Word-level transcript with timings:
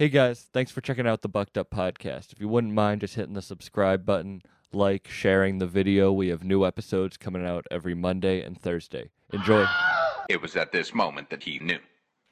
Hey 0.00 0.08
guys, 0.08 0.46
thanks 0.54 0.70
for 0.70 0.80
checking 0.80 1.06
out 1.06 1.20
the 1.20 1.28
Bucked 1.28 1.58
Up 1.58 1.68
Podcast. 1.68 2.32
If 2.32 2.40
you 2.40 2.48
wouldn't 2.48 2.72
mind 2.72 3.02
just 3.02 3.16
hitting 3.16 3.34
the 3.34 3.42
subscribe 3.42 4.06
button, 4.06 4.40
like, 4.72 5.06
sharing 5.08 5.58
the 5.58 5.66
video, 5.66 6.10
we 6.10 6.28
have 6.28 6.42
new 6.42 6.64
episodes 6.64 7.18
coming 7.18 7.44
out 7.44 7.66
every 7.70 7.94
Monday 7.94 8.42
and 8.42 8.58
Thursday. 8.58 9.10
Enjoy. 9.34 9.66
It 10.30 10.40
was 10.40 10.56
at 10.56 10.72
this 10.72 10.94
moment 10.94 11.28
that 11.28 11.42
he 11.42 11.58
knew. 11.58 11.80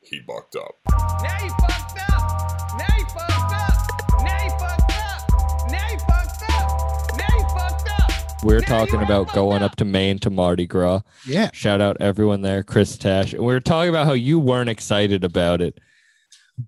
He 0.00 0.18
bucked 0.20 0.56
up. 0.56 0.76
Now 0.88 1.44
you 1.44 1.50
fucked 1.60 2.10
up. 2.10 2.78
Now 2.78 2.96
you 2.96 3.04
fucked 3.04 3.52
up. 3.52 4.22
Now 4.22 4.44
you 4.44 4.48
fucked 4.48 4.90
up. 4.90 5.70
Now 5.70 5.90
you 5.90 5.98
fucked 5.98 6.50
up. 6.50 7.18
Now 7.18 7.36
you 7.36 7.44
fucked 7.54 7.90
up. 8.00 8.42
We're 8.44 8.62
talking 8.62 9.02
about 9.02 9.30
going 9.34 9.62
up 9.62 9.76
to 9.76 9.84
Maine 9.84 10.18
to 10.20 10.30
Mardi 10.30 10.66
Gras. 10.66 11.02
Yeah. 11.26 11.50
Shout 11.52 11.82
out 11.82 11.98
everyone 12.00 12.40
there, 12.40 12.62
Chris 12.62 12.96
Tash. 12.96 13.34
And 13.34 13.42
we 13.42 13.52
were 13.52 13.60
talking 13.60 13.90
about 13.90 14.06
how 14.06 14.14
you 14.14 14.38
weren't 14.38 14.70
excited 14.70 15.22
about 15.22 15.60
it. 15.60 15.78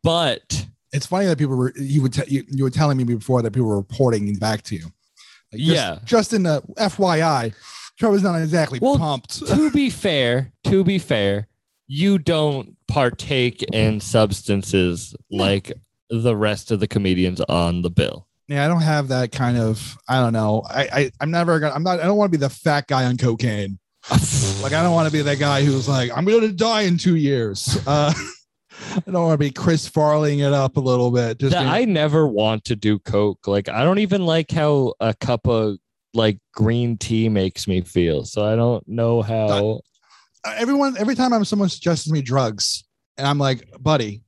But 0.02 0.66
It's 0.92 1.06
funny 1.06 1.26
that 1.26 1.38
people 1.38 1.56
were 1.56 1.72
you 1.76 2.02
would 2.02 2.12
te- 2.12 2.28
you, 2.28 2.44
you 2.48 2.64
were 2.64 2.70
telling 2.70 2.96
me 2.96 3.04
before 3.04 3.42
that 3.42 3.52
people 3.52 3.68
were 3.68 3.76
reporting 3.76 4.34
back 4.36 4.62
to 4.64 4.74
you. 4.76 4.84
Like, 5.52 5.60
just- 5.60 5.70
Yeah. 5.76 5.98
Just 6.04 6.32
in 6.32 6.42
the 6.42 6.62
FYI, 6.78 7.54
Trevor's 7.98 8.22
not 8.22 8.36
exactly 8.40 8.78
Well, 8.80 8.98
pumped. 8.98 9.46
to 9.48 9.70
be 9.70 9.90
fair, 9.90 10.52
to 10.64 10.82
be 10.84 10.98
fair, 10.98 11.46
you 11.86 12.18
don't 12.18 12.76
partake 12.88 13.62
in 13.72 14.00
substances 14.00 15.14
like 15.30 15.72
the 16.08 16.34
rest 16.36 16.70
of 16.70 16.80
the 16.80 16.88
comedians 16.88 17.40
on 17.42 17.82
the 17.82 17.90
bill. 17.90 18.26
Yeah, 18.48 18.64
I 18.64 18.68
don't 18.68 18.82
have 18.82 19.08
that 19.08 19.30
kind 19.30 19.56
of. 19.58 19.96
I 20.08 20.20
don't 20.20 20.32
know. 20.32 20.62
I, 20.68 20.88
I 20.92 21.10
I'm 21.20 21.30
never 21.30 21.60
gonna. 21.60 21.72
I'm 21.74 21.84
not. 21.84 22.00
I 22.00 22.04
don't 22.04 22.16
want 22.16 22.32
to 22.32 22.36
be 22.38 22.40
the 22.44 22.50
fat 22.50 22.88
guy 22.88 23.04
on 23.04 23.16
cocaine. 23.16 23.78
Like 24.62 24.74
I 24.74 24.82
don't 24.82 24.92
want 24.92 25.06
to 25.06 25.12
be 25.12 25.22
that 25.22 25.38
guy 25.38 25.64
who's 25.64 25.88
like, 25.88 26.10
I'm 26.14 26.24
gonna 26.26 26.48
die 26.52 26.82
in 26.82 26.98
two 26.98 27.16
years. 27.16 27.78
Uh, 27.86 28.12
I 28.96 29.00
don't 29.10 29.22
want 29.24 29.34
to 29.34 29.38
be 29.38 29.50
Chris 29.50 29.88
Farleying 29.88 30.38
it 30.46 30.52
up 30.52 30.76
a 30.76 30.80
little 30.80 31.10
bit. 31.10 31.38
Just 31.38 31.56
being- 31.56 31.66
I 31.68 31.84
never 31.84 32.26
want 32.26 32.64
to 32.66 32.76
do 32.76 32.98
coke. 32.98 33.46
Like 33.46 33.68
I 33.68 33.84
don't 33.84 33.98
even 33.98 34.24
like 34.26 34.50
how 34.50 34.94
a 35.00 35.14
cup 35.14 35.46
of 35.46 35.76
like 36.14 36.38
green 36.54 36.96
tea 36.98 37.28
makes 37.28 37.68
me 37.68 37.80
feel. 37.82 38.24
So 38.24 38.44
I 38.44 38.56
don't 38.56 38.86
know 38.88 39.22
how. 39.22 39.80
Uh, 40.44 40.54
everyone 40.56 40.96
every 40.98 41.14
time 41.14 41.32
I'm 41.32 41.44
someone 41.44 41.68
suggests 41.68 42.10
me 42.10 42.22
drugs, 42.22 42.84
and 43.18 43.26
I'm 43.26 43.38
like, 43.38 43.68
buddy, 43.80 44.22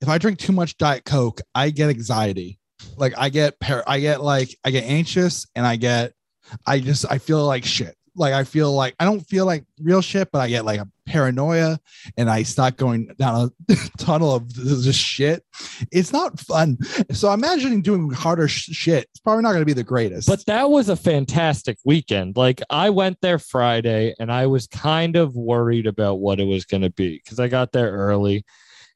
if 0.00 0.08
I 0.08 0.18
drink 0.18 0.38
too 0.38 0.52
much 0.52 0.76
Diet 0.76 1.04
Coke, 1.04 1.40
I 1.54 1.70
get 1.70 1.88
anxiety. 1.90 2.58
Like 2.96 3.14
I 3.16 3.30
get 3.30 3.58
par- 3.60 3.84
I 3.86 4.00
get 4.00 4.22
like 4.22 4.54
I 4.64 4.70
get 4.70 4.84
anxious 4.84 5.46
and 5.54 5.66
I 5.66 5.76
get 5.76 6.12
I 6.66 6.78
just 6.80 7.06
I 7.10 7.18
feel 7.18 7.44
like 7.44 7.64
shit. 7.64 7.96
Like 8.16 8.34
I 8.34 8.44
feel 8.44 8.72
like 8.72 8.94
I 8.98 9.04
don't 9.04 9.20
feel 9.20 9.46
like 9.46 9.64
real 9.80 10.00
shit, 10.02 10.30
but 10.32 10.40
I 10.40 10.48
get 10.48 10.64
like 10.64 10.80
a 10.80 10.88
paranoia 11.06 11.78
and 12.16 12.28
I 12.28 12.42
start 12.42 12.76
going 12.76 13.14
down 13.18 13.50
a 13.68 13.76
tunnel 13.98 14.34
of 14.34 14.52
this 14.54 14.96
shit. 14.96 15.44
It's 15.92 16.12
not 16.12 16.40
fun. 16.40 16.78
So 17.12 17.28
I'm 17.28 17.38
imagining 17.38 17.82
doing 17.82 18.10
harder 18.10 18.48
sh- 18.48 18.70
shit. 18.72 19.04
It's 19.10 19.20
probably 19.20 19.42
not 19.42 19.50
going 19.50 19.62
to 19.62 19.66
be 19.66 19.72
the 19.72 19.84
greatest. 19.84 20.28
But 20.28 20.44
that 20.46 20.70
was 20.70 20.88
a 20.88 20.96
fantastic 20.96 21.78
weekend. 21.84 22.36
Like 22.36 22.60
I 22.70 22.90
went 22.90 23.18
there 23.22 23.38
Friday 23.38 24.14
and 24.18 24.32
I 24.32 24.46
was 24.46 24.66
kind 24.66 25.16
of 25.16 25.36
worried 25.36 25.86
about 25.86 26.16
what 26.16 26.40
it 26.40 26.44
was 26.44 26.64
going 26.64 26.82
to 26.82 26.90
be 26.90 27.20
because 27.22 27.38
I 27.38 27.48
got 27.48 27.72
there 27.72 27.90
early 27.90 28.44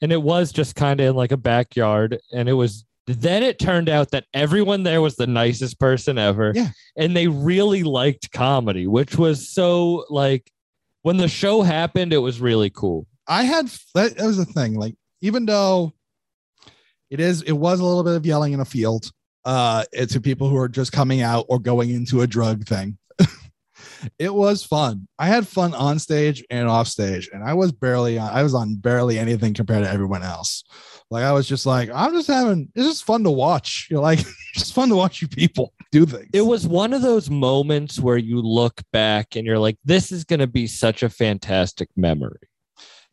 and 0.03 0.13
it 0.13 0.23
was 0.23 0.53
just 0.53 0.75
kind 0.75 1.01
of 1.01 1.07
in 1.07 1.15
like 1.15 1.33
a 1.33 1.37
backyard 1.37 2.19
and 2.33 2.49
it 2.49 2.55
was 2.55 2.85
then 3.15 3.43
it 3.43 3.59
turned 3.59 3.89
out 3.89 4.11
that 4.11 4.25
everyone 4.35 4.83
there 4.83 5.01
was 5.01 5.17
the 5.17 5.27
nicest 5.27 5.79
person 5.79 6.19
ever 6.19 6.53
Yeah. 6.55 6.69
and 6.97 7.17
they 7.17 7.29
really 7.29 7.83
liked 7.83 8.31
comedy 8.33 8.87
which 8.87 9.17
was 9.17 9.49
so 9.49 10.05
like 10.11 10.51
when 11.03 11.17
the 11.17 11.29
show 11.29 11.63
happened 11.63 12.13
it 12.13 12.19
was 12.19 12.41
really 12.41 12.71
cool 12.71 13.07
I 13.29 13.45
had 13.45 13.71
that, 13.95 14.17
was 14.19 14.39
the 14.39 14.45
thing. 14.45 14.75
Like, 14.75 14.97
even 15.21 15.47
though 15.47 15.93
it 17.11 17.21
is, 17.21 17.43
it 17.43 17.53
was 17.53 17.79
a 17.79 17.85
little 17.85 18.03
bit 18.03 18.17
of 18.17 18.27
yelling 18.27 18.53
in 18.53 18.61
a 18.61 18.65
field 18.65 19.13
uh 19.45 19.85
to 20.09 20.21
people 20.21 20.49
who 20.49 20.57
are 20.57 20.69
just 20.69 20.91
coming 20.91 21.23
out 21.23 21.47
or 21.49 21.61
going 21.61 21.91
into 21.91 22.23
a 22.23 22.27
drug 22.27 22.67
thing. 22.67 22.99
it 24.19 24.35
was 24.35 24.65
fun. 24.65 25.07
I 25.19 25.27
had 25.29 25.47
fun 25.47 25.75
on 25.75 25.99
stage 26.01 26.45
and 26.51 26.69
off 26.69 26.89
stage, 26.89 27.31
and 27.33 27.45
I 27.45 27.55
was 27.55 27.71
barely 27.71 28.19
on, 28.19 28.31
I 28.33 28.43
was 28.43 28.55
on 28.55 28.75
barely 28.75 29.17
anything 29.19 29.55
compared 29.55 29.85
to 29.85 29.91
everyone 29.91 30.23
else. 30.25 30.65
Like 31.11 31.25
I 31.25 31.33
was 31.33 31.49
just 31.49 31.67
like, 31.67 31.91
I'm 31.93 32.13
just 32.13 32.29
having 32.29 32.71
it's 32.75 32.87
just 32.87 33.05
fun 33.05 33.25
to 33.25 33.31
watch. 33.31 33.87
You're 33.91 34.01
like, 34.01 34.21
it's 34.21 34.55
just 34.55 34.75
fun 34.75 34.89
to 34.91 34.97
watch 34.97 35.21
you 35.21 35.29
people 35.29 35.73
do 35.93 36.07
things. 36.07 36.29
it 36.33 36.43
was 36.43 36.67
one 36.67 36.93
of 36.93 37.03
those 37.03 37.29
moments 37.31 37.99
where 37.99 38.17
you 38.17 38.41
look 38.41 38.81
back 38.93 39.35
and 39.35 39.45
you're 39.45 39.59
like 39.59 39.77
this 39.85 40.13
is 40.13 40.23
going 40.23 40.39
to 40.39 40.47
be 40.47 40.69
such 40.69 41.03
a 41.03 41.11
fantastic 41.11 41.89
memory 41.97 42.49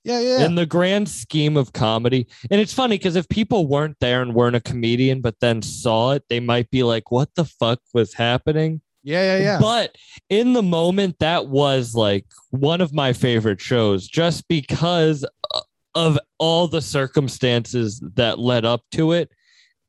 yeah, 0.03 0.19
yeah. 0.19 0.45
in 0.45 0.55
the 0.55 0.65
grand 0.65 1.09
scheme 1.09 1.57
of 1.57 1.73
comedy. 1.73 2.27
And 2.51 2.61
it's 2.61 2.73
funny 2.73 2.97
because 2.97 3.15
if 3.15 3.27
people 3.29 3.67
weren't 3.67 3.97
there 3.99 4.21
and 4.21 4.33
weren't 4.33 4.55
a 4.55 4.61
comedian, 4.61 5.21
but 5.21 5.39
then 5.41 5.61
saw 5.61 6.11
it, 6.11 6.23
they 6.29 6.39
might 6.39 6.69
be 6.69 6.83
like, 6.83 7.11
what 7.11 7.29
the 7.35 7.45
fuck 7.45 7.79
was 7.93 8.13
happening? 8.13 8.81
yeah, 9.07 9.37
yeah, 9.37 9.37
yeah. 9.37 9.59
But 9.59 9.95
in 10.29 10.51
the 10.51 10.61
moment, 10.61 11.19
that 11.19 11.47
was 11.47 11.95
like 11.95 12.25
one 12.49 12.81
of 12.81 12.93
my 12.93 13.13
favorite 13.13 13.61
shows 13.61 14.05
just 14.05 14.47
because 14.49 15.23
uh, 15.53 15.61
of 15.97 16.19
all 16.37 16.67
the 16.67 16.81
circumstances 16.81 17.99
that 18.15 18.37
led 18.37 18.63
up 18.65 18.81
to 18.91 19.11
it 19.13 19.31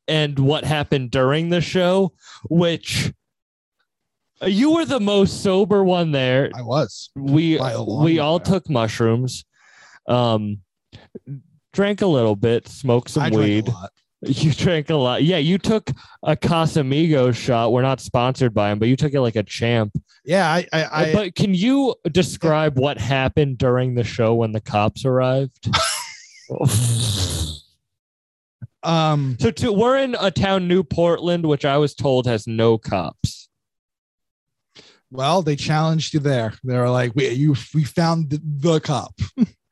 and 0.09 0.39
what 0.39 0.65
happened 0.65 1.11
during 1.11 1.51
the 1.51 1.61
show, 1.61 2.13
which. 2.49 3.13
uh, 4.43 4.47
You 4.47 4.73
were 4.75 4.87
the 4.87 5.01
most 5.01 5.43
sober 5.43 5.85
one 5.85 6.13
there 6.13 6.51
I 6.55 6.63
was. 6.63 7.11
we 7.15 7.59
By 7.59 7.73
a 7.73 7.83
long 7.83 8.05
we 8.05 8.19
all 8.19 8.39
way. 8.39 8.45
took 8.45 8.71
mushrooms 8.71 9.45
um 10.09 10.59
drank 11.75 12.01
a 12.01 12.07
little 12.07 12.37
bit 12.37 12.67
smoked 12.67 13.11
some 13.11 13.25
I 13.25 13.29
weed 13.31 13.69
you 14.23 14.53
drank 14.53 14.89
a 14.91 14.95
lot 14.97 15.23
yeah 15.23 15.37
you 15.37 15.59
took 15.59 15.91
a 16.23 16.35
casamigo 16.35 17.35
shot 17.35 17.73
we're 17.73 17.83
not 17.83 18.01
sponsored 18.01 18.55
by 18.55 18.71
him 18.73 18.79
but 18.79 18.89
you 18.89 18.97
took 18.97 19.13
it 19.13 19.21
like 19.21 19.37
a 19.37 19.43
champ 19.45 19.93
Yeah, 20.25 20.49
I, 20.51 20.67
I, 20.73 20.85
I 21.05 21.13
but 21.13 21.35
can 21.35 21.55
you 21.55 21.95
describe 22.11 22.79
what 22.79 22.99
happened 22.99 23.59
during 23.59 23.95
the 23.95 24.03
show 24.05 24.35
when 24.35 24.53
the 24.53 24.61
cops 24.61 25.05
arrived 25.05 25.69
um 28.83 29.37
so 29.41 29.51
to, 29.51 29.73
we're 29.73 29.99
in 29.99 30.17
a 30.21 30.31
town 30.31 30.69
new 30.69 30.83
portland 30.85 31.45
which 31.47 31.65
i 31.65 31.77
was 31.77 31.95
told 31.95 32.27
has 32.27 32.47
no 32.47 32.79
cops 32.79 33.49
Well, 35.11 35.41
they 35.43 35.57
challenged 35.57 36.13
you 36.13 36.21
there. 36.21 36.53
They 36.63 36.77
were 36.77 36.91
like, 36.91 37.13
"We 37.17 37.31
you 37.31 37.57
we 37.75 37.85
found 37.85 38.29
the, 38.29 38.41
the 38.45 38.79
cop." 38.79 39.15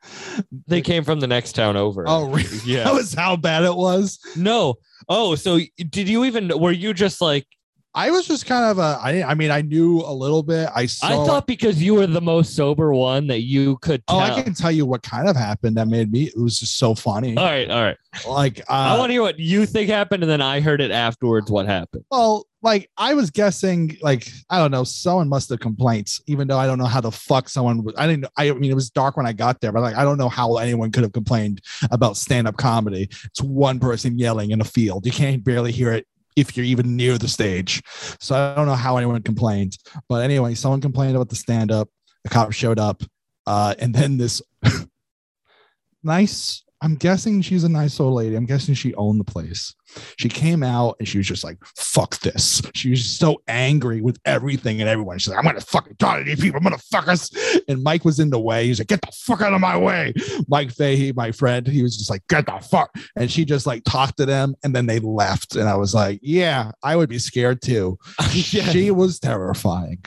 they 0.67 0.81
came 0.81 1.05
from 1.05 1.21
the 1.21 1.27
next 1.27 1.53
town 1.53 1.77
over 1.77 2.05
Oh, 2.09 2.31
really? 2.31 2.59
yeah 2.65 2.85
That 2.89 2.95
was 2.95 3.13
how 3.13 3.37
bad 3.37 3.65
it 3.65 3.77
was. 3.77 4.19
no 4.35 4.77
oh 5.11 5.35
so 5.35 5.59
did 5.91 6.09
you 6.09 6.25
even 6.25 6.49
were 6.59 6.73
you 6.73 6.95
just 6.95 7.21
like 7.21 7.47
I 7.97 8.11
was 8.11 8.27
just 8.27 8.45
kind 8.45 8.67
of 8.67 8.79
a. 8.79 9.01
I 9.03 9.23
I 9.23 9.35
mean, 9.35 9.51
I 9.51 9.63
knew 9.63 10.03
a 10.03 10.13
little 10.13 10.43
bit. 10.43 10.69
I 10.75 10.85
saw. 10.85 11.07
I 11.07 11.27
thought 11.27 11.47
because 11.47 11.83
you 11.83 11.95
were 11.95 12.07
the 12.07 12.21
most 12.21 12.55
sober 12.55 12.93
one 12.93 13.27
that 13.29 13.41
you 13.41 13.79
could 13.79 14.03
Oh, 14.09 14.21
tell. 14.21 14.37
I 14.39 14.43
can 14.43 14.53
tell 14.53 14.71
you 14.71 14.85
what 14.85 15.03
kind 15.03 15.27
of 15.31 15.35
happened 15.35 15.79
that 15.79 15.89
made 15.89 16.13
me. 16.13 16.25
It 16.25 16.39
was 16.39 16.61
just 16.61 16.77
so 16.77 16.95
funny. 16.95 17.35
all 17.39 17.45
right, 17.45 17.71
all 17.71 17.83
right. 17.83 17.97
Like, 18.29 18.61
uh, 18.61 18.73
I 18.73 18.99
want 18.99 19.09
to 19.09 19.15
hear 19.15 19.23
what 19.23 19.39
you 19.39 19.65
think 19.65 19.89
happened, 19.89 20.23
and 20.23 20.31
then 20.31 20.43
I 20.43 20.61
heard 20.61 20.83
it 20.83 20.91
afterwards. 20.91 21.51
What 21.51 21.65
happened? 21.67 22.05
well, 22.11 22.47
like 22.61 22.91
I 22.99 23.15
was 23.15 23.31
guessing. 23.31 23.97
Like 24.03 24.31
I 24.51 24.59
don't 24.59 24.71
know. 24.71 24.85
Someone 24.85 25.31
must 25.31 25.49
have 25.49 25.61
complaints, 25.61 26.21
even 26.27 26.49
though 26.49 26.59
I 26.59 26.67
don't 26.67 26.79
know 26.79 26.85
how 26.85 27.01
the 27.01 27.11
fuck 27.13 27.49
someone. 27.49 27.83
Was, 27.83 27.95
I 27.97 28.07
didn't. 28.07 28.27
I 28.37 28.53
mean, 28.53 28.71
it 28.71 28.75
was 28.75 28.91
dark 28.91 29.17
when 29.17 29.25
I 29.27 29.33
got 29.33 29.63
there, 29.63 29.73
but 29.73 29.81
like 29.81 29.97
I 29.97 30.05
don't 30.05 30.19
know 30.19 30.29
how 30.29 30.59
anyone 30.59 30.93
could 30.93 31.03
have 31.03 31.13
complained 31.15 31.63
about 31.91 32.19
stand 32.19 32.47
up 32.47 32.59
comedy. 32.59 33.09
It's 33.25 33.41
one 33.41 33.81
person 33.81 34.19
yelling 34.19 34.51
in 34.51 34.61
a 34.61 34.65
field. 34.65 35.07
You 35.07 35.13
can't 35.13 35.43
barely 35.43 35.73
hear 35.73 35.93
it 35.93 36.07
if 36.37 36.57
you're 36.57 36.67
even 36.67 36.97
near 36.97 37.19
the 37.19 37.29
stage. 37.29 37.83
So 38.21 38.37
I 38.37 38.55
don't 38.55 38.67
know 38.67 38.75
how 38.75 38.99
anyone 38.99 39.23
complained. 39.23 39.77
But 40.09 40.23
anyway, 40.23 40.55
someone 40.55 40.81
complained 40.81 41.17
about 41.17 41.31
the 41.31 41.37
stand 41.37 41.73
up. 41.73 41.89
The 42.25 42.31
cop 42.31 42.53
showed 42.53 42.79
up. 42.79 43.03
Uh, 43.47 43.75
and 43.79 43.95
then 43.95 44.19
this 44.19 44.43
nice, 46.03 46.65
I'm 46.83 46.97
guessing 46.97 47.41
she's 47.43 47.65
a 47.65 47.69
nice 47.69 47.99
old 47.99 48.15
lady. 48.15 48.37
I'm 48.37 48.47
guessing 48.47 48.75
she 48.75 48.95
owned 48.95 49.21
the 49.21 49.25
place. 49.25 49.75
She 50.19 50.29
came 50.29 50.63
out 50.63 50.97
and 50.99 51.09
she 51.09 51.19
was 51.19 51.27
just 51.27 51.45
like, 51.45 51.59
fuck 51.77 52.19
this. 52.21 52.63
She 52.75 52.91
was 52.91 53.05
so 53.05 53.43
angry 53.49 54.01
with 54.01 54.19
everything 54.25 54.81
and 54.81 54.89
everyone. 54.89 55.19
She's 55.19 55.29
like, 55.29 55.39
I'm 55.39 55.45
gonna 55.45 55.61
fucking 55.61 55.97
talk 55.97 56.19
to 56.19 56.25
these 56.25 56.41
people, 56.41 56.61
motherfuckers. 56.61 57.63
And 57.69 57.83
Mike 57.83 58.05
was 58.05 58.21
in 58.21 58.31
the 58.31 58.41
way. 58.41 58.67
He's 58.67 58.79
like, 58.79 58.89
get 58.89 59.01
the 59.01 59.13
fuck 59.13 59.41
out 59.43 59.53
of 59.53 59.61
my 59.61 59.77
way. 59.77 60.13
Mike 60.49 60.73
Fahey, 60.73 61.13
my 61.13 61.33
friend, 61.33 61.67
he 61.67 61.83
was 61.83 61.97
just 61.97 62.11
like, 62.11 62.27
get 62.29 62.47
the 62.47 62.59
fuck. 62.59 62.95
And 63.17 63.31
she 63.31 63.45
just 63.45 63.67
like 63.67 63.85
talked 63.85 64.17
to 64.19 64.27
them 64.27 64.55
and 64.63 64.75
then 64.75 64.87
they 64.87 64.99
left. 65.01 65.57
And 65.57 65.69
I 65.69 65.77
was 65.77 65.95
like, 65.95 66.21
yeah, 66.23 66.73
I 66.83 66.97
would 66.97 67.09
be 67.09 67.19
scared 67.19 67.63
too. 67.63 67.99
Yeah. 68.37 68.69
She 68.69 68.91
was 68.91 69.19
terrifying. 69.19 70.05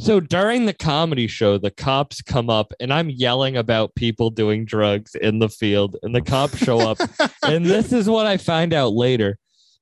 So 0.00 0.20
during 0.20 0.66
the 0.66 0.72
comedy 0.72 1.26
show, 1.26 1.58
the 1.58 1.70
cops 1.70 2.22
come 2.22 2.48
up, 2.48 2.72
and 2.78 2.92
I'm 2.92 3.10
yelling 3.10 3.56
about 3.56 3.94
people 3.94 4.30
doing 4.30 4.64
drugs 4.64 5.14
in 5.14 5.38
the 5.38 5.48
field, 5.48 5.96
and 6.02 6.14
the 6.14 6.20
cops 6.20 6.58
show 6.58 6.78
up, 6.80 6.98
and 7.42 7.66
this 7.66 7.92
is 7.92 8.08
what 8.08 8.26
I 8.26 8.36
find 8.36 8.72
out 8.72 8.87
later. 8.90 9.38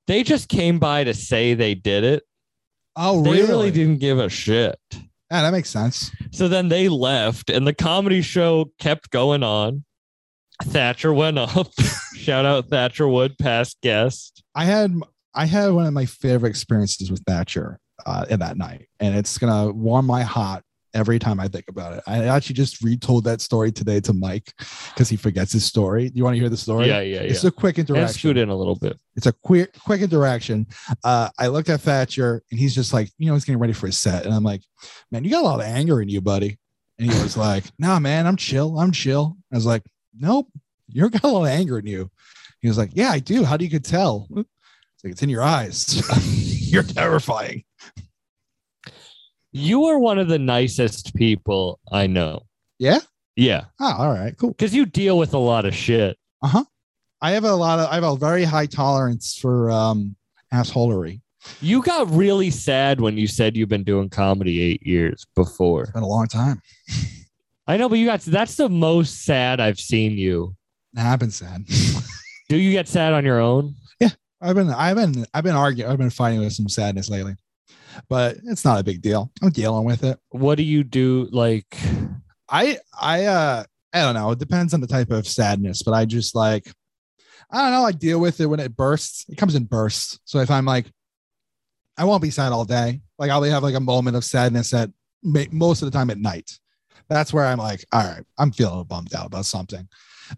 They 0.07 0.23
just 0.23 0.47
came 0.49 0.79
by 0.79 1.03
to 1.03 1.13
say 1.13 1.53
they 1.53 1.75
did 1.75 2.03
it. 2.03 2.23
Oh, 2.95 3.21
They 3.23 3.31
really? 3.31 3.47
really 3.47 3.71
didn't 3.71 3.99
give 3.99 4.19
a 4.19 4.29
shit. 4.29 4.79
Yeah, 4.93 5.41
that 5.41 5.51
makes 5.51 5.69
sense. 5.69 6.09
So 6.31 6.47
then 6.47 6.69
they 6.69 6.87
left, 6.87 7.49
and 7.49 7.67
the 7.67 7.73
comedy 7.73 8.21
show 8.21 8.71
kept 8.79 9.09
going 9.11 9.43
on. 9.43 9.83
Thatcher 10.63 11.13
went 11.13 11.37
up. 11.37 11.67
Shout 12.15 12.45
out 12.45 12.69
Thatcher 12.69 13.07
Wood, 13.07 13.37
past 13.37 13.77
guest. 13.81 14.41
I 14.55 14.65
had 14.65 14.93
I 15.35 15.45
had 15.45 15.71
one 15.71 15.85
of 15.85 15.93
my 15.93 16.05
favorite 16.05 16.49
experiences 16.49 17.11
with 17.11 17.21
Thatcher 17.27 17.79
uh, 18.05 18.25
in 18.29 18.39
that 18.39 18.57
night, 18.57 18.87
and 18.99 19.15
it's 19.15 19.37
gonna 19.37 19.71
warm 19.71 20.05
my 20.07 20.23
heart 20.23 20.63
every 20.93 21.19
time 21.19 21.39
I 21.39 21.47
think 21.47 21.65
about 21.67 21.93
it. 21.93 22.03
I 22.07 22.25
actually 22.25 22.55
just 22.55 22.81
retold 22.81 23.23
that 23.25 23.41
story 23.41 23.71
today 23.71 23.99
to 24.01 24.13
Mike 24.13 24.51
because 24.93 25.09
he 25.09 25.15
forgets 25.15 25.51
his 25.51 25.65
story. 25.65 26.09
Do 26.09 26.17
you 26.17 26.23
want 26.23 26.35
to 26.35 26.39
hear 26.39 26.49
the 26.49 26.57
story? 26.57 26.87
Yeah, 26.87 27.01
yeah, 27.01 27.21
yeah. 27.21 27.29
It's 27.29 27.43
a 27.43 27.51
quick 27.51 27.77
And 27.77 27.89
interaction. 27.89 28.17
scoot 28.19 28.37
in 28.37 28.49
a 28.49 28.55
little 28.55 28.75
bit. 28.75 28.97
It's 29.15 29.25
a 29.25 29.33
quick 29.33 29.77
quick 29.83 30.01
interaction. 30.01 30.67
Uh, 31.03 31.29
I 31.37 31.47
looked 31.47 31.69
at 31.69 31.81
Thatcher 31.81 32.41
and 32.51 32.59
he's 32.59 32.73
just 32.75 32.93
like, 32.93 33.09
you 33.17 33.27
know, 33.27 33.33
he's 33.33 33.45
getting 33.45 33.59
ready 33.59 33.73
for 33.73 33.87
his 33.87 33.99
set, 33.99 34.25
and 34.25 34.33
I'm 34.33 34.43
like, 34.43 34.61
man, 35.11 35.23
you 35.23 35.29
got 35.31 35.41
a 35.43 35.45
lot 35.47 35.59
of 35.59 35.65
anger 35.65 36.01
in 36.01 36.09
you, 36.09 36.21
buddy. 36.21 36.57
And 36.99 37.11
he 37.11 37.21
was 37.21 37.37
like, 37.37 37.65
nah, 37.79 37.99
man, 37.99 38.25
I'm 38.25 38.35
chill. 38.37 38.79
I'm 38.79 38.91
chill. 38.91 39.37
I 39.51 39.55
was 39.55 39.65
like, 39.65 39.83
nope, 40.17 40.47
you 40.87 41.09
got 41.09 41.23
a 41.23 41.27
lot 41.27 41.43
of 41.43 41.49
anger 41.49 41.77
in 41.79 41.85
you. 41.85 42.09
He 42.61 42.67
was 42.67 42.77
like, 42.77 42.89
yeah, 42.93 43.11
I 43.11 43.19
do. 43.19 43.43
How 43.43 43.55
do 43.57 43.65
you 43.65 43.71
could 43.71 43.85
tell? 43.85 44.27
It's 44.35 45.03
like 45.03 45.11
it's 45.13 45.21
in 45.21 45.29
your 45.29 45.43
eyes. 45.43 46.01
You're 46.71 46.83
terrifying. 46.83 47.63
You 49.51 49.85
are 49.85 49.99
one 49.99 50.19
of 50.19 50.27
the 50.27 50.39
nicest 50.39 51.15
people 51.15 51.79
I 51.91 52.07
know. 52.07 52.43
Yeah. 52.79 52.99
Yeah. 53.35 53.65
Oh, 53.79 53.93
all 53.97 54.11
right, 54.13 54.35
cool. 54.37 54.49
Because 54.49 54.73
you 54.73 54.85
deal 54.85 55.17
with 55.17 55.33
a 55.33 55.37
lot 55.37 55.65
of 55.65 55.73
shit. 55.75 56.17
Uh 56.41 56.47
huh. 56.47 56.63
I 57.21 57.31
have 57.31 57.43
a 57.43 57.53
lot 57.53 57.79
of 57.79 57.89
I 57.89 57.95
have 57.95 58.03
a 58.03 58.15
very 58.15 58.43
high 58.43 58.65
tolerance 58.65 59.37
for 59.37 59.71
um 59.71 60.15
assholery. 60.53 61.21
You 61.61 61.81
got 61.81 62.09
really 62.11 62.49
sad 62.49 62.99
when 62.99 63.17
you 63.17 63.27
said 63.27 63.55
you've 63.55 63.69
been 63.69 63.83
doing 63.83 64.09
comedy 64.09 64.61
eight 64.61 64.85
years 64.85 65.25
before. 65.35 65.83
It's 65.83 65.91
been 65.91 66.03
a 66.03 66.07
long 66.07 66.27
time. 66.27 66.61
I 67.67 67.77
know, 67.77 67.89
but 67.89 67.99
you 67.99 68.05
got 68.05 68.21
that's 68.21 68.55
the 68.55 68.69
most 68.69 69.23
sad 69.23 69.59
I've 69.59 69.79
seen 69.79 70.13
you. 70.17 70.55
Nah, 70.93 71.13
I've 71.13 71.19
been 71.19 71.31
sad. 71.31 71.65
Do 72.49 72.57
you 72.57 72.71
get 72.71 72.87
sad 72.87 73.13
on 73.13 73.25
your 73.25 73.39
own? 73.39 73.75
Yeah, 73.99 74.09
I've 74.41 74.55
been 74.55 74.69
I've 74.69 74.95
been 74.95 75.25
I've 75.33 75.43
been 75.43 75.55
arguing 75.55 75.91
I've 75.91 75.97
been 75.97 76.09
fighting 76.09 76.39
with 76.39 76.53
some 76.53 76.69
sadness 76.69 77.09
lately. 77.09 77.35
But 78.09 78.37
it's 78.45 78.65
not 78.65 78.79
a 78.79 78.83
big 78.83 79.01
deal. 79.01 79.31
I'm 79.41 79.49
dealing 79.49 79.85
with 79.85 80.03
it. 80.03 80.19
What 80.29 80.55
do 80.55 80.63
you 80.63 80.83
do? 80.83 81.27
Like, 81.31 81.77
I 82.49 82.77
I 82.99 83.25
uh 83.25 83.63
I 83.93 84.01
don't 84.01 84.15
know. 84.15 84.31
It 84.31 84.39
depends 84.39 84.73
on 84.73 84.81
the 84.81 84.87
type 84.87 85.11
of 85.11 85.27
sadness, 85.27 85.83
but 85.83 85.93
I 85.93 86.05
just 86.05 86.35
like 86.35 86.71
I 87.49 87.61
don't 87.61 87.71
know. 87.71 87.85
I 87.85 87.91
deal 87.91 88.19
with 88.19 88.41
it 88.41 88.47
when 88.47 88.59
it 88.59 88.75
bursts. 88.75 89.25
It 89.29 89.37
comes 89.37 89.55
in 89.55 89.63
bursts. 89.63 90.19
So 90.25 90.39
if 90.39 90.51
I'm 90.51 90.65
like, 90.65 90.91
I 91.97 92.03
won't 92.03 92.21
be 92.21 92.29
sad 92.29 92.51
all 92.51 92.65
day. 92.65 93.01
Like 93.17 93.31
I'll 93.31 93.41
have 93.43 93.63
like 93.63 93.75
a 93.75 93.79
moment 93.79 94.17
of 94.17 94.25
sadness 94.25 94.73
at 94.73 94.91
most 95.23 95.81
of 95.81 95.91
the 95.91 95.97
time 95.97 96.09
at 96.09 96.19
night. 96.19 96.59
That's 97.09 97.33
where 97.33 97.45
I'm 97.45 97.57
like, 97.57 97.85
all 97.91 98.03
right, 98.03 98.23
I'm 98.37 98.51
feeling 98.51 98.83
bummed 98.83 99.15
out 99.15 99.27
about 99.27 99.45
something, 99.45 99.87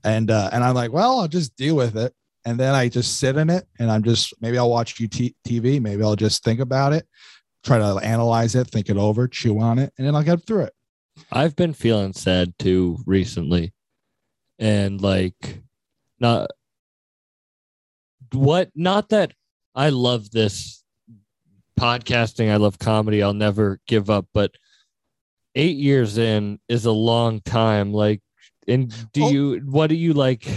and 0.03 0.29
uh, 0.29 0.49
and 0.53 0.63
I'm 0.63 0.75
like, 0.75 0.91
well, 0.91 1.19
I'll 1.19 1.27
just 1.27 1.55
deal 1.55 1.75
with 1.75 1.97
it, 1.97 2.13
and 2.45 2.59
then 2.59 2.75
I 2.75 2.89
just 2.89 3.19
sit 3.19 3.37
in 3.37 3.49
it, 3.49 3.65
and 3.79 3.89
I'm 3.89 4.03
just 4.03 4.33
maybe 4.39 4.57
I'll 4.57 4.69
watch 4.69 5.01
UT 5.01 5.09
TV, 5.09 5.81
maybe 5.81 6.03
I'll 6.03 6.15
just 6.15 6.43
think 6.43 6.59
about 6.59 6.93
it, 6.93 7.07
try 7.63 7.77
to 7.77 7.95
analyze 8.03 8.55
it, 8.55 8.67
think 8.69 8.89
it 8.89 8.97
over, 8.97 9.27
chew 9.27 9.59
on 9.59 9.79
it, 9.79 9.93
and 9.97 10.05
then 10.07 10.15
I'll 10.15 10.23
get 10.23 10.45
through 10.45 10.63
it. 10.63 10.73
I've 11.31 11.55
been 11.55 11.73
feeling 11.73 12.13
sad 12.13 12.53
too 12.59 12.99
recently. 13.05 13.73
And 14.57 15.01
like, 15.01 15.61
not 16.19 16.49
what, 18.33 18.69
not 18.75 19.09
that 19.09 19.33
I 19.75 19.89
love 19.89 20.31
this 20.31 20.83
podcasting, 21.79 22.51
I 22.51 22.57
love 22.57 22.79
comedy, 22.79 23.23
I'll 23.23 23.33
never 23.33 23.79
give 23.87 24.09
up, 24.09 24.27
but 24.33 24.51
eight 25.55 25.77
years 25.77 26.17
in 26.17 26.59
is 26.67 26.85
a 26.85 26.91
long 26.91 27.41
time. 27.41 27.93
Like, 27.93 28.21
and 28.67 28.93
do 29.13 29.21
Well- 29.21 29.31
you, 29.33 29.55
what 29.65 29.87
do 29.87 29.95
you 29.95 30.13
like? 30.13 30.47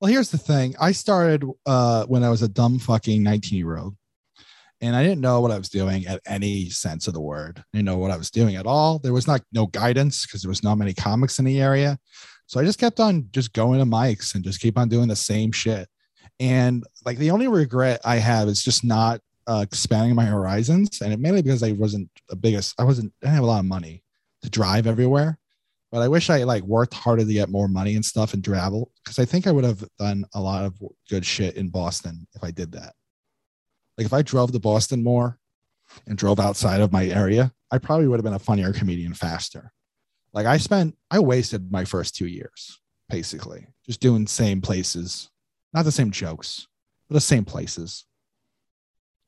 Well, 0.00 0.10
here's 0.12 0.30
the 0.30 0.38
thing. 0.38 0.76
I 0.80 0.92
started 0.92 1.44
uh, 1.66 2.06
when 2.06 2.22
I 2.22 2.30
was 2.30 2.42
a 2.42 2.48
dumb 2.48 2.78
fucking 2.78 3.20
19 3.22 3.58
year 3.58 3.76
old, 3.78 3.96
and 4.80 4.94
I 4.94 5.02
didn't 5.02 5.20
know 5.20 5.40
what 5.40 5.50
I 5.50 5.58
was 5.58 5.68
doing 5.68 6.06
at 6.06 6.20
any 6.26 6.70
sense 6.70 7.08
of 7.08 7.14
the 7.14 7.20
word. 7.20 7.58
I 7.58 7.78
didn't 7.78 7.86
know 7.86 7.98
what 7.98 8.10
I 8.10 8.16
was 8.16 8.30
doing 8.30 8.56
at 8.56 8.66
all. 8.66 8.98
There 8.98 9.12
was 9.12 9.26
not 9.26 9.42
no 9.52 9.66
guidance 9.66 10.26
because 10.26 10.42
there 10.42 10.48
was 10.48 10.62
not 10.62 10.76
many 10.76 10.94
comics 10.94 11.38
in 11.38 11.44
the 11.44 11.60
area. 11.60 11.98
So 12.46 12.60
I 12.60 12.64
just 12.64 12.78
kept 12.78 13.00
on 13.00 13.28
just 13.30 13.52
going 13.52 13.78
to 13.80 13.84
mics 13.84 14.34
and 14.34 14.44
just 14.44 14.60
keep 14.60 14.78
on 14.78 14.88
doing 14.88 15.08
the 15.08 15.16
same 15.16 15.52
shit. 15.52 15.88
And 16.40 16.84
like 17.04 17.18
the 17.18 17.30
only 17.30 17.48
regret 17.48 18.00
I 18.04 18.16
have 18.16 18.48
is 18.48 18.62
just 18.62 18.84
not 18.84 19.20
uh, 19.46 19.60
expanding 19.62 20.14
my 20.14 20.26
horizons, 20.26 21.00
and 21.00 21.12
it 21.12 21.18
mainly 21.18 21.42
because 21.42 21.62
I 21.62 21.72
wasn't 21.72 22.08
the 22.28 22.36
biggest. 22.36 22.74
I 22.78 22.84
wasn't. 22.84 23.12
I 23.22 23.26
didn't 23.26 23.34
have 23.36 23.44
a 23.44 23.48
lot 23.48 23.60
of 23.60 23.64
money 23.64 24.04
to 24.42 24.50
drive 24.50 24.86
everywhere 24.86 25.38
but 25.90 26.02
I 26.02 26.08
wish 26.08 26.30
I 26.30 26.44
like 26.44 26.62
worked 26.64 26.94
harder 26.94 27.24
to 27.24 27.32
get 27.32 27.48
more 27.48 27.68
money 27.68 27.94
and 27.94 28.04
stuff 28.04 28.34
and 28.34 28.44
travel 28.44 28.92
because 29.02 29.18
I 29.18 29.24
think 29.24 29.46
I 29.46 29.52
would 29.52 29.64
have 29.64 29.84
done 29.98 30.24
a 30.34 30.40
lot 30.40 30.64
of 30.64 30.74
good 31.08 31.24
shit 31.24 31.56
in 31.56 31.68
Boston 31.68 32.26
if 32.34 32.44
I 32.44 32.50
did 32.50 32.72
that. 32.72 32.94
Like 33.98 34.06
if 34.06 34.14
I 34.14 34.22
drove 34.22 34.52
to 34.52 34.58
Boston 34.58 35.02
more 35.02 35.38
and 36.06 36.16
drove 36.16 36.40
outside 36.40 36.80
of 36.80 36.92
my 36.92 37.06
area, 37.06 37.52
I 37.70 37.78
probably 37.78 38.08
would 38.08 38.18
have 38.18 38.24
been 38.24 38.32
a 38.32 38.38
funnier 38.38 38.72
comedian 38.72 39.12
faster. 39.12 39.72
Like 40.32 40.46
I 40.46 40.56
spent, 40.56 40.96
I 41.10 41.18
wasted 41.18 41.70
my 41.70 41.84
first 41.84 42.14
two 42.14 42.26
years 42.26 42.80
basically 43.10 43.66
just 43.84 44.00
doing 44.00 44.26
same 44.26 44.60
places, 44.60 45.30
not 45.74 45.84
the 45.84 45.92
same 45.92 46.10
jokes, 46.10 46.66
but 47.08 47.14
the 47.14 47.20
same 47.20 47.44
places. 47.44 48.04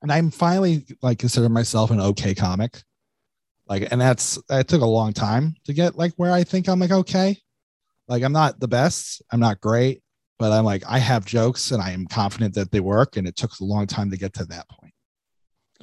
And 0.02 0.12
I'm 0.12 0.30
finally 0.30 0.86
like 1.02 1.18
consider 1.18 1.48
myself 1.48 1.90
an 1.90 2.00
okay 2.00 2.34
comic 2.34 2.82
like 3.70 3.90
and 3.90 4.00
that's 4.00 4.38
that 4.48 4.68
took 4.68 4.82
a 4.82 4.86
long 4.86 5.14
time 5.14 5.54
to 5.64 5.72
get 5.72 5.96
like 5.96 6.12
where 6.16 6.32
i 6.32 6.44
think 6.44 6.68
i'm 6.68 6.80
like 6.80 6.90
okay 6.90 7.38
like 8.08 8.22
i'm 8.22 8.32
not 8.32 8.60
the 8.60 8.68
best 8.68 9.22
i'm 9.30 9.40
not 9.40 9.60
great 9.60 10.02
but 10.40 10.50
i'm 10.52 10.64
like 10.64 10.82
i 10.88 10.98
have 10.98 11.24
jokes 11.24 11.70
and 11.70 11.80
i 11.80 11.90
am 11.90 12.06
confident 12.06 12.54
that 12.54 12.72
they 12.72 12.80
work 12.80 13.16
and 13.16 13.28
it 13.28 13.36
took 13.36 13.52
a 13.60 13.64
long 13.64 13.86
time 13.86 14.10
to 14.10 14.16
get 14.16 14.32
to 14.32 14.44
that 14.46 14.66
point. 14.68 14.92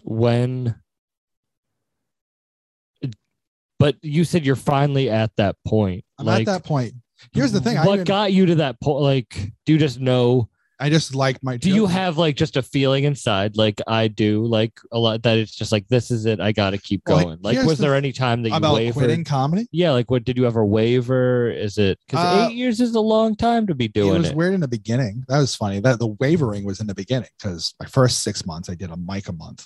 When 0.03 0.75
but 3.79 3.95
you 4.01 4.25
said 4.25 4.45
you're 4.45 4.55
finally 4.55 5.09
at 5.09 5.31
that 5.37 5.55
point 5.65 6.03
i'm 6.19 6.25
like 6.25 6.41
at 6.41 6.45
that 6.47 6.63
point. 6.65 6.93
Here's 7.31 7.51
the 7.51 7.61
thing 7.61 7.77
what 7.77 8.05
got 8.05 8.33
you 8.33 8.47
to 8.47 8.55
that 8.55 8.81
point 8.81 9.01
like 9.01 9.53
do 9.65 9.73
you 9.73 9.79
just 9.79 9.99
know 9.99 10.49
I 10.79 10.89
just 10.91 11.15
like 11.15 11.41
my 11.41 11.57
do 11.57 11.71
you 11.71 11.87
have 11.87 12.17
like 12.19 12.35
just 12.35 12.55
a 12.55 12.61
feeling 12.61 13.03
inside? 13.05 13.57
Like 13.57 13.81
i 13.87 14.07
do 14.07 14.45
like 14.45 14.73
a 14.91 14.99
lot 14.99 15.23
that 15.23 15.37
it's 15.37 15.55
just 15.55 15.71
like 15.71 15.87
this 15.87 16.11
is 16.11 16.25
it 16.27 16.39
i 16.39 16.51
gotta 16.51 16.77
keep 16.77 17.01
Well, 17.07 17.23
going. 17.23 17.39
Like 17.41 17.57
was 17.65 17.79
the 17.79 17.85
there 17.85 17.95
any 17.95 18.11
time 18.11 18.43
that 18.43 18.49
you 18.49 18.55
about 18.55 18.75
wavered? 18.75 18.93
quitting 18.93 19.23
comedy? 19.23 19.67
Yeah 19.71 19.91
like 19.91 20.11
what 20.11 20.23
did 20.23 20.37
you 20.37 20.45
ever 20.45 20.63
waver? 20.63 21.49
Is 21.49 21.77
it 21.79 21.97
because 22.07 22.23
Uh, 22.23 22.47
eight 22.47 22.55
years 22.55 22.79
is 22.79 22.93
a 22.93 22.99
long 23.01 23.35
time 23.35 23.65
to 23.67 23.73
be 23.75 23.87
doing? 23.87 24.15
it 24.15 24.19
was 24.19 24.29
it, 24.29 24.35
weird 24.35 24.53
in 24.53 24.59
the 24.61 24.67
beginning. 24.67 25.23
That 25.27 25.39
was 25.39 25.55
funny. 25.55 25.79
That 25.79 25.97
the 25.99 26.15
wavering 26.19 26.63
was 26.63 26.79
in 26.79 26.85
the 26.87 26.95
beginning 26.95 27.29
because 27.41 27.73
my 27.79 27.87
first 27.87 28.21
six 28.21 28.45
months 28.45 28.69
i 28.69 28.75
did 28.75 28.91
a 28.91 28.97
mic 28.97 29.29
a 29.29 29.33
month 29.33 29.65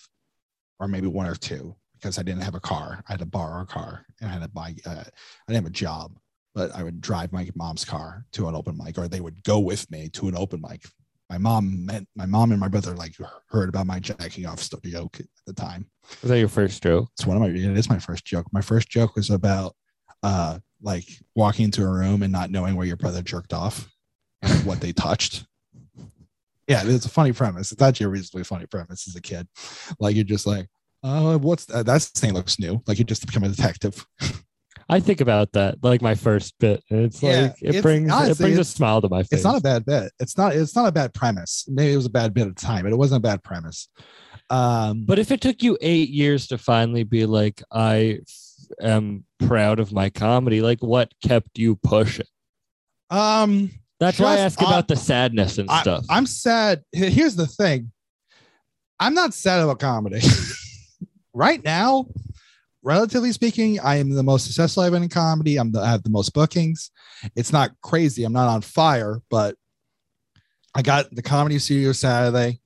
or 0.79 0.87
maybe 0.87 1.07
one 1.07 1.27
or 1.27 1.35
two 1.35 1.75
because 1.99 2.17
i 2.19 2.23
didn't 2.23 2.41
have 2.43 2.55
a 2.55 2.59
car. 2.61 3.03
I 3.09 3.11
had 3.13 3.19
to 3.19 3.25
borrow 3.25 3.63
a 3.63 3.65
car 3.65 4.05
and 4.21 4.29
i 4.29 4.33
had 4.33 4.43
to 4.43 4.47
buy 4.47 4.75
uh, 4.85 5.03
i 5.03 5.47
didn't 5.47 5.63
have 5.63 5.65
a 5.65 5.69
job 5.71 6.17
but 6.55 6.73
i 6.73 6.83
would 6.83 7.01
drive 7.01 7.33
my 7.33 7.49
mom's 7.55 7.83
car 7.83 8.25
to 8.31 8.47
an 8.47 8.55
open 8.55 8.77
mic 8.77 8.97
or 8.97 9.07
they 9.09 9.19
would 9.19 9.43
go 9.43 9.59
with 9.59 9.89
me 9.91 10.07
to 10.09 10.27
an 10.29 10.35
open 10.37 10.61
mic 10.61 10.83
my 11.31 11.37
mom 11.37 11.85
meant 11.85 12.09
my 12.13 12.25
mom 12.25 12.51
and 12.51 12.59
my 12.59 12.67
brother 12.67 12.93
like 12.93 13.15
heard 13.47 13.69
about 13.69 13.87
my 13.87 14.01
jacking 14.01 14.45
off 14.45 14.69
joke 14.83 15.17
at 15.17 15.25
the 15.47 15.53
time. 15.53 15.89
Was 16.21 16.29
that 16.29 16.39
your 16.39 16.49
first 16.49 16.83
joke? 16.83 17.07
It's 17.13 17.25
one 17.25 17.37
of 17.37 17.41
my 17.41 17.47
it 17.47 17.77
is 17.77 17.89
my 17.89 17.99
first 17.99 18.25
joke. 18.25 18.47
My 18.51 18.59
first 18.59 18.89
joke 18.89 19.15
was 19.15 19.29
about 19.29 19.73
uh 20.23 20.59
like 20.81 21.05
walking 21.33 21.65
into 21.65 21.83
a 21.83 21.89
room 21.89 22.21
and 22.21 22.33
not 22.33 22.51
knowing 22.51 22.75
where 22.75 22.85
your 22.85 22.97
brother 22.97 23.21
jerked 23.21 23.53
off 23.53 23.89
and 24.41 24.65
what 24.65 24.81
they 24.81 24.91
touched. 24.91 25.45
Yeah 26.67 26.83
it's 26.85 27.05
a 27.05 27.09
funny 27.09 27.31
premise. 27.31 27.71
It's 27.71 27.81
actually 27.81 28.07
a 28.07 28.09
reasonably 28.09 28.43
funny 28.43 28.65
premise 28.65 29.07
as 29.07 29.15
a 29.15 29.21
kid. 29.21 29.47
Like 30.01 30.15
you're 30.15 30.25
just 30.25 30.45
like 30.45 30.67
oh 31.01 31.37
what's 31.37 31.63
that 31.67 31.85
that 31.85 32.01
thing 32.01 32.33
looks 32.33 32.59
new. 32.59 32.83
Like 32.87 32.99
you 32.99 33.05
just 33.05 33.25
become 33.25 33.45
a 33.45 33.49
detective 33.49 34.05
i 34.91 34.99
think 34.99 35.19
about 35.21 35.51
that 35.53 35.75
like 35.83 36.01
my 36.01 36.13
first 36.13 36.53
bit 36.59 36.83
it's 36.89 37.23
Yeah, 37.23 37.41
like 37.41 37.51
it 37.61 37.69
it's- 37.69 37.81
brings 37.81 38.11
it 38.13 38.37
brings 38.37 38.57
a 38.59 38.63
smile 38.63 39.01
to 39.01 39.09
my 39.09 39.23
face 39.23 39.39
it's 39.39 39.43
not 39.43 39.57
a 39.57 39.61
bad 39.61 39.85
bit 39.85 40.11
it's 40.19 40.37
not 40.37 40.55
it's 40.55 40.75
not 40.75 40.87
a 40.87 40.91
bad 40.91 41.13
premise 41.13 41.65
maybe 41.67 41.93
it 41.93 41.95
was 41.95 42.05
a 42.05 42.09
bad 42.11 42.33
bit 42.33 42.47
at 42.47 42.55
the 42.55 42.61
time 42.61 42.83
but 42.83 42.91
it 42.91 42.97
wasn't 42.97 43.17
a 43.17 43.21
bad 43.27 43.41
premise 43.43 43.87
um 44.49 45.05
But 45.05 45.17
if 45.17 45.31
it 45.31 45.41
took 45.41 45.63
you 45.63 45.77
eight 45.81 46.09
years 46.09 46.47
to 46.47 46.57
finally 46.57 47.03
be 47.03 47.25
like, 47.25 47.63
I 47.71 48.19
am 48.81 49.23
proud 49.39 49.79
of 49.79 49.93
my 49.93 50.09
comedy, 50.09 50.61
like 50.61 50.81
what 50.83 51.13
kept 51.25 51.57
you 51.57 51.77
pushing? 51.77 52.25
um 53.09 53.71
That's 54.01 54.19
why 54.19 54.35
I 54.35 54.39
ask 54.39 54.61
on- 54.61 54.67
about 54.67 54.87
the 54.89 54.95
sadness 54.97 55.57
and 55.57 55.69
I- 55.69 55.81
stuff. 55.81 56.05
I'm 56.09 56.25
sad. 56.25 56.83
Here's 56.91 57.35
the 57.37 57.47
thing. 57.47 57.91
I'm 58.99 59.13
not 59.13 59.33
sad 59.33 59.61
about 59.63 59.79
comedy. 59.79 60.19
right 61.33 61.63
now, 61.63 62.07
relatively 62.83 63.31
speaking, 63.31 63.79
I 63.79 63.97
am 63.97 64.09
the 64.09 64.23
most 64.23 64.45
successful 64.45 64.83
I've 64.83 64.91
been 64.91 65.03
in 65.03 65.09
comedy. 65.09 65.57
I'm 65.57 65.71
the, 65.71 65.81
I 65.81 65.89
have 65.89 66.03
the 66.03 66.09
most 66.09 66.33
bookings. 66.33 66.91
It's 67.35 67.53
not 67.53 67.71
crazy. 67.81 68.23
I'm 68.23 68.33
not 68.33 68.49
on 68.49 68.61
fire, 68.61 69.21
but 69.29 69.55
I 70.73 70.81
got 70.81 71.13
the 71.13 71.21
comedy 71.21 71.59
studio 71.59 71.91
Saturday. 71.91 72.59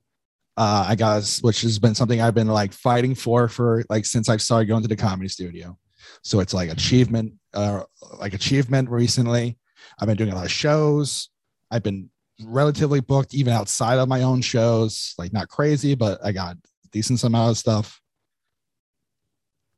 Uh, 0.57 0.85
I 0.87 0.95
got 0.95 1.39
which 1.41 1.61
has 1.61 1.79
been 1.79 1.95
something 1.95 2.21
I've 2.21 2.33
been 2.33 2.47
like 2.47 2.71
fighting 2.71 3.13
for 3.13 3.49
for 3.49 3.83
like 3.89 4.05
since 4.05 4.29
I 4.29 4.37
started 4.37 4.67
going 4.67 4.83
to 4.83 4.87
the 4.87 4.95
comedy 4.95 5.27
studio. 5.27 5.77
So 6.23 6.39
it's 6.39 6.53
like 6.53 6.69
achievement, 6.69 7.33
uh, 7.53 7.83
like 8.19 8.33
achievement 8.33 8.89
recently. 8.89 9.57
I've 9.99 10.07
been 10.07 10.17
doing 10.17 10.31
a 10.31 10.35
lot 10.35 10.45
of 10.45 10.51
shows. 10.51 11.29
I've 11.71 11.83
been 11.83 12.09
relatively 12.41 13.01
booked 13.01 13.33
even 13.33 13.53
outside 13.53 13.97
of 13.97 14.07
my 14.07 14.21
own 14.21 14.41
shows. 14.41 15.13
Like 15.17 15.33
not 15.33 15.49
crazy, 15.49 15.93
but 15.93 16.23
I 16.23 16.31
got 16.31 16.57
decent 16.91 17.21
amount 17.23 17.51
of 17.51 17.57
stuff. 17.57 17.99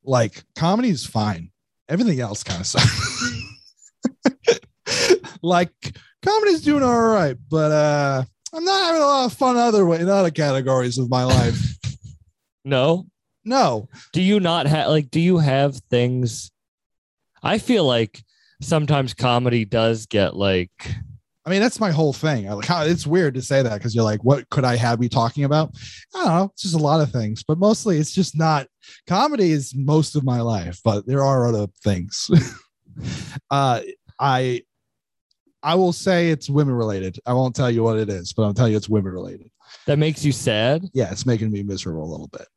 Like 0.08 0.44
comedy 0.56 0.90
is 0.90 1.06
fine. 1.06 1.52
Everything 1.90 2.20
else 2.20 2.44
kind 2.44 2.62
of 2.62 2.68
sucks. 2.68 3.34
like 5.42 5.72
comedy's 6.24 6.62
doing 6.62 6.82
all 6.82 7.08
right, 7.10 7.38
but 7.50 7.72
uh 7.72 8.24
I'm 8.54 8.64
not 8.64 8.86
having 8.86 9.02
a 9.02 9.06
lot 9.06 9.26
of 9.26 9.34
fun 9.38 9.58
other 9.58 9.86
way 9.86 10.00
in 10.00 10.10
other 10.10 10.32
categories 10.32 10.98
of 10.98 11.10
my 11.10 11.24
life. 11.24 11.60
No. 12.66 13.06
No. 13.46 13.88
Do 14.12 14.22
you 14.22 14.42
not 14.42 14.68
have 14.68 14.90
like? 14.90 15.10
Do 15.10 15.22
you 15.22 15.38
have 15.38 15.78
things? 15.90 16.52
I 17.42 17.60
feel 17.60 17.86
like 17.86 18.22
sometimes 18.62 19.14
comedy 19.14 19.64
does 19.64 20.06
get 20.06 20.36
like. 20.36 20.96
I 21.48 21.50
mean, 21.50 21.62
that's 21.62 21.80
my 21.80 21.92
whole 21.92 22.12
thing. 22.12 22.50
I 22.50 22.54
Like 22.54 22.66
how 22.66 22.82
it's 22.84 23.08
weird 23.08 23.34
to 23.36 23.42
say 23.42 23.62
that 23.62 23.76
because 23.76 23.96
you're 23.96 24.04
like, 24.04 24.22
what 24.22 24.50
could 24.50 24.66
I 24.66 24.76
have 24.76 25.00
me 25.00 25.08
talking 25.08 25.46
about? 25.46 25.74
I 26.14 26.18
don't 26.20 26.28
know. 26.28 26.52
It's 26.54 26.64
just 26.64 26.76
a 26.76 26.80
lot 26.80 27.00
of 27.00 27.10
things, 27.10 27.42
but 27.42 27.58
mostly 27.58 27.98
it's 28.00 28.14
just 28.14 28.38
not 28.38 28.68
comedy 29.08 29.52
is 29.52 29.74
most 29.74 30.18
of 30.18 30.26
my 30.26 30.42
life, 30.42 30.82
but 30.84 31.08
there 31.08 31.24
are 31.24 31.48
other 31.48 31.68
things. 31.84 32.30
uh 33.50 33.80
I 34.20 34.64
I 35.64 35.76
will 35.76 35.94
say 35.94 36.32
it's 36.32 36.50
women 36.50 36.76
related. 36.76 37.18
I 37.26 37.32
won't 37.32 37.56
tell 37.56 37.72
you 37.72 37.82
what 37.82 37.98
it 37.98 38.10
is, 38.10 38.34
but 38.34 38.44
I'll 38.44 38.54
tell 38.54 38.68
you 38.68 38.76
it's 38.76 38.90
women 38.90 39.14
related. 39.14 39.50
That 39.86 40.00
makes 40.00 40.26
you 40.26 40.34
sad. 40.34 40.84
Yeah, 40.94 41.12
it's 41.12 41.26
making 41.26 41.52
me 41.52 41.64
miserable 41.64 42.04
a 42.04 42.12
little 42.12 42.28
bit. 42.28 42.48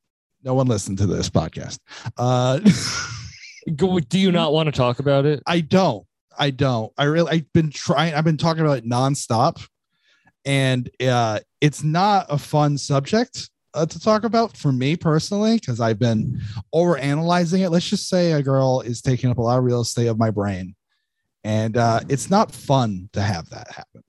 No 0.42 0.54
one 0.54 0.66
listened 0.66 0.98
to 0.98 1.06
this 1.06 1.30
podcast. 1.30 1.78
Uh 2.16 2.58
Do 3.76 4.18
you 4.18 4.32
not 4.32 4.52
want 4.52 4.66
to 4.66 4.72
talk 4.72 4.98
about 4.98 5.26
it? 5.26 5.44
I 5.46 5.60
don't. 5.60 6.04
I 6.40 6.50
don't. 6.50 6.92
I 6.98 7.04
really. 7.04 7.30
I've 7.30 7.52
been 7.52 7.70
trying. 7.70 8.14
I've 8.14 8.24
been 8.24 8.36
talking 8.36 8.62
about 8.62 8.78
it 8.78 8.88
nonstop, 8.88 9.64
and 10.44 10.90
uh, 11.06 11.40
it's 11.60 11.84
not 11.84 12.26
a 12.28 12.38
fun 12.38 12.78
subject 12.78 13.50
uh, 13.74 13.86
to 13.86 14.00
talk 14.00 14.24
about 14.24 14.56
for 14.56 14.72
me 14.72 14.96
personally 14.96 15.56
because 15.56 15.80
I've 15.80 15.98
been 15.98 16.40
over 16.72 16.96
analyzing 16.96 17.62
it. 17.62 17.68
Let's 17.68 17.88
just 17.88 18.08
say 18.08 18.32
a 18.32 18.42
girl 18.42 18.80
is 18.80 19.02
taking 19.02 19.30
up 19.30 19.38
a 19.38 19.42
lot 19.42 19.58
of 19.58 19.64
real 19.64 19.82
estate 19.82 20.08
of 20.08 20.18
my 20.18 20.30
brain, 20.30 20.74
and 21.44 21.76
uh, 21.76 22.00
it's 22.08 22.30
not 22.30 22.50
fun 22.50 23.10
to 23.12 23.20
have 23.20 23.48
that 23.50 23.70
happen, 23.70 24.02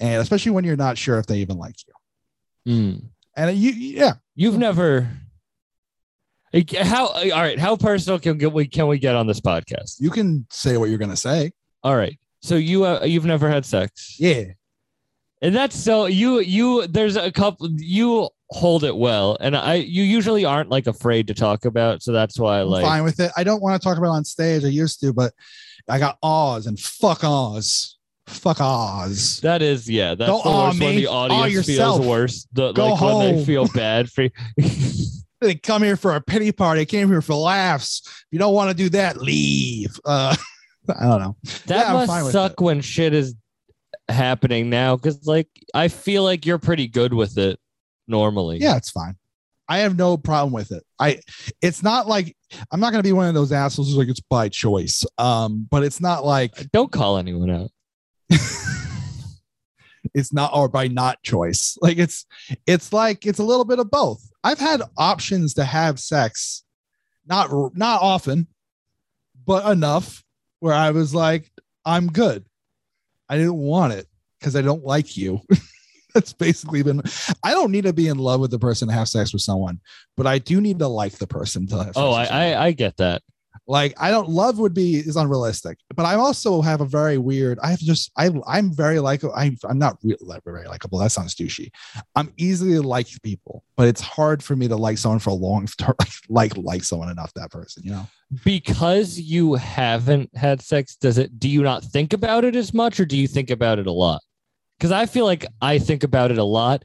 and 0.00 0.22
especially 0.22 0.52
when 0.52 0.64
you're 0.64 0.76
not 0.76 0.96
sure 0.96 1.18
if 1.18 1.26
they 1.26 1.38
even 1.38 1.58
like 1.58 1.76
you. 1.86 2.72
Mm. 2.72 3.04
And 3.36 3.56
you, 3.58 3.72
yeah, 3.72 4.14
You've 4.38 4.58
never. 4.58 5.08
How 6.78 7.06
all 7.06 7.30
right? 7.30 7.58
How 7.58 7.74
personal 7.74 8.18
can 8.18 8.38
we 8.52 8.68
can 8.68 8.86
we 8.86 8.98
get 8.98 9.16
on 9.16 9.26
this 9.26 9.40
podcast? 9.40 9.96
you 9.98 10.10
can 10.10 10.46
say 10.50 10.76
what 10.76 10.90
you're 10.90 10.98
gonna 10.98 11.16
say. 11.16 11.52
All 11.86 11.96
right. 11.96 12.18
So 12.42 12.56
you 12.56 12.84
uh, 12.84 13.04
you've 13.04 13.24
never 13.24 13.48
had 13.48 13.64
sex, 13.64 14.16
Yeah, 14.18 14.44
and 15.40 15.54
that's 15.54 15.76
so 15.76 16.06
you 16.06 16.40
you 16.40 16.86
there's 16.88 17.14
a 17.16 17.30
couple 17.30 17.68
you 17.76 18.28
hold 18.50 18.82
it 18.84 18.96
well, 18.96 19.36
and 19.40 19.56
I 19.56 19.74
you 19.74 20.02
usually 20.02 20.44
aren't 20.44 20.68
like 20.68 20.86
afraid 20.88 21.28
to 21.28 21.34
talk 21.34 21.64
about, 21.64 22.02
so 22.02 22.10
that's 22.12 22.38
why 22.38 22.60
I'm 22.60 22.66
like 22.68 22.84
fine 22.84 23.04
with 23.04 23.20
it. 23.20 23.30
I 23.36 23.44
don't 23.44 23.62
want 23.62 23.80
to 23.80 23.84
talk 23.88 23.98
about 23.98 24.08
it 24.08 24.16
on 24.16 24.24
stage. 24.24 24.64
I 24.64 24.68
used 24.68 24.98
to, 25.00 25.12
but 25.12 25.32
I 25.88 25.98
got 26.00 26.18
Oz 26.22 26.66
and 26.66 26.78
fuck 26.78 27.20
Oz. 27.22 27.96
Fuck 28.26 28.58
Oz. 28.60 29.40
that 29.42 29.62
is 29.62 29.88
yeah 29.88 30.16
that's 30.16 30.28
Don't 30.28 30.42
the 30.42 30.50
awe 30.50 30.66
worst 30.68 30.80
when 30.80 30.96
me, 30.96 31.02
the 31.02 31.06
awe 31.08 31.28
audience 31.30 31.68
yourself. 31.68 31.96
feels 31.98 32.08
worse. 32.08 32.48
The, 32.52 32.72
Go 32.72 32.90
like 32.94 33.00
when 33.00 33.18
they 33.20 33.34
home. 33.36 33.44
feel 33.44 33.68
bad 33.74 34.10
for 34.10 34.22
you. 34.22 34.30
They 35.40 35.54
come 35.54 35.82
here 35.84 35.96
for 35.96 36.16
a 36.16 36.20
pity 36.20 36.50
party. 36.50 36.80
They 36.80 36.86
came 36.86 37.08
here 37.08 37.22
for 37.22 37.34
laughs. 37.34 38.02
If 38.04 38.26
you 38.32 38.38
don't 38.40 38.54
want 38.54 38.70
to 38.70 38.76
do 38.76 38.88
that, 38.90 39.18
leave. 39.18 39.98
Uh, 40.04 40.34
I 40.88 41.04
don't 41.04 41.20
know. 41.20 41.36
That 41.66 41.86
Yeah, 41.86 41.92
must 41.92 42.32
suck 42.32 42.60
when 42.60 42.80
shit 42.80 43.14
is 43.14 43.34
happening 44.08 44.70
now 44.70 44.96
because 44.96 45.26
like 45.26 45.48
I 45.74 45.88
feel 45.88 46.22
like 46.22 46.46
you're 46.46 46.58
pretty 46.58 46.86
good 46.88 47.12
with 47.12 47.38
it 47.38 47.58
normally. 48.06 48.58
Yeah, 48.58 48.76
it's 48.76 48.90
fine. 48.90 49.16
I 49.68 49.78
have 49.78 49.96
no 49.96 50.16
problem 50.16 50.52
with 50.52 50.70
it. 50.70 50.84
I 51.00 51.20
it's 51.60 51.82
not 51.82 52.06
like 52.06 52.36
I'm 52.70 52.80
not 52.80 52.92
gonna 52.92 53.02
be 53.02 53.12
one 53.12 53.26
of 53.28 53.34
those 53.34 53.52
assholes 53.52 53.88
who's 53.88 53.96
like 53.96 54.08
it's 54.08 54.20
by 54.20 54.48
choice. 54.48 55.04
Um, 55.18 55.66
but 55.70 55.82
it's 55.82 56.00
not 56.00 56.24
like 56.24 56.52
Don't 56.72 56.92
call 56.92 57.18
anyone 57.18 57.50
out. 57.50 57.70
it's 60.14 60.32
not 60.32 60.52
or 60.54 60.68
by 60.68 60.88
not 60.88 61.22
choice. 61.22 61.76
Like 61.80 61.98
it's 61.98 62.26
it's 62.66 62.92
like 62.92 63.26
it's 63.26 63.40
a 63.40 63.44
little 63.44 63.64
bit 63.64 63.80
of 63.80 63.90
both. 63.90 64.22
I've 64.44 64.60
had 64.60 64.82
options 64.96 65.54
to 65.54 65.64
have 65.64 65.98
sex, 65.98 66.62
not 67.26 67.50
not 67.76 68.02
often, 68.02 68.46
but 69.46 69.70
enough 69.70 70.22
where 70.66 70.74
I 70.74 70.90
was 70.90 71.14
like, 71.14 71.48
I'm 71.84 72.08
good. 72.08 72.44
I 73.28 73.36
didn't 73.36 73.54
want 73.58 73.92
it 73.92 74.06
because 74.40 74.56
I 74.56 74.62
don't 74.62 74.84
like 74.84 75.16
you. 75.16 75.40
That's 76.14 76.32
basically 76.32 76.82
been. 76.82 77.02
I 77.44 77.52
don't 77.52 77.70
need 77.70 77.84
to 77.84 77.92
be 77.92 78.08
in 78.08 78.18
love 78.18 78.40
with 78.40 78.50
the 78.50 78.58
person 78.58 78.88
to 78.88 78.94
have 78.94 79.06
sex 79.08 79.32
with 79.32 79.42
someone, 79.42 79.80
but 80.16 80.26
I 80.26 80.38
do 80.38 80.60
need 80.60 80.78
to 80.80 80.88
like 80.88 81.12
the 81.12 81.26
person 81.26 81.66
to 81.68 81.76
have. 81.76 81.84
Sex 81.86 81.96
Oh, 81.98 82.10
with 82.18 82.30
I. 82.32 82.52
I 82.54 82.64
I 82.66 82.72
get 82.72 82.96
that. 82.96 83.22
like 83.68 83.94
I 84.00 84.10
don't 84.10 84.28
love 84.28 84.58
would 84.58 84.72
be 84.74 84.96
is 84.96 85.16
unrealistic, 85.16 85.78
but 85.94 86.04
I 86.06 86.14
also 86.14 86.62
have 86.62 86.80
a 86.80 86.86
very 86.86 87.18
weird. 87.18 87.58
I 87.62 87.68
have 87.70 87.78
just 87.80 88.10
I 88.16 88.30
I'm 88.46 88.72
very 88.72 88.98
like 88.98 89.22
I'm 89.36 89.56
I'm 89.68 89.78
not 89.78 89.98
really 90.02 90.16
very 90.44 90.66
likable. 90.66 90.98
That 90.98 91.12
sounds 91.12 91.34
douchey. 91.34 91.68
I'm 92.14 92.32
easily 92.38 92.78
like 92.78 93.08
people, 93.22 93.62
but 93.76 93.86
it's 93.86 94.00
hard 94.00 94.42
for 94.42 94.56
me 94.56 94.68
to 94.68 94.76
like 94.76 94.98
someone 94.98 95.18
for 95.20 95.30
a 95.30 95.34
long 95.34 95.66
term. 95.78 95.94
Like 96.30 96.56
like 96.56 96.82
someone 96.82 97.10
enough 97.10 97.32
that 97.34 97.50
person, 97.50 97.82
you 97.84 97.90
know. 97.92 98.06
Because 98.44 99.20
you 99.20 99.54
haven't 99.54 100.36
had 100.36 100.60
sex, 100.60 100.96
does 100.96 101.16
it 101.18 101.38
do 101.38 101.48
you 101.48 101.62
not 101.62 101.84
think 101.84 102.12
about 102.12 102.44
it 102.44 102.56
as 102.56 102.74
much 102.74 102.98
or 102.98 103.06
do 103.06 103.16
you 103.16 103.28
think 103.28 103.50
about 103.50 103.78
it 103.78 103.86
a 103.86 103.92
lot? 103.92 104.20
Because 104.76 104.92
I 104.92 105.06
feel 105.06 105.24
like 105.24 105.46
I 105.62 105.78
think 105.78 106.02
about 106.02 106.30
it 106.30 106.38
a 106.38 106.44
lot 106.44 106.82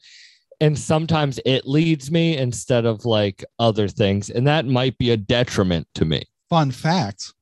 and 0.62 0.78
sometimes 0.78 1.40
it 1.44 1.66
leads 1.66 2.12
me 2.12 2.38
instead 2.38 2.86
of 2.86 3.04
like 3.04 3.44
other 3.58 3.88
things. 3.88 4.30
And 4.30 4.46
that 4.48 4.68
might 4.68 4.98
be 5.00 5.10
a 5.10 5.18
detriment 5.18 5.88
to 5.96 6.06
me. 6.06 6.24
Fun 6.50 6.72
fact: 6.72 7.34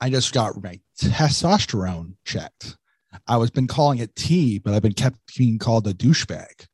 I 0.00 0.08
just 0.08 0.32
got 0.32 0.62
my 0.62 0.80
testosterone 0.98 2.14
checked. 2.24 2.76
I 3.26 3.36
was 3.36 3.50
been 3.50 3.66
calling 3.66 3.98
it 3.98 4.14
T, 4.14 4.58
but 4.58 4.72
I've 4.72 4.82
been 4.82 4.92
kept 4.92 5.36
being 5.36 5.58
called 5.58 5.86
a 5.88 5.92
douchebag 5.92 6.66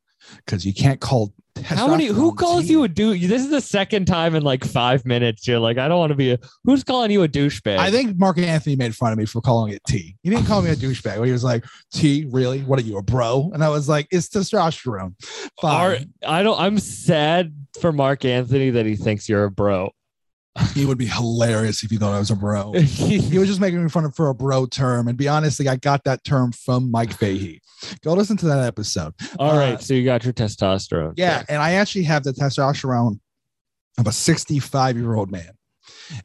because 0.45 0.65
you 0.65 0.73
can't 0.73 1.01
call. 1.01 1.33
How 1.63 1.87
many 1.87 2.07
who 2.07 2.35
calls 2.35 2.65
you 2.65 2.83
a 2.83 2.87
douche? 2.87 3.27
This 3.27 3.43
is 3.43 3.49
the 3.49 3.61
second 3.61 4.05
time 4.05 4.35
in 4.35 4.43
like 4.43 4.63
five 4.63 5.05
minutes. 5.05 5.47
You're 5.47 5.59
like, 5.59 5.77
I 5.77 5.87
don't 5.87 5.97
want 5.97 6.11
to 6.11 6.15
be 6.15 6.31
a 6.31 6.39
who's 6.63 6.83
calling 6.83 7.11
you 7.11 7.23
a 7.23 7.27
douchebag? 7.27 7.77
I 7.77 7.89
think 7.89 8.17
Mark 8.17 8.37
Anthony 8.37 8.75
made 8.75 8.95
fun 8.95 9.11
of 9.11 9.17
me 9.17 9.25
for 9.25 9.41
calling 9.41 9.73
it 9.73 9.81
T. 9.87 10.15
He 10.21 10.29
didn't 10.29 10.45
call 10.45 10.61
me 10.61 10.69
a 10.69 10.75
douchebag. 10.75 11.25
He 11.25 11.31
was 11.31 11.43
like, 11.43 11.65
T, 11.93 12.27
really? 12.29 12.61
What 12.61 12.79
are 12.79 12.83
you, 12.83 12.97
a 12.97 13.01
bro? 13.01 13.51
And 13.53 13.63
I 13.63 13.69
was 13.69 13.87
like, 13.87 14.07
it's 14.11 14.27
testosterone. 14.27 15.13
Are, 15.63 15.95
Fine. 15.95 16.13
I 16.25 16.43
don't 16.43 16.59
I'm 16.59 16.77
sad 16.77 17.53
for 17.79 17.91
Mark 17.91 18.25
Anthony 18.25 18.69
that 18.71 18.85
he 18.85 18.95
thinks 18.95 19.29
you're 19.29 19.45
a 19.45 19.51
bro. 19.51 19.91
He 20.73 20.85
would 20.85 20.97
be 20.97 21.05
hilarious 21.07 21.83
if 21.83 21.91
he 21.91 21.97
thought 21.97 22.13
I 22.13 22.19
was 22.19 22.31
a 22.31 22.35
bro. 22.35 22.71
He 22.79 23.37
was 23.37 23.47
just 23.49 23.59
making 23.59 23.83
me 23.83 23.89
fun 23.89 24.05
of 24.05 24.15
for 24.15 24.29
a 24.29 24.33
bro 24.33 24.65
term. 24.65 25.07
And 25.07 25.17
be 25.17 25.27
honest, 25.27 25.59
like, 25.59 25.67
I 25.67 25.75
got 25.75 26.03
that 26.05 26.23
term 26.23 26.51
from 26.53 26.89
Mike 26.91 27.11
Fahey. 27.13 27.61
Go 28.03 28.13
listen 28.13 28.37
to 28.37 28.45
that 28.47 28.65
episode. 28.65 29.13
All 29.37 29.57
right, 29.57 29.73
Uh, 29.73 29.77
so 29.77 29.93
you 29.93 30.05
got 30.05 30.23
your 30.23 30.31
testosterone. 30.33 31.13
Yeah. 31.17 31.43
And 31.49 31.61
I 31.61 31.73
actually 31.73 32.03
have 32.03 32.23
the 32.23 32.31
testosterone 32.31 33.19
of 33.97 34.07
a 34.07 34.11
65 34.11 34.95
year 34.97 35.15
old 35.15 35.29
man. 35.29 35.51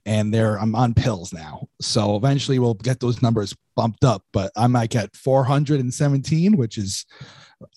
And 0.06 0.32
there 0.32 0.56
I'm 0.56 0.75
on 0.75 0.94
pills 0.94 1.32
now. 1.32 1.68
So 1.80 2.14
eventually 2.16 2.58
we'll 2.58 2.75
get 2.75 3.00
those 3.00 3.22
numbers 3.22 3.54
bumped 3.76 4.04
up. 4.04 4.22
But 4.32 4.52
I'm 4.56 4.72
like 4.72 4.94
at 4.94 5.16
417, 5.16 6.56
which 6.56 6.78
is 6.78 7.04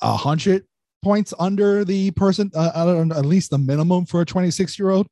a 0.01 0.15
hundred 0.15 0.65
points 1.03 1.33
under 1.39 1.83
the 1.83 2.11
person, 2.11 2.51
uh, 2.55 2.71
I 2.75 2.85
don't 2.85 3.11
at 3.11 3.25
least 3.25 3.49
the 3.49 3.57
minimum 3.57 4.05
for 4.05 4.21
a 4.21 4.25
26 4.25 4.77
year 4.79 4.89
old. 4.91 5.07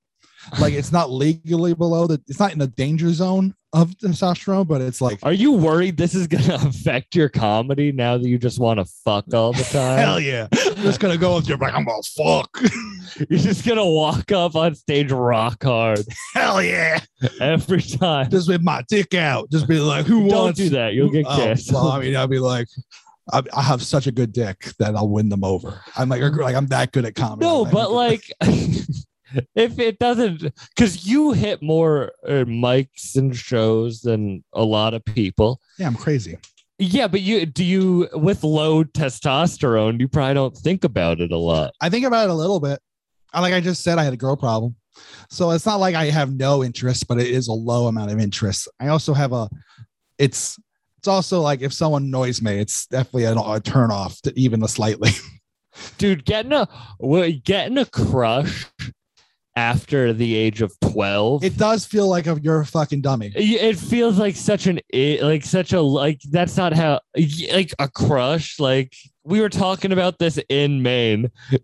Like 0.59 0.73
it's 0.73 0.91
not 0.91 1.11
legally 1.11 1.73
below 1.73 2.07
the, 2.07 2.21
it's 2.27 2.39
not 2.39 2.53
in 2.53 2.59
the 2.59 2.67
danger 2.67 3.11
zone 3.11 3.53
of 3.73 3.91
testosterone, 3.91 4.67
but 4.67 4.81
it's 4.81 4.99
like, 4.99 5.19
Are 5.23 5.33
you 5.33 5.53
worried 5.53 5.97
this 5.97 6.13
is 6.13 6.27
gonna 6.27 6.55
affect 6.67 7.15
your 7.15 7.29
comedy 7.29 7.91
now 7.91 8.17
that 8.17 8.27
you 8.27 8.37
just 8.37 8.59
want 8.59 8.79
to 8.79 8.85
fuck 9.05 9.33
all 9.33 9.53
the 9.53 9.63
time? 9.63 9.97
hell 9.97 10.19
yeah. 10.19 10.47
I'm 10.51 10.75
just 10.75 10.99
gonna 10.99 11.17
go 11.17 11.37
up 11.37 11.45
there 11.45 11.57
like 11.57 11.73
I'm 11.73 11.85
gonna 11.85 12.01
fuck. 12.03 12.49
You're 13.29 13.39
just 13.39 13.65
gonna 13.65 13.85
walk 13.85 14.31
up 14.31 14.55
on 14.55 14.75
stage 14.75 15.11
rock 15.11 15.63
hard 15.63 16.01
hell 16.33 16.61
yeah. 16.61 16.99
every 17.39 17.81
time. 17.81 18.29
Just 18.29 18.47
with 18.47 18.61
my 18.61 18.83
dick 18.89 19.13
out. 19.13 19.49
Just 19.51 19.67
be 19.67 19.79
like, 19.79 20.05
who 20.05 20.27
Don't 20.27 20.37
wants 20.37 20.59
do 20.59 20.69
that. 20.69 20.93
You'll 20.93 21.09
get 21.09 21.25
oh, 21.27 21.35
kissed. 21.35 21.71
Oh, 21.71 21.85
well, 21.85 21.91
I 21.91 21.99
mean, 21.99 22.15
I'll 22.15 22.27
be 22.27 22.39
like, 22.39 22.67
I, 23.31 23.41
I 23.55 23.61
have 23.61 23.83
such 23.83 24.07
a 24.07 24.11
good 24.11 24.33
dick 24.33 24.71
that 24.79 24.95
I'll 24.95 25.09
win 25.09 25.29
them 25.29 25.43
over. 25.43 25.81
I'm 25.95 26.09
like, 26.09 26.21
like 26.21 26.55
I'm 26.55 26.67
that 26.67 26.91
good 26.91 27.05
at 27.05 27.15
comedy. 27.15 27.45
no, 27.45 27.65
but 27.65 27.91
like 27.91 28.29
if 29.55 29.79
it 29.79 29.99
doesn't 29.99 30.41
because 30.75 31.05
you 31.05 31.31
hit 31.31 31.61
more 31.61 32.11
uh, 32.27 32.45
mics 32.45 33.15
and 33.15 33.35
shows 33.35 34.01
than 34.01 34.43
a 34.53 34.63
lot 34.63 34.93
of 34.93 35.03
people. 35.05 35.59
yeah, 35.77 35.87
I'm 35.87 35.95
crazy. 35.95 36.37
Yeah, 36.77 37.07
but 37.07 37.21
you 37.21 37.45
do 37.45 37.63
you 37.63 38.09
with 38.13 38.43
low 38.43 38.83
testosterone, 38.83 39.99
you 39.99 40.07
probably 40.07 40.33
don't 40.33 40.57
think 40.57 40.83
about 40.83 41.21
it 41.21 41.31
a 41.31 41.37
lot. 41.37 41.73
I 41.79 41.89
think 41.89 42.05
about 42.05 42.25
it 42.25 42.31
a 42.31 42.35
little 42.35 42.59
bit. 42.59 42.79
Like 43.33 43.53
I 43.53 43.61
just 43.61 43.83
said, 43.83 43.97
I 43.97 44.03
had 44.03 44.13
a 44.13 44.17
girl 44.17 44.35
problem. 44.35 44.75
So 45.29 45.51
it's 45.51 45.65
not 45.65 45.79
like 45.79 45.95
I 45.95 46.05
have 46.05 46.33
no 46.33 46.63
interest, 46.63 47.07
but 47.07 47.19
it 47.19 47.27
is 47.27 47.47
a 47.47 47.53
low 47.53 47.87
amount 47.87 48.11
of 48.11 48.19
interest. 48.19 48.67
I 48.79 48.87
also 48.87 49.13
have 49.13 49.31
a, 49.31 49.47
it's 50.17 50.59
It's 50.97 51.07
also 51.07 51.39
like 51.41 51.61
if 51.61 51.71
someone 51.71 52.03
annoys 52.03 52.41
me, 52.41 52.59
it's 52.59 52.87
definitely 52.87 53.23
a, 53.25 53.33
a 53.33 53.59
turn 53.59 53.91
off 53.91 54.21
to 54.23 54.33
even 54.37 54.67
slightly. 54.67 55.11
dude 55.97 56.25
getting 56.25 56.51
a 56.51 56.67
well, 56.99 57.31
getting 57.43 57.77
a 57.77 57.85
crush 57.85 58.67
after 59.55 60.13
the 60.13 60.35
age 60.35 60.61
of 60.61 60.73
12 60.79 61.43
it 61.43 61.57
does 61.57 61.85
feel 61.85 62.07
like 62.07 62.25
a, 62.27 62.39
you're 62.41 62.61
a 62.61 62.65
fucking 62.65 63.01
dummy. 63.01 63.31
it 63.35 63.77
feels 63.77 64.17
like 64.17 64.35
such 64.35 64.65
an 64.67 64.79
like 65.21 65.43
such 65.43 65.73
a 65.73 65.81
like 65.81 66.21
that's 66.31 66.55
not 66.55 66.73
how 66.73 66.99
like 67.51 67.73
a 67.79 67.87
crush 67.89 68.59
like 68.59 68.93
we 69.23 69.41
were 69.41 69.49
talking 69.49 69.91
about 69.91 70.17
this 70.19 70.39
in 70.49 70.81
maine 70.81 71.29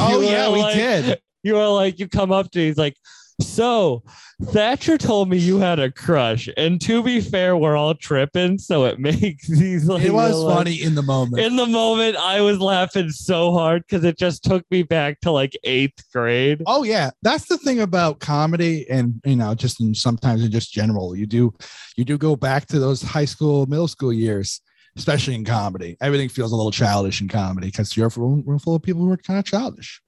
Oh 0.00 0.20
yeah, 0.20 0.50
we 0.52 0.62
did. 0.74 1.18
you 1.42 1.54
were 1.54 1.68
like 1.68 1.98
you 2.00 2.08
come 2.08 2.32
up 2.32 2.50
to 2.50 2.58
he's 2.58 2.76
like 2.76 2.96
so 3.40 4.02
thatcher 4.44 4.96
told 4.96 5.28
me 5.28 5.36
you 5.36 5.58
had 5.58 5.78
a 5.78 5.90
crush 5.90 6.48
and 6.56 6.80
to 6.80 7.02
be 7.02 7.20
fair 7.20 7.56
we're 7.56 7.76
all 7.76 7.94
tripping 7.94 8.56
so 8.58 8.84
it 8.86 8.98
makes 9.00 9.46
these 9.46 9.86
like 9.86 10.02
It 10.04 10.12
was 10.12 10.34
like- 10.36 10.56
funny 10.56 10.82
in 10.82 10.94
the 10.94 11.02
moment. 11.02 11.42
in 11.42 11.56
the 11.56 11.66
moment 11.66 12.16
i 12.16 12.40
was 12.40 12.58
laughing 12.60 13.10
so 13.10 13.52
hard 13.52 13.82
because 13.82 14.04
it 14.04 14.18
just 14.18 14.42
took 14.42 14.64
me 14.70 14.82
back 14.82 15.20
to 15.20 15.30
like 15.30 15.56
eighth 15.64 16.02
grade 16.12 16.62
Oh 16.66 16.82
yeah, 16.82 17.10
that's 17.22 17.46
the 17.46 17.58
thing 17.58 17.80
about 17.80 18.20
comedy, 18.20 18.88
and 18.90 19.20
you 19.24 19.36
know, 19.36 19.54
just 19.54 19.80
in, 19.80 19.94
sometimes 19.94 20.42
in 20.44 20.50
just 20.50 20.72
general, 20.72 21.14
you 21.16 21.26
do 21.26 21.54
you 21.96 22.04
do 22.04 22.18
go 22.18 22.36
back 22.36 22.66
to 22.68 22.78
those 22.78 23.02
high 23.02 23.24
school, 23.24 23.66
middle 23.66 23.88
school 23.88 24.12
years, 24.12 24.60
especially 24.96 25.34
in 25.34 25.44
comedy. 25.44 25.96
Everything 26.00 26.28
feels 26.28 26.52
a 26.52 26.56
little 26.56 26.70
childish 26.72 27.20
in 27.20 27.28
comedy 27.28 27.68
because 27.68 27.96
you're 27.96 28.08
a 28.08 28.18
room 28.18 28.58
full 28.58 28.74
of 28.74 28.82
people 28.82 29.02
who 29.02 29.12
are 29.12 29.16
kind 29.16 29.38
of 29.38 29.44
childish. 29.44 30.00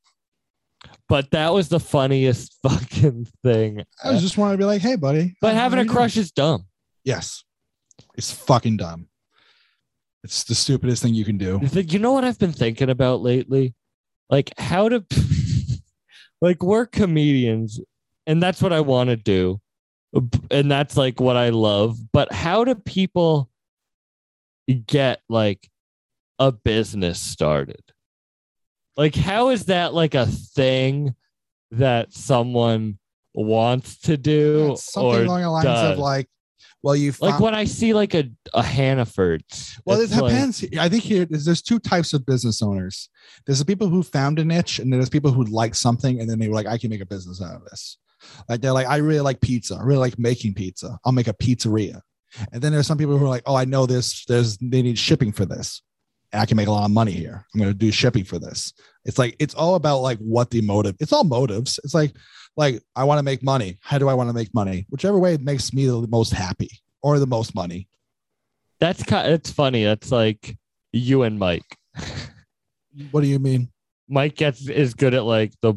But 1.09 1.31
that 1.31 1.53
was 1.53 1.69
the 1.69 1.81
funniest 1.81 2.57
fucking 2.63 3.27
thing 3.43 3.85
I 4.05 4.11
was 4.11 4.23
just 4.23 4.37
wanting 4.39 4.59
to 4.59 4.63
be 4.63 4.67
like, 4.67 4.83
hey, 4.83 4.97
buddy. 4.97 5.37
but 5.41 5.55
having 5.55 5.79
a 5.79 5.87
crush 5.87 6.17
is 6.17 6.31
dumb 6.31 6.67
yes, 7.09 7.43
it's 8.17 8.31
fucking 8.31 8.77
dumb. 8.77 9.09
It's 10.23 10.45
the 10.45 10.55
stupidest 10.55 11.03
thing 11.03 11.15
you 11.15 11.25
can 11.25 11.39
do. 11.39 11.59
You 11.73 11.83
You 11.83 11.99
know 11.99 12.13
what 12.13 12.25
I've 12.25 12.39
been 12.39 12.53
thinking 12.53 12.91
about 12.91 13.23
lately? 13.23 13.75
Like 14.29 14.53
how 14.59 14.91
to 14.91 15.05
like 16.43 16.63
we're 16.63 16.85
comedians 16.85 17.81
and 18.27 18.43
that's 18.43 18.61
what 18.61 18.75
I 18.75 18.81
want 18.81 19.09
to 19.09 19.17
do. 19.17 19.61
And 20.51 20.71
that's 20.71 20.97
like 20.97 21.19
what 21.19 21.37
I 21.37 21.49
love, 21.49 21.99
but 22.13 22.33
how 22.33 22.65
do 22.65 22.75
people 22.75 23.51
get 24.87 25.21
like 25.29 25.69
a 26.39 26.53
business 26.53 27.21
started? 27.21 27.83
Like 28.99 29.15
how 29.15 29.49
is 29.51 29.67
that 29.67 29.95
like 29.95 30.15
a 30.15 30.27
thing 30.27 31.15
that 31.71 32.13
someone 32.13 32.99
wants 33.33 33.99
to 34.01 34.17
do 34.17 34.73
It's 34.73 34.93
something 34.93 35.21
or 35.21 35.25
along 35.25 35.43
the 35.43 35.51
lines 35.51 35.65
does. 35.65 35.93
of 35.93 35.99
like, 35.99 36.29
well, 36.83 36.97
you 36.97 37.13
like 37.21 37.41
when 37.41 37.55
I 37.55 37.65
see 37.65 37.93
like 37.95 38.15
a 38.15 38.25
a 38.55 38.63
Hannaford's 38.63 39.81
Well, 39.85 40.01
it 40.01 40.05
it's 40.05 40.17
like- 40.21 40.33
depends. 40.33 40.65
I 40.79 40.89
think 40.89 41.05
here 41.05 41.25
there's, 41.25 41.45
there's 41.45 41.63
two 41.63 41.79
types 41.79 42.13
of 42.13 42.27
business 42.27 42.61
owners. 42.63 43.09
There's 43.47 43.59
the 43.61 43.65
people 43.65 43.89
who 43.89 44.03
found 44.03 44.39
a 44.39 44.45
niche, 44.45 44.79
and 44.79 44.93
then 44.93 44.99
there's 44.99 45.09
people 45.11 45.31
who 45.33 45.45
like 45.45 45.75
something, 45.75 46.21
and 46.21 46.29
then 46.29 46.39
they 46.39 46.49
were 46.49 46.55
like, 46.55 46.67
I 46.67 46.79
can 46.79 46.91
make 46.91 47.01
a 47.01 47.07
business 47.07 47.41
out 47.43 47.55
of 47.57 47.65
this. 47.65 47.99
Like 48.49 48.61
they're 48.61 48.73
like, 48.73 48.87
I 48.89 48.97
really 48.97 49.21
like 49.21 49.41
pizza. 49.41 49.77
I 49.77 49.83
really 49.85 50.01
like 50.01 50.19
making 50.19 50.55
pizza. 50.55 50.99
I'll 51.05 51.13
make 51.13 51.29
a 51.29 51.35
pizzeria. 51.35 52.01
And 52.53 52.61
then 52.61 52.73
there's 52.73 52.87
some 52.87 52.99
people 52.99 53.17
who 53.17 53.25
are 53.25 53.29
like, 53.29 53.45
oh, 53.47 53.55
I 53.55 53.65
know 53.65 53.87
this. 53.87 54.25
There's 54.27 54.57
they 54.59 54.83
need 54.83 54.99
shipping 54.99 55.33
for 55.33 55.45
this. 55.47 55.83
I 56.33 56.47
can 56.47 56.57
make 56.57 56.69
a 56.69 56.73
lot 56.73 56.85
of 56.85 56.91
money 56.91 57.13
here. 57.13 57.45
I'm 57.55 57.61
going 57.61 57.73
to 57.73 57.79
do 57.79 57.91
shipping 57.91 58.25
for 58.25 58.39
this. 58.39 58.73
It's 59.05 59.19
like 59.19 59.37
it's 59.39 59.55
all 59.55 59.75
about 59.75 59.99
like 60.01 60.19
what 60.19 60.51
the 60.51 60.61
motive. 60.61 60.97
It's 61.01 61.13
all 61.13 61.25
motives. 61.25 61.81
It's 61.85 61.95
like 61.95 62.15
like 62.57 62.83
I 62.95 63.05
want 63.05 63.19
to 63.19 63.23
make 63.23 63.43
money. 63.43 63.79
How 63.83 63.99
do 63.99 64.09
I 64.09 64.15
want 64.15 64.29
to 64.29 64.35
make 64.35 64.53
money? 64.53 64.87
Whichever 64.91 65.19
way 65.19 65.37
makes 65.39 65.73
me 65.73 65.87
the 65.87 66.07
most 66.09 66.33
happy 66.33 66.71
or 67.03 67.19
the 67.19 67.27
most 67.27 67.55
money. 67.55 67.89
That's 68.81 69.03
kind. 69.03 69.33
It's 69.33 69.51
funny. 69.51 69.85
That's 69.85 70.13
like 70.13 70.57
you 70.93 71.23
and 71.23 71.39
Mike. 71.39 71.77
What 73.13 73.21
do 73.21 73.29
you 73.29 73.39
mean? 73.39 73.71
Mike 74.09 74.35
gets 74.35 74.69
is 74.69 74.95
good 74.95 75.15
at 75.15 75.25
like 75.25 75.53
the 75.63 75.75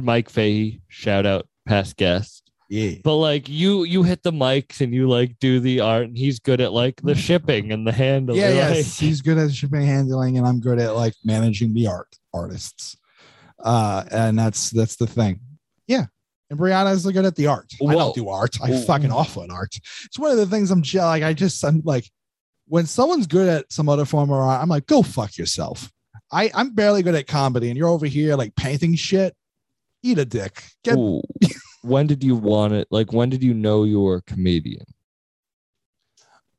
Mike 0.00 0.28
Fahey 0.28 0.80
shout 0.88 1.26
out 1.26 1.48
past 1.66 1.96
guest. 1.96 2.51
Yeah. 2.72 2.92
But 3.04 3.16
like 3.16 3.50
you, 3.50 3.84
you 3.84 4.02
hit 4.02 4.22
the 4.22 4.32
mics 4.32 4.80
and 4.80 4.94
you 4.94 5.06
like 5.06 5.38
do 5.40 5.60
the 5.60 5.80
art, 5.80 6.04
and 6.04 6.16
he's 6.16 6.38
good 6.38 6.58
at 6.62 6.72
like 6.72 7.02
the 7.02 7.14
shipping 7.14 7.70
and 7.70 7.86
the 7.86 7.92
handling. 7.92 8.40
Yeah, 8.40 8.70
like. 8.70 8.86
He's 8.86 9.20
good 9.20 9.36
at 9.36 9.52
shipping 9.52 9.82
handling, 9.82 10.38
and 10.38 10.46
I'm 10.46 10.58
good 10.58 10.78
at 10.78 10.96
like 10.96 11.12
managing 11.22 11.74
the 11.74 11.88
art 11.88 12.08
artists. 12.32 12.96
Uh, 13.62 14.04
and 14.10 14.38
that's 14.38 14.70
that's 14.70 14.96
the 14.96 15.06
thing. 15.06 15.40
Yeah. 15.86 16.06
And 16.48 16.58
Brianna 16.58 16.92
is 16.92 17.04
good 17.04 17.26
at 17.26 17.36
the 17.36 17.48
art. 17.48 17.70
I 17.86 17.92
don't 17.92 18.14
do 18.14 18.30
art. 18.30 18.56
I 18.62 18.70
Whoa. 18.70 18.80
fucking 18.80 19.12
awful 19.12 19.42
at 19.42 19.50
art. 19.50 19.76
It's 20.06 20.18
one 20.18 20.30
of 20.30 20.38
the 20.38 20.46
things 20.46 20.70
I'm 20.70 20.82
like, 20.94 21.22
I 21.22 21.34
just 21.34 21.62
I'm 21.62 21.82
like, 21.84 22.08
when 22.68 22.86
someone's 22.86 23.26
good 23.26 23.50
at 23.50 23.70
some 23.70 23.90
other 23.90 24.06
form 24.06 24.30
of 24.30 24.38
art, 24.38 24.62
I'm 24.62 24.70
like, 24.70 24.86
go 24.86 25.02
fuck 25.02 25.36
yourself. 25.36 25.92
I, 26.32 26.50
I'm 26.54 26.74
barely 26.74 27.02
good 27.02 27.16
at 27.16 27.26
comedy, 27.26 27.68
and 27.68 27.76
you're 27.76 27.88
over 27.88 28.06
here 28.06 28.34
like 28.34 28.56
painting 28.56 28.94
shit. 28.94 29.34
Eat 30.02 30.18
a 30.18 30.24
dick. 30.24 30.62
Get 30.82 30.96
Ooh. 30.96 31.20
when 31.82 32.06
did 32.06 32.24
you 32.24 32.36
want 32.36 32.72
it? 32.72 32.88
Like 32.90 33.12
when 33.12 33.28
did 33.28 33.42
you 33.42 33.54
know 33.54 33.84
you 33.84 34.00
were 34.00 34.16
a 34.16 34.22
comedian? 34.22 34.86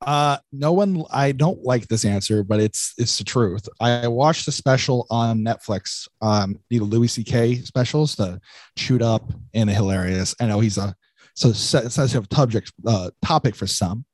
Uh, 0.06 0.38
no 0.52 0.74
one. 0.74 1.04
I 1.12 1.32
don't 1.32 1.64
like 1.64 1.88
this 1.88 2.04
answer, 2.04 2.44
but 2.44 2.60
it's 2.60 2.94
it's 2.98 3.18
the 3.18 3.24
truth. 3.24 3.68
I 3.80 4.08
watched 4.08 4.46
the 4.46 4.52
special 4.52 5.08
on 5.10 5.40
Netflix. 5.40 6.08
Um, 6.22 6.60
the 6.70 6.80
Louis 6.82 7.08
C.K. 7.08 7.56
specials, 7.58 8.16
the 8.16 8.42
Chewed 8.78 9.02
Up 9.02 9.32
and 9.54 9.70
the 9.70 9.74
Hilarious. 9.74 10.36
I 10.40 10.48
know 10.48 10.60
he's 10.60 10.78
a 10.78 10.94
so 11.36 11.52
sensitive 11.54 12.28
subject 12.32 12.74
uh, 12.86 13.12
topic 13.24 13.56
for 13.56 13.66
some, 13.66 14.06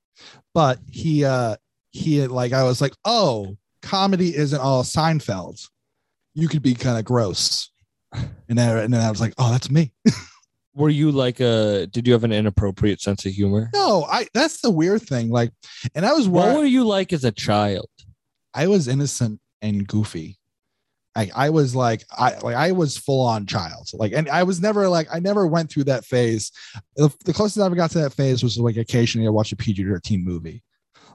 but 0.54 0.80
he 0.88 1.26
uh 1.26 1.56
he 1.92 2.26
like 2.28 2.54
I 2.54 2.64
was 2.64 2.82
like, 2.82 2.94
oh, 3.04 3.58
comedy 3.82 4.36
isn't 4.36 4.62
all 4.62 4.84
Seinfeld. 4.84 5.68
You 6.36 6.48
could 6.48 6.62
be 6.62 6.76
kind 6.76 7.00
of 7.00 7.06
gross, 7.06 7.72
and 8.14 8.58
then 8.58 8.78
and 8.78 8.94
then 8.94 9.02
I 9.02 9.10
was 9.10 9.22
like, 9.22 9.34
oh, 9.40 9.52
that's 9.52 9.72
me. 9.72 9.92
Were 10.76 10.90
you 10.90 11.12
like 11.12 11.40
a? 11.40 11.88
Did 11.88 12.08
you 12.08 12.14
have 12.14 12.24
an 12.24 12.32
inappropriate 12.32 13.02
sense 13.02 13.26
of 13.26 13.34
humor? 13.34 13.70
No, 13.74 14.06
I 14.06 14.28
that's 14.34 14.62
the 14.62 14.70
weird 14.70 15.02
thing. 15.02 15.30
Like, 15.30 15.52
and 15.96 16.06
I 16.06 16.14
was 16.14 16.28
What 16.28 16.56
were 16.56 16.66
you 16.66 16.84
like 16.84 17.12
as 17.12 17.24
a 17.24 17.32
child? 17.32 17.90
I 18.54 18.68
was 18.68 18.88
innocent 18.88 19.40
and 19.62 19.88
goofy. 19.88 20.40
I, 21.16 21.32
I 21.36 21.50
was 21.50 21.76
like 21.76 22.06
I 22.12 22.38
like 22.38 22.56
I 22.56 22.72
was 22.72 22.98
full 22.98 23.26
on 23.26 23.46
child 23.46 23.90
like 23.94 24.14
and 24.14 24.30
I 24.30 24.44
was 24.44 24.62
never 24.62 24.88
like 24.88 25.08
I 25.12 25.20
never 25.20 25.48
went 25.48 25.70
through 25.70 25.86
that 25.86 26.06
phase. 26.06 26.52
The, 26.96 27.10
the 27.26 27.34
closest 27.34 27.60
I 27.60 27.66
ever 27.66 27.76
got 27.76 27.92
to 27.92 28.00
that 28.00 28.14
phase 28.14 28.44
was 28.44 28.58
like 28.58 28.78
occasionally 28.78 29.28
I 29.28 29.32
watch 29.32 29.52
a 29.52 29.56
PG 29.56 29.84
thirteen 29.84 30.24
movie. 30.24 30.64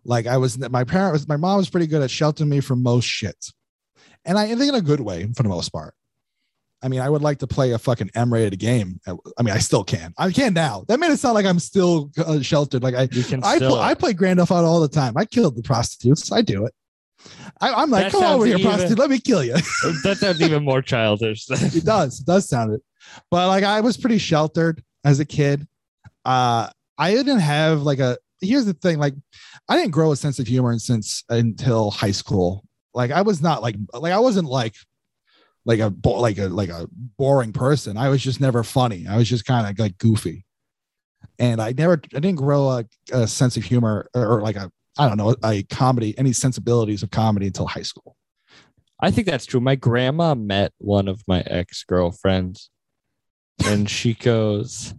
Like 0.05 0.27
I 0.27 0.37
was 0.37 0.59
my 0.59 0.85
parent 0.85 1.13
was 1.13 1.29
my 1.29 1.37
mom 1.37 1.59
was 1.59 1.71
pretty 1.71 1.87
good 1.87 2.03
at 2.03 2.11
sheltering 2.11 2.51
me 2.51 2.61
from 2.61 2.83
most 2.83 3.07
shit, 3.07 3.47
and 4.25 4.37
I 4.37 4.49
think 4.49 4.69
in 4.69 4.75
a 4.75 4.83
good 4.83 5.01
way 5.01 5.27
for 5.35 5.43
the 5.43 5.49
most 5.49 5.71
part. 5.71 5.95
I 6.85 6.89
mean, 6.89 7.01
I 7.01 7.09
would 7.09 7.23
like 7.23 7.39
to 7.39 7.47
play 7.47 7.73
a 7.73 7.79
fucking 7.79 8.11
M-rated 8.15 8.59
game. 8.59 9.01
I 9.07 9.43
mean, 9.43 9.55
I 9.55 9.59
still 9.59 9.83
can. 9.83 10.13
I 10.19 10.31
can 10.31 10.53
now. 10.53 10.85
That 10.89 11.01
made 11.01 11.11
it 11.11 11.17
sound 11.19 11.35
like 11.35 11.47
I'm 11.47 11.59
still 11.59 12.11
uh, 12.19 12.41
sheltered. 12.43 12.83
Like 12.83 12.95
I, 12.95 13.09
You 13.11 13.25
can 13.25 13.43
I, 13.43 13.57
still. 13.57 13.71
pl- 13.71 13.81
I 13.81 13.95
play 13.95 14.13
Grand 14.13 14.39
Theft 14.39 14.51
Auto 14.51 14.67
all 14.67 14.81
the 14.81 14.89
time. 14.89 15.15
I 15.17 15.25
killed 15.25 15.57
the 15.57 15.63
prostitutes. 15.63 16.31
I 16.31 16.43
do 16.43 16.67
it. 16.67 16.75
I, 17.63 17.73
I'm 17.73 17.91
like, 17.91 18.05
That 18.05 18.13
come 18.13 18.25
over 18.25 18.45
here, 18.45 18.59
even- 18.59 18.69
prostitute. 18.71 18.99
Let 18.99 19.09
me 19.09 19.19
kill 19.19 19.43
you. 19.43 19.55
that 20.05 20.19
sounds 20.21 20.43
even 20.43 20.63
more 20.63 20.83
childish. 20.83 21.47
it 21.51 21.85
does. 21.87 22.21
It 22.21 22.27
does 22.27 22.47
sound 22.49 22.75
it. 22.75 22.83
But 23.31 23.49
like, 23.49 23.65
I 23.65 23.81
was 23.81 23.97
pretty 23.97 24.19
sheltered 24.19 24.83
as 25.05 25.21
a 25.21 25.25
kid. 25.25 25.67
Uh, 26.25 26.69
I 26.99 27.13
didn't 27.13 27.41
have 27.41 27.83
like 27.83 27.99
a. 27.99 28.19
Here's 28.43 28.67
the 28.67 28.75
thing. 28.75 28.99
Like, 28.99 29.15
I 29.71 29.77
didn't 29.77 29.93
grow 29.93 30.13
a 30.13 30.17
sense 30.17 30.39
of 30.39 30.47
humor 30.47 30.79
since 30.79 31.25
until 31.31 31.91
high 31.91 32.11
school. 32.11 32.63
Like, 32.93 33.11
I 33.11 33.23
was 33.23 33.41
not 33.41 33.63
like 33.63 33.77
like 33.95 34.13
I 34.13 34.19
wasn't 34.19 34.49
like 34.49 34.75
like 35.65 35.81
a 35.81 35.93
like 36.05 36.39
a 36.39 36.49
like 36.49 36.69
a 36.69 36.89
boring 37.19 37.53
person. 37.53 37.97
I 37.97 38.09
was 38.09 38.23
just 38.23 38.41
never 38.41 38.63
funny. 38.63 39.07
I 39.09 39.17
was 39.17 39.29
just 39.29 39.45
kind 39.45 39.67
of 39.67 39.79
like 39.79 39.99
goofy, 39.99 40.45
and 41.39 41.61
I 41.61 41.73
never 41.73 41.95
I 41.95 42.21
didn't 42.21 42.37
grow 42.37 42.69
a, 42.69 42.85
a 43.13 43.27
sense 43.27 43.57
of 43.57 43.65
humor 43.65 44.09
or, 44.15 44.43
like 44.43 44.57
a 44.57 44.71
I 44.99 45.09
don't 45.09 45.17
know 45.17 45.35
a 45.43 45.63
comedy 45.65 46.17
any 46.19 46.33
sensibilities 46.33 47.03
of 47.03 47.11
comedy 47.11 47.47
until 47.47 47.67
high 47.67 47.83
school. 47.83 48.17
I 49.01 49.11
think 49.11 49.27
that's 49.27 49.47
true. 49.47 49.61
My 49.61 49.75
grandma 49.75 50.35
met 50.35 50.73
one 50.79 51.09
of 51.09 51.23
my 51.27 51.41
ex 51.47 51.83
girlfriends, 51.85 52.71
and 53.65 53.89
she 53.91 54.15
goes, 54.15 54.95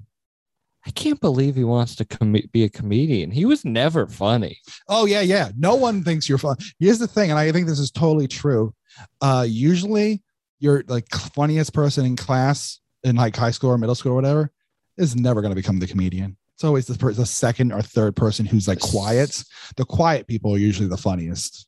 "I 0.85 0.91
can't 0.91 1.21
believe 1.21 1.55
he 1.55 1.63
wants 1.63 1.95
to 1.97 2.05
com- 2.05 2.35
be 2.51 2.63
a 2.63 2.69
comedian. 2.69 3.29
He 3.29 3.45
was 3.45 3.63
never 3.63 4.07
funny." 4.07 4.57
Oh 4.89 5.05
yeah, 5.05 5.21
yeah. 5.21 5.51
No 5.55 5.75
one 5.75 6.03
thinks 6.03 6.27
you're 6.27 6.39
funny. 6.39 6.57
Here's 6.79 6.99
the 6.99 7.07
thing, 7.07 7.29
and 7.29 7.39
I 7.39 7.51
think 7.51 7.67
this 7.67 7.79
is 7.79 7.91
totally 7.91 8.27
true. 8.27 8.73
Uh, 9.21 9.45
usually, 9.47 10.23
you're 10.65 10.83
like 10.87 11.07
funniest 11.13 11.73
person 11.73 12.05
in 12.05 12.15
class 12.15 12.79
in 13.03 13.15
like 13.15 13.35
high 13.35 13.51
school 13.51 13.69
or 13.69 13.77
middle 13.77 13.95
school 13.95 14.13
or 14.13 14.15
whatever 14.15 14.51
is 14.97 15.15
never 15.15 15.41
going 15.41 15.51
to 15.51 15.55
become 15.55 15.77
the 15.79 15.87
comedian. 15.87 16.35
It's 16.55 16.63
always 16.63 16.87
the, 16.87 16.97
per- 16.97 17.13
the 17.13 17.25
second 17.25 17.71
or 17.71 17.81
third 17.81 18.15
person 18.15 18.45
who's 18.45 18.67
like 18.67 18.79
quiet. 18.79 19.43
The 19.77 19.85
quiet 19.85 20.25
people 20.25 20.55
are 20.55 20.57
usually 20.57 20.89
the 20.89 20.97
funniest. 20.97 21.67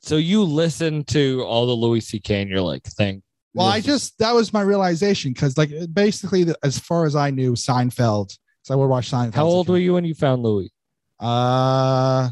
So 0.00 0.16
you 0.16 0.42
listen 0.42 1.04
to 1.04 1.42
all 1.42 1.66
the 1.66 1.72
Louis 1.72 2.00
C.K. 2.00 2.42
and 2.42 2.50
you're 2.50 2.60
like, 2.60 2.84
"Thank." 2.84 3.22
Well, 3.52 3.66
I 3.66 3.80
just 3.80 4.16
that 4.18 4.32
was 4.32 4.52
my 4.52 4.62
realization 4.62 5.32
because 5.32 5.58
like 5.58 5.70
basically, 5.92 6.44
the, 6.44 6.56
as 6.62 6.78
far 6.78 7.04
as 7.04 7.16
I 7.16 7.30
knew, 7.30 7.52
Seinfeld. 7.52 8.38
So 8.62 8.74
I 8.74 8.76
would 8.76 8.86
watch 8.86 9.10
Seinfeld. 9.10 9.34
How 9.34 9.44
old 9.44 9.68
were 9.68 9.78
you 9.78 9.94
when 9.94 10.04
you 10.04 10.14
found 10.14 10.42
Louis? 10.42 10.72
Uh, 11.18 12.30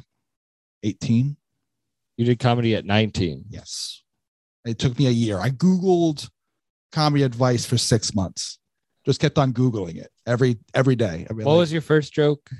18. 0.85 1.37
You 2.17 2.25
did 2.25 2.39
comedy 2.39 2.77
at 2.77 2.85
19. 2.85 3.47
Yes. 3.51 4.03
It 4.67 4.79
took 4.79 4.99
me 4.99 5.07
a 5.07 5.11
year. 5.11 5.39
I 5.39 5.51
Googled 5.51 6.29
comedy 6.93 7.23
advice 7.23 7.65
for 7.65 7.79
six 7.79 8.15
months. 8.15 8.59
Just 9.05 9.21
kept 9.21 9.39
on 9.39 9.53
Googling 9.53 9.97
it 9.97 10.11
every 10.27 10.59
every 10.75 10.97
day. 10.97 11.27
Every, 11.31 11.45
What 11.45 11.57
was 11.59 11.73
your 11.73 11.83
first 11.83 12.13
joke? 12.13 12.51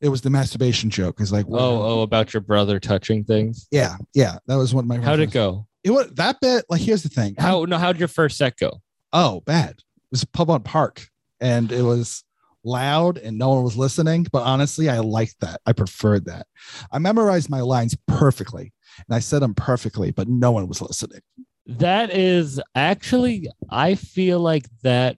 it 0.00 0.08
was 0.08 0.20
the 0.22 0.30
masturbation 0.30 0.90
joke. 0.90 1.20
It's 1.20 1.30
like, 1.32 1.46
Oh, 1.48 1.82
oh, 1.82 2.02
about 2.02 2.34
your 2.34 2.40
brother 2.40 2.80
touching 2.80 3.24
things. 3.24 3.66
yeah, 3.70 3.96
yeah. 4.14 4.38
That 4.46 4.56
was 4.56 4.74
one 4.74 4.84
of 4.84 4.88
my 4.88 4.98
How'd 4.98 5.20
it 5.20 5.30
go? 5.30 5.66
It 5.84 5.90
was 5.90 6.08
that 6.14 6.38
bit. 6.40 6.64
Like, 6.68 6.80
here's 6.80 7.02
the 7.02 7.08
thing. 7.08 7.34
How 7.38 7.64
no? 7.64 7.78
How'd 7.78 7.98
your 7.98 8.08
first 8.08 8.36
set 8.36 8.56
go? 8.56 8.80
Oh, 9.12 9.40
bad. 9.46 9.70
It 9.70 9.84
was 10.12 10.22
a 10.22 10.28
pub 10.28 10.50
on 10.50 10.62
park 10.62 11.06
and 11.40 11.70
it 11.72 11.82
was 11.82 12.24
loud 12.64 13.18
and 13.18 13.38
no 13.38 13.50
one 13.50 13.64
was 13.64 13.76
listening. 13.76 14.26
But 14.32 14.42
honestly, 14.42 14.88
I 14.88 14.98
liked 14.98 15.36
that. 15.40 15.60
I 15.66 15.72
preferred 15.72 16.26
that. 16.26 16.46
I 16.92 16.98
memorized 16.98 17.50
my 17.50 17.60
lines 17.60 17.96
perfectly 18.06 18.72
and 19.08 19.14
I 19.14 19.18
said 19.20 19.40
them 19.40 19.54
perfectly, 19.54 20.10
but 20.10 20.28
no 20.28 20.50
one 20.52 20.68
was 20.68 20.80
listening. 20.80 21.20
That 21.66 22.10
is 22.10 22.60
actually, 22.74 23.48
I 23.70 23.94
feel 23.94 24.40
like 24.40 24.66
that 24.82 25.16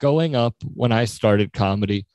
going 0.00 0.34
up 0.34 0.54
when 0.74 0.92
I 0.92 1.04
started 1.04 1.52
comedy, 1.52 2.06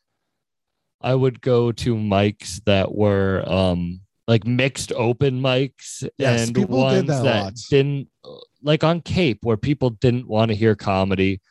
I 1.02 1.16
would 1.16 1.42
go 1.42 1.72
to 1.72 1.96
mics 1.96 2.62
that 2.66 2.94
were 2.94 3.44
um 3.48 4.02
like 4.28 4.46
mixed 4.46 4.92
open 4.94 5.42
mics 5.42 6.08
Yes, 6.18 6.48
and 6.48 6.56
people 6.56 6.88
did 6.90 7.08
ones 7.08 7.08
that 7.08 7.24
that 7.24 7.60
didn't 7.70 8.08
like 8.62 8.84
on 8.84 9.02
Cape 9.02 9.40
where 9.44 9.58
people 9.58 9.90
didn't 9.90 10.28
want 10.28 10.50
to 10.50 10.56
hear 10.56 10.76
comedy. 10.76 11.42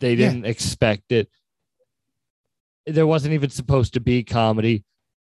They 0.00 0.16
didn't 0.16 0.44
expect 0.44 1.12
it. 1.12 1.28
There 2.86 3.06
wasn't 3.06 3.34
even 3.34 3.50
supposed 3.50 3.94
to 3.94 4.00
be 4.00 4.24
comedy. 4.24 4.84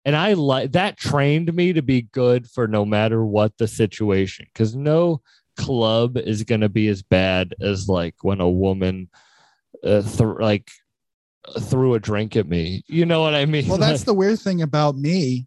And 0.04 0.14
I 0.14 0.34
like 0.34 0.72
that 0.72 0.98
trained 0.98 1.52
me 1.54 1.72
to 1.72 1.82
be 1.82 2.02
good 2.02 2.48
for 2.48 2.68
no 2.68 2.84
matter 2.84 3.24
what 3.24 3.56
the 3.58 3.66
situation. 3.66 4.46
Cause 4.54 4.74
no 4.74 5.22
club 5.56 6.16
is 6.18 6.42
going 6.42 6.60
to 6.60 6.68
be 6.68 6.88
as 6.88 7.02
bad 7.02 7.54
as 7.60 7.88
like 7.88 8.14
when 8.22 8.40
a 8.40 8.50
woman 8.50 9.08
uh, 9.82 10.02
th- 10.02 10.38
like 10.40 10.70
threw 11.60 11.94
a 11.94 12.00
drink 12.00 12.36
at 12.36 12.48
me. 12.48 12.82
You 12.86 13.06
know 13.06 13.20
what 13.22 13.34
I 13.34 13.46
mean? 13.46 13.66
Well, 13.68 13.78
that's 13.78 14.00
Like- 14.00 14.06
the 14.06 14.14
weird 14.14 14.40
thing 14.40 14.62
about 14.62 14.96
me. 14.96 15.46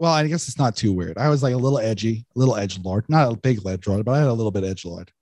Well, 0.00 0.12
I 0.12 0.26
guess 0.26 0.48
it's 0.48 0.58
not 0.58 0.74
too 0.74 0.92
weird. 0.92 1.16
I 1.18 1.28
was 1.28 1.42
like 1.44 1.54
a 1.54 1.58
little 1.58 1.78
edgy, 1.78 2.26
a 2.34 2.38
little 2.38 2.56
edge 2.56 2.80
lord, 2.80 3.04
not 3.08 3.32
a 3.32 3.36
big 3.36 3.64
edge 3.64 3.86
lord, 3.86 4.04
but 4.04 4.12
I 4.12 4.18
had 4.18 4.26
a 4.26 4.32
little 4.32 4.50
bit 4.50 4.64
edge 4.64 4.84
lord 4.84 5.12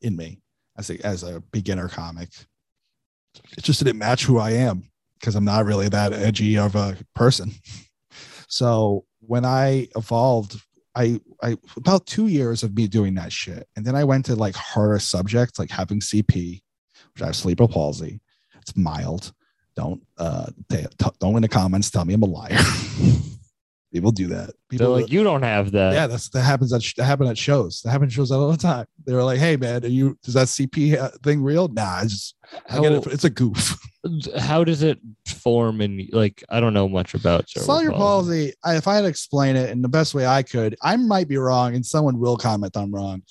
in 0.00 0.16
me 0.16 0.40
as 0.78 0.88
a 0.88 0.98
as 1.06 1.22
a 1.22 1.42
beginner 1.52 1.88
comic. 1.88 2.30
It 3.58 3.62
just 3.62 3.84
didn't 3.84 3.98
match 3.98 4.24
who 4.24 4.38
I 4.38 4.52
am 4.52 4.90
because 5.24 5.36
I'm 5.36 5.44
not 5.44 5.64
really 5.64 5.88
that 5.88 6.12
edgy 6.12 6.58
of 6.58 6.74
a 6.74 6.98
person. 7.14 7.50
So 8.46 9.06
when 9.20 9.46
I 9.46 9.88
evolved, 9.96 10.60
I 10.94 11.18
I 11.42 11.56
about 11.78 12.06
two 12.06 12.26
years 12.26 12.62
of 12.62 12.76
me 12.76 12.86
doing 12.86 13.14
that 13.14 13.32
shit, 13.32 13.66
and 13.74 13.86
then 13.86 13.96
I 13.96 14.04
went 14.04 14.26
to 14.26 14.36
like 14.36 14.54
harder 14.54 14.98
subjects 14.98 15.58
like 15.58 15.70
having 15.70 16.00
CP, 16.00 16.60
which 17.14 17.22
I 17.22 17.26
have 17.26 17.36
cerebral 17.36 17.68
palsy. 17.68 18.20
It's 18.60 18.76
mild. 18.76 19.32
Don't 19.76 20.02
uh 20.18 20.46
t- 20.70 20.86
t- 20.98 21.10
don't 21.20 21.36
in 21.36 21.42
the 21.42 21.48
comments 21.48 21.90
tell 21.90 22.04
me 22.04 22.12
I'm 22.14 22.22
a 22.22 22.26
liar. 22.26 22.58
People 23.92 24.10
do 24.10 24.26
that. 24.26 24.50
They're 24.70 24.78
People 24.78 24.90
like, 25.00 25.10
you 25.10 25.22
don't 25.22 25.42
have 25.42 25.70
that. 25.72 25.94
yeah, 25.94 26.06
that's 26.06 26.28
that 26.30 26.42
happens 26.42 26.72
at 26.72 26.82
that 26.96 27.04
happen 27.04 27.28
at 27.28 27.38
shows. 27.38 27.80
That 27.82 27.92
happens 27.92 28.12
at 28.12 28.16
shows 28.16 28.30
all 28.30 28.50
the 28.50 28.56
time. 28.56 28.86
They're 29.06 29.22
like, 29.22 29.38
"Hey, 29.38 29.56
man, 29.56 29.84
are 29.84 29.88
you 29.88 30.18
is 30.24 30.34
that 30.34 30.48
CP 30.48 30.98
ha- 30.98 31.16
thing 31.22 31.42
real?" 31.42 31.68
Nah, 31.68 32.00
it's 32.02 32.12
just 32.12 32.34
I 32.70 32.80
get 32.80 32.92
it. 32.92 33.06
It's 33.06 33.24
a 33.24 33.30
goof. 33.30 33.78
How 34.38 34.64
does 34.64 34.82
it 34.82 34.98
form 35.26 35.80
in 35.80 36.08
like 36.12 36.44
I 36.50 36.60
don't 36.60 36.74
know 36.74 36.88
much 36.88 37.14
about 37.14 37.48
cerebral 37.48 37.76
Cellular 37.76 37.96
palsy. 37.96 38.52
I, 38.62 38.76
if 38.76 38.86
I 38.86 38.96
had 38.96 39.02
to 39.02 39.08
explain 39.08 39.56
it 39.56 39.70
in 39.70 39.80
the 39.82 39.88
best 39.88 40.14
way 40.14 40.26
I 40.26 40.42
could, 40.42 40.76
I 40.82 40.96
might 40.96 41.26
be 41.26 41.38
wrong, 41.38 41.74
and 41.74 41.84
someone 41.84 42.18
will 42.18 42.36
comment 42.36 42.76
I'm 42.76 42.94
wrong. 42.94 43.22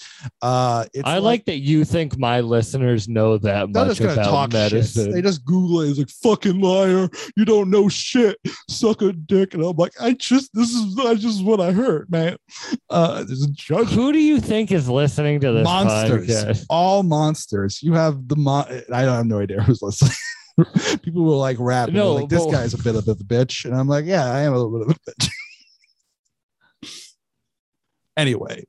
Uh, 0.42 0.86
it's 0.94 1.08
I 1.08 1.20
like 1.20 1.46
that 1.46 1.60
you 1.60 1.86
think 1.86 2.18
my 2.18 2.40
listeners 2.40 3.08
know 3.08 3.38
that 3.38 3.72
They're 3.72 3.86
much 3.86 3.98
just 3.98 4.02
gonna 4.02 4.14
about 4.14 4.26
talk 4.26 4.52
shit. 4.52 4.74
medicine. 4.74 5.12
They 5.12 5.22
just 5.22 5.46
Google 5.46 5.82
it. 5.82 5.92
It's 5.92 6.00
like 6.00 6.10
fucking 6.10 6.60
liar. 6.60 7.08
You 7.36 7.46
don't 7.46 7.70
know 7.70 7.88
shit. 7.88 8.38
Suck 8.70 9.02
a 9.04 9.14
dick. 9.14 9.54
And 9.54 9.64
I'm 9.64 9.78
like, 9.78 9.94
I 10.02 10.14
just 10.14 10.52
this 10.54 10.72
is 10.72 10.98
I 11.00 11.16
just 11.16 11.44
what 11.44 11.62
I 11.62 11.72
heard, 11.72 12.10
man. 12.10 12.38
Uh, 12.90 13.24
there's 13.24 13.44
a 13.44 13.52
judge. 13.52 13.90
Who 13.90 14.12
do 14.12 14.20
you 14.20 14.40
think 14.40 14.72
is 14.72 14.90
listening 14.90 15.40
to 15.42 15.52
this 15.52 15.64
monsters, 15.64 16.28
podcast? 16.28 16.66
all 16.70 17.04
monsters. 17.04 17.84
You 17.84 17.94
have 17.94 18.28
the 18.28 18.36
mon. 18.36 18.66
I 18.92 19.04
don't 19.04 19.13
have 19.18 19.26
no 19.26 19.40
idea 19.40 19.62
who's 19.62 19.82
listening. 19.82 20.12
People 21.02 21.24
will 21.24 21.40
like 21.40 21.58
rap. 21.60 21.90
No, 21.90 22.14
like 22.14 22.30
this 22.30 22.46
but- 22.46 22.52
guy's 22.52 22.74
a 22.74 22.78
bit 22.78 22.96
of 22.96 23.08
a 23.08 23.16
bitch, 23.16 23.66
and 23.66 23.76
I'm 23.76 23.88
like, 23.88 24.06
yeah, 24.06 24.26
I 24.26 24.42
am 24.42 24.54
a 24.54 24.58
little 24.58 24.80
bit 24.80 24.90
of 24.90 24.96
a 24.96 25.12
bitch. 25.12 25.30
anyway, 28.18 28.66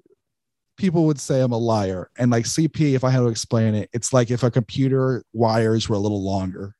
people 0.77 1.07
would 1.07 1.21
say 1.21 1.41
I'm 1.41 1.53
a 1.53 1.59
liar, 1.59 2.11
and 2.19 2.31
like 2.31 2.45
CP, 2.45 2.95
if 2.95 3.05
I 3.05 3.11
had 3.11 3.21
to 3.21 3.29
explain 3.29 3.75
it, 3.75 3.91
it's 3.93 4.13
like 4.13 4.31
if 4.31 4.43
a 4.43 4.51
computer 4.51 5.25
wires 5.33 5.89
were 5.89 5.97
a 5.97 6.01
little 6.01 6.25
longer. 6.25 6.75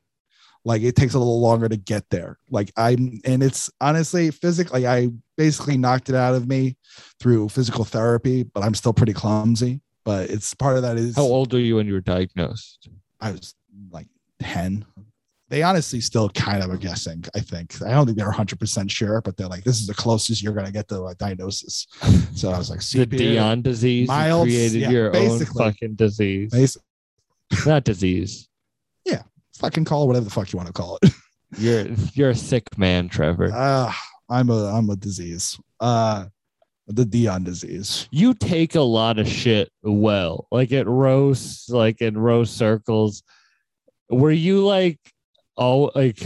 Like 0.67 0.81
it 0.81 0.97
takes 0.97 1.13
a 1.13 1.19
little 1.19 1.43
longer 1.43 1.69
to 1.69 1.77
get 1.77 2.09
there. 2.09 2.39
Like 2.49 2.73
I'm, 2.75 3.21
and 3.27 3.43
it's 3.43 3.71
honestly 3.83 4.31
physically, 4.31 4.87
I 4.87 5.11
basically 5.37 5.77
knocked 5.77 6.09
it 6.09 6.15
out 6.15 6.35
of 6.35 6.49
me 6.49 6.79
through 7.21 7.51
physical 7.51 7.85
therapy, 7.85 8.45
but 8.45 8.65
I'm 8.65 8.73
still 8.73 8.95
pretty 8.95 9.13
clumsy. 9.13 9.83
But 10.07 10.31
it's 10.31 10.55
part 10.55 10.77
of 10.77 10.83
that 10.83 10.97
is 10.97 11.17
How 11.17 11.23
old 11.23 11.53
were 11.53 11.59
you 11.59 11.77
when 11.77 11.87
you 11.87 11.93
were 11.93 12.01
diagnosed? 12.01 12.89
I 13.21 13.33
was 13.33 13.55
like 13.91 14.07
10. 14.41 14.85
They 15.51 15.63
honestly 15.63 16.01
still 16.01 16.31
kind 16.31 16.63
of 16.63 16.71
are 16.71 16.77
guessing, 16.77 17.23
I 17.35 17.41
think. 17.41 17.81
I 17.83 17.91
don't 17.91 18.07
think 18.07 18.19
they're 18.19 18.31
100% 18.31 18.91
sure, 18.91 19.21
but 19.21 19.37
they're 19.37 19.47
like, 19.47 19.63
this 19.63 19.81
is 19.81 19.87
the 19.87 19.95
closest 19.95 20.43
you're 20.43 20.55
going 20.55 20.67
to 20.67 20.73
get 20.73 20.89
to 20.89 21.05
a 21.05 21.15
diagnosis. 21.15 21.87
So 22.35 22.51
I 22.51 22.59
was 22.59 22.71
like, 22.71 22.81
The 22.81 23.05
Dion 23.07 23.63
disease. 23.63 24.09
Mild- 24.09 24.49
you 24.49 24.55
created 24.55 24.81
yeah, 24.81 24.91
your 24.91 25.17
own 25.17 25.45
fucking 25.45 25.95
disease. 25.95 26.51
basi- 26.53 26.79
Not 27.67 27.85
disease. 27.85 28.49
Yeah. 29.05 29.23
Fucking 29.59 29.85
call 29.85 30.05
it 30.05 30.07
whatever 30.07 30.25
the 30.25 30.31
fuck 30.31 30.53
you 30.53 30.57
want 30.57 30.67
to 30.67 30.73
call 30.73 30.99
it. 31.03 31.11
You're 31.59 31.87
you're 32.15 32.31
a 32.31 32.35
sick 32.35 32.77
man, 32.77 33.09
Trevor. 33.09 33.53
Uh, 33.55 33.93
I'm 34.29 34.51
a 34.51 34.67
I'm 34.67 34.91
a 34.91 34.97
disease. 34.97 35.57
Uh, 35.79 36.27
the 36.87 37.05
Dion 37.05 37.45
disease. 37.45 38.09
you 38.11 38.35
take 38.35 38.75
a 38.75 38.81
lot 38.81 39.19
of 39.19 39.29
shit 39.29 39.71
well, 39.83 40.47
like 40.51 40.73
at 40.73 40.87
roast, 40.87 41.71
like 41.71 42.01
in 42.01 42.19
roast 42.19 42.57
circles. 42.57 43.23
Were 44.11 44.31
you 44.31 44.65
like, 44.65 44.99
oh, 45.57 45.91
like 45.95 46.23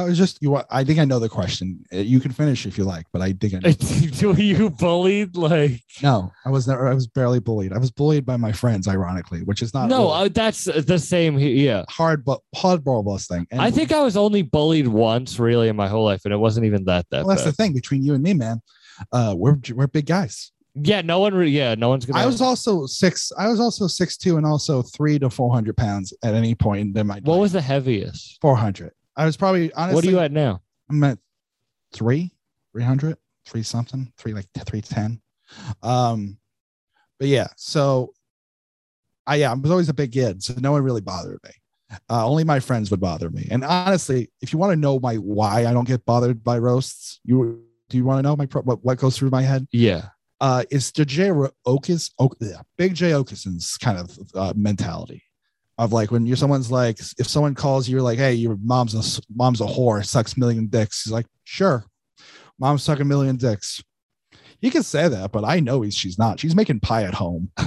I 0.00 0.04
was 0.04 0.18
just 0.18 0.38
you. 0.42 0.50
want- 0.50 0.66
I 0.70 0.82
think 0.84 0.98
I 0.98 1.04
know 1.04 1.18
the 1.18 1.28
question. 1.28 1.84
Uh, 1.92 1.98
You 1.98 2.20
can 2.20 2.32
finish 2.32 2.66
if 2.66 2.76
you 2.78 2.84
like, 2.84 3.06
but 3.12 3.22
I 3.22 3.32
think 3.32 3.54
I 3.54 3.58
know. 3.58 4.28
were 4.32 4.38
you 4.40 4.70
bullied? 4.70 5.36
Like, 5.36 5.82
no, 6.02 6.32
I 6.44 6.50
was 6.50 6.66
never. 6.66 6.88
I 6.88 6.94
was 6.94 7.06
barely 7.06 7.40
bullied. 7.40 7.72
I 7.72 7.78
was 7.78 7.90
bullied 7.90 8.24
by 8.26 8.36
my 8.36 8.52
friends, 8.52 8.88
ironically, 8.88 9.40
which 9.42 9.62
is 9.62 9.72
not 9.74 9.88
no, 9.88 10.08
uh, 10.10 10.28
that's 10.28 10.64
the 10.64 10.98
same. 10.98 11.38
Yeah, 11.38 11.84
hard 11.88 12.24
but 12.24 12.40
hardball 12.56 13.04
busting. 13.04 13.46
And 13.50 13.60
I 13.60 13.70
think 13.70 13.92
I 13.92 14.02
was 14.02 14.16
only 14.16 14.42
bullied 14.42 14.88
once, 14.88 15.38
really, 15.38 15.68
in 15.68 15.76
my 15.76 15.88
whole 15.88 16.04
life, 16.04 16.22
and 16.24 16.32
it 16.34 16.38
wasn't 16.38 16.66
even 16.66 16.84
that 16.84 17.06
that 17.10 17.24
well, 17.24 17.36
that's 17.36 17.44
the 17.44 17.52
thing 17.52 17.72
between 17.72 18.02
you 18.02 18.14
and 18.14 18.22
me, 18.22 18.34
man. 18.34 18.60
Uh, 19.12 19.34
we're 19.36 19.58
we're 19.74 19.86
big 19.86 20.06
guys. 20.06 20.52
Yeah, 20.76 21.00
no 21.00 21.18
one. 21.18 21.34
Re- 21.34 21.50
yeah, 21.50 21.74
no 21.74 21.88
one's 21.88 22.06
gonna. 22.06 22.22
I 22.22 22.26
was 22.26 22.40
also 22.40 22.86
six. 22.86 23.32
I 23.36 23.48
was 23.48 23.58
also 23.58 23.86
six 23.88 24.16
two 24.16 24.36
and 24.36 24.46
also 24.46 24.82
three 24.82 25.18
to 25.18 25.28
four 25.28 25.52
hundred 25.52 25.76
pounds 25.76 26.14
at 26.22 26.34
any 26.34 26.54
point 26.54 26.96
in 26.96 27.06
my. 27.06 27.20
what 27.24 27.40
was 27.40 27.52
the 27.52 27.60
heaviest? 27.60 28.38
four 28.40 28.56
hundred? 28.56 28.92
I 29.20 29.26
was 29.26 29.36
probably 29.36 29.70
honestly. 29.74 29.94
what 29.94 30.04
are 30.06 30.10
you 30.10 30.18
at 30.20 30.32
now? 30.32 30.62
I'm 30.88 31.04
at 31.04 31.18
three, 31.92 32.32
300, 32.72 33.18
three 33.44 33.62
something, 33.62 34.10
three 34.16 34.32
like 34.32 34.46
310. 34.54 35.20
Um, 35.82 36.38
but 37.18 37.28
yeah, 37.28 37.48
so 37.56 38.14
I, 39.26 39.36
yeah, 39.36 39.50
I 39.50 39.54
was 39.54 39.70
always 39.70 39.90
a 39.90 39.94
big 39.94 40.12
kid, 40.12 40.42
so 40.42 40.54
no 40.58 40.72
one 40.72 40.82
really 40.82 41.02
bothered 41.02 41.38
me. 41.44 41.50
Uh, 42.08 42.26
only 42.26 42.44
my 42.44 42.60
friends 42.60 42.90
would 42.90 43.00
bother 43.00 43.28
me. 43.28 43.46
And 43.50 43.62
honestly, 43.62 44.30
if 44.40 44.54
you 44.54 44.58
want 44.58 44.72
to 44.72 44.76
know 44.76 44.98
my 44.98 45.16
why 45.16 45.66
I 45.66 45.72
don't 45.74 45.86
get 45.86 46.06
bothered 46.06 46.42
by 46.42 46.56
roasts, 46.56 47.20
you 47.22 47.62
do 47.90 47.98
you 47.98 48.04
want 48.06 48.20
to 48.20 48.22
know 48.22 48.36
my 48.36 48.46
pro- 48.46 48.62
what, 48.62 48.82
what 48.82 48.96
goes 48.96 49.18
through 49.18 49.30
my 49.30 49.42
head? 49.42 49.66
Yeah, 49.70 50.06
Uh, 50.40 50.64
it's 50.70 50.90
the 50.92 51.04
Jay 51.04 51.30
Ro- 51.30 51.50
Okus, 51.66 52.10
yeah, 52.40 52.62
Big 52.78 52.94
Jay 52.94 53.12
Oakerson's 53.12 53.76
kind 53.76 53.98
of 53.98 54.18
uh, 54.34 54.54
mentality 54.56 55.22
of 55.80 55.94
like 55.94 56.10
when 56.10 56.26
you're 56.26 56.36
mm-hmm. 56.36 56.40
someone's 56.40 56.70
like 56.70 57.00
if 57.18 57.26
someone 57.26 57.54
calls 57.54 57.88
you 57.88 58.00
like 58.02 58.18
hey 58.18 58.34
your 58.34 58.56
mom's 58.62 58.94
a 58.94 59.22
mom's 59.34 59.62
a 59.62 59.64
whore 59.64 60.04
sucks 60.04 60.36
million 60.36 60.66
dicks. 60.66 61.02
He's 61.02 61.12
like 61.12 61.26
sure 61.44 61.84
mom's 62.60 62.82
sucking 62.82 63.08
million 63.08 63.36
dicks. 63.36 63.82
He 64.60 64.68
can 64.68 64.82
say 64.82 65.08
that 65.08 65.32
but 65.32 65.42
i 65.42 65.58
know 65.58 65.80
he's 65.80 65.96
she's 65.96 66.18
not. 66.18 66.38
She's 66.38 66.54
making 66.54 66.80
pie 66.80 67.04
at 67.04 67.14
home. 67.14 67.50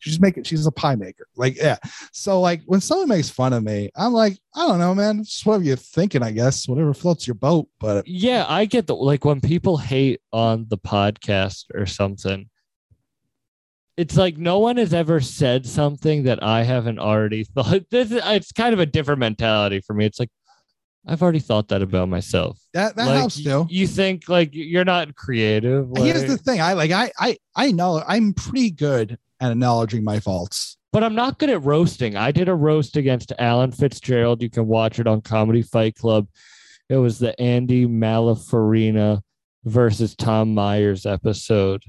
She's 0.00 0.20
making 0.20 0.44
she's 0.44 0.64
a 0.64 0.70
pie 0.70 0.94
maker. 0.94 1.26
Like 1.34 1.56
yeah. 1.56 1.76
So 2.12 2.40
like 2.40 2.62
when 2.66 2.80
someone 2.80 3.08
makes 3.08 3.30
fun 3.30 3.52
of 3.52 3.64
me 3.64 3.90
i'm 3.96 4.12
like 4.12 4.38
i 4.54 4.60
don't 4.66 4.78
know 4.78 4.94
man. 4.94 5.18
It's 5.18 5.44
whatever 5.44 5.64
you're 5.64 5.76
thinking 5.76 6.22
i 6.22 6.30
guess. 6.30 6.68
Whatever 6.68 6.94
floats 6.94 7.26
your 7.26 7.34
boat. 7.34 7.68
But 7.80 8.06
yeah. 8.06 8.46
I 8.48 8.64
get 8.64 8.86
the 8.86 8.94
like 8.94 9.24
when 9.24 9.40
people 9.40 9.76
hate 9.76 10.20
on 10.32 10.66
the 10.68 10.78
podcast 10.78 11.64
or 11.74 11.84
something. 11.84 12.48
It's 13.98 14.16
like 14.16 14.38
no 14.38 14.60
one 14.60 14.76
has 14.76 14.94
ever 14.94 15.20
said 15.20 15.66
something 15.66 16.22
that 16.22 16.40
I 16.40 16.62
haven't 16.62 17.00
already 17.00 17.42
thought. 17.54 17.90
This 17.90 18.12
is, 18.12 18.22
it's 18.24 18.52
kind 18.52 18.72
of 18.72 18.78
a 18.78 18.86
different 18.86 19.18
mentality 19.18 19.80
for 19.80 19.92
me. 19.92 20.06
It's 20.06 20.20
like 20.20 20.30
I've 21.04 21.20
already 21.20 21.40
thought 21.40 21.68
that 21.68 21.82
about 21.82 22.08
myself. 22.08 22.60
That 22.74 22.94
that 22.94 23.06
like, 23.06 23.16
helps 23.16 23.42
too. 23.42 23.66
You 23.68 23.88
think 23.88 24.28
like 24.28 24.50
you're 24.52 24.84
not 24.84 25.16
creative. 25.16 25.88
Here's 25.96 26.24
the 26.24 26.36
thing. 26.38 26.60
I 26.60 26.74
like 26.74 26.92
I 26.92 27.10
I 27.18 27.38
I 27.56 27.72
know 27.72 28.02
I'm 28.06 28.34
pretty 28.34 28.70
good 28.70 29.18
at 29.40 29.50
acknowledging 29.50 30.04
my 30.04 30.20
faults. 30.20 30.76
but 30.92 31.02
I'm 31.02 31.14
not 31.14 31.38
good 31.38 31.50
at 31.50 31.64
roasting. 31.64 32.16
I 32.16 32.30
did 32.30 32.48
a 32.48 32.54
roast 32.54 32.96
against 32.96 33.32
Alan 33.38 33.72
Fitzgerald. 33.72 34.42
You 34.42 34.50
can 34.50 34.66
watch 34.66 34.98
it 35.00 35.06
on 35.06 35.22
Comedy 35.22 35.62
Fight 35.62 35.96
Club. 35.96 36.28
It 36.88 36.96
was 36.96 37.18
the 37.18 37.38
Andy 37.40 37.86
Malafarina 37.86 39.22
versus 39.64 40.14
Tom 40.14 40.54
Myers 40.54 41.04
episode. 41.04 41.82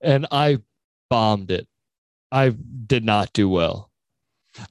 And 0.00 0.26
I 0.30 0.58
bombed 1.10 1.50
it. 1.50 1.66
I 2.30 2.50
did 2.50 3.04
not 3.04 3.32
do 3.32 3.48
well. 3.48 3.90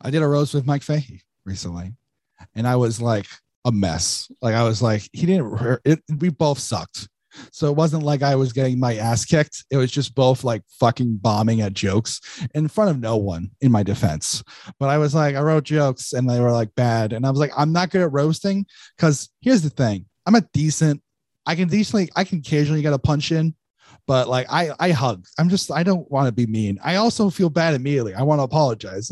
I 0.02 0.10
did 0.10 0.22
a 0.22 0.28
roast 0.28 0.54
with 0.54 0.66
Mike 0.66 0.84
Fahey 0.84 1.22
recently, 1.46 1.94
and 2.56 2.68
I 2.68 2.76
was 2.76 3.02
like 3.02 3.26
a 3.66 3.72
mess. 3.72 4.32
Like 4.42 4.56
I 4.56 4.63
was 4.63 4.82
like 4.82 5.10
he 5.13 5.26
didn't. 5.26 5.80
It, 5.86 6.02
we 6.20 6.30
both 6.30 6.60
sucked. 6.60 7.08
So 7.52 7.70
it 7.70 7.76
wasn't 7.76 8.04
like 8.04 8.24
I 8.24 8.36
was 8.36 8.54
getting 8.54 8.80
my 8.80 8.96
ass 8.96 9.26
kicked. 9.26 9.66
It 9.70 9.78
was 9.78 9.92
just 9.92 10.16
both 10.16 10.44
like 10.44 10.63
fucking 10.80 11.18
bombing 11.18 11.62
at 11.62 11.74
jokes 11.74 12.22
in 12.56 12.68
front 12.68 12.90
of 12.90 13.00
no 13.00 13.18
one 13.18 13.52
in 13.62 13.72
my 13.72 13.84
defense. 13.84 14.44
But 14.80 14.90
I 14.90 14.98
was 14.98 15.13
like, 15.13 15.36
I 15.36 15.42
wrote 15.42 15.63
jokes 15.63 16.13
and 16.13 16.30
they 16.30 16.40
were 16.40 16.52
like 16.52 16.74
bad. 16.76 17.13
And 17.13 17.26
I 17.26 17.30
was 17.30 17.40
like, 17.40 17.52
I'm 17.56 17.72
not 17.72 17.92
good 17.92 18.02
at 18.02 18.12
roasting 18.12 18.66
because 18.96 19.30
here's 19.42 19.62
the 19.62 19.70
thing 19.70 20.06
I'm 20.26 20.36
a 20.36 20.42
decent, 20.54 21.02
I 21.46 21.56
can 21.56 21.68
decently, 21.68 22.10
I 22.16 22.24
can 22.24 22.40
occasionally 22.40 22.82
get 22.82 22.94
a 22.94 23.00
punch 23.00 23.32
in, 23.32 23.56
but 24.08 24.28
like 24.28 24.48
I, 24.50 24.72
I 24.80 24.91
hug. 24.91 25.26
I'm 25.38 25.50
just, 25.50 25.72
I 25.72 25.84
don't 25.84 26.10
want 26.10 26.28
to 26.28 26.32
be 26.32 26.48
mean. 26.48 26.80
I 26.84 26.96
also 26.96 27.30
feel 27.30 27.50
bad 27.50 27.76
immediately. 27.76 28.13
I 28.13 28.24
want 28.24 28.39
to 28.39 28.43
apologize. 28.43 29.12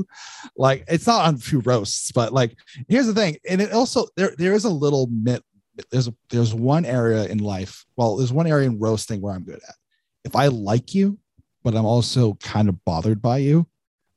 Like 0.57 0.85
it's 0.87 1.05
not 1.05 1.25
on 1.25 1.37
few 1.37 1.59
roasts, 1.59 2.11
but 2.11 2.33
like 2.33 2.57
here's 2.87 3.07
the 3.07 3.13
thing. 3.13 3.37
And 3.47 3.61
it 3.61 3.73
also, 3.73 4.07
there, 4.15 4.33
there 4.37 4.53
is 4.53 4.63
a 4.63 4.69
little 4.69 5.07
myth 5.07 5.43
there's 5.91 6.07
a, 6.07 6.13
there's 6.29 6.53
one 6.53 6.85
area 6.85 7.25
in 7.25 7.39
life. 7.39 7.85
Well, 7.95 8.17
there's 8.17 8.33
one 8.33 8.47
area 8.47 8.67
in 8.67 8.79
roasting 8.79 9.21
where 9.21 9.33
I'm 9.33 9.43
good 9.43 9.55
at. 9.67 9.75
If 10.23 10.35
I 10.35 10.47
like 10.47 10.95
you, 10.95 11.19
but 11.63 11.75
I'm 11.75 11.85
also 11.85 12.35
kind 12.35 12.69
of 12.69 12.83
bothered 12.85 13.21
by 13.21 13.37
you, 13.37 13.67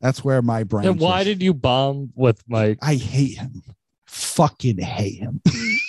that's 0.01 0.25
where 0.25 0.43
my 0.43 0.65
brain. 0.65 0.85
Then 0.85 0.99
why 0.99 1.19
just- 1.19 1.27
did 1.27 1.43
you 1.43 1.55
bomb 1.55 2.13
with 2.15 2.43
Mike? 2.49 2.79
I 2.83 2.95
hate 2.95 3.39
him? 3.39 3.63
Fucking 4.07 4.79
hate 4.79 5.19
him. 5.19 5.41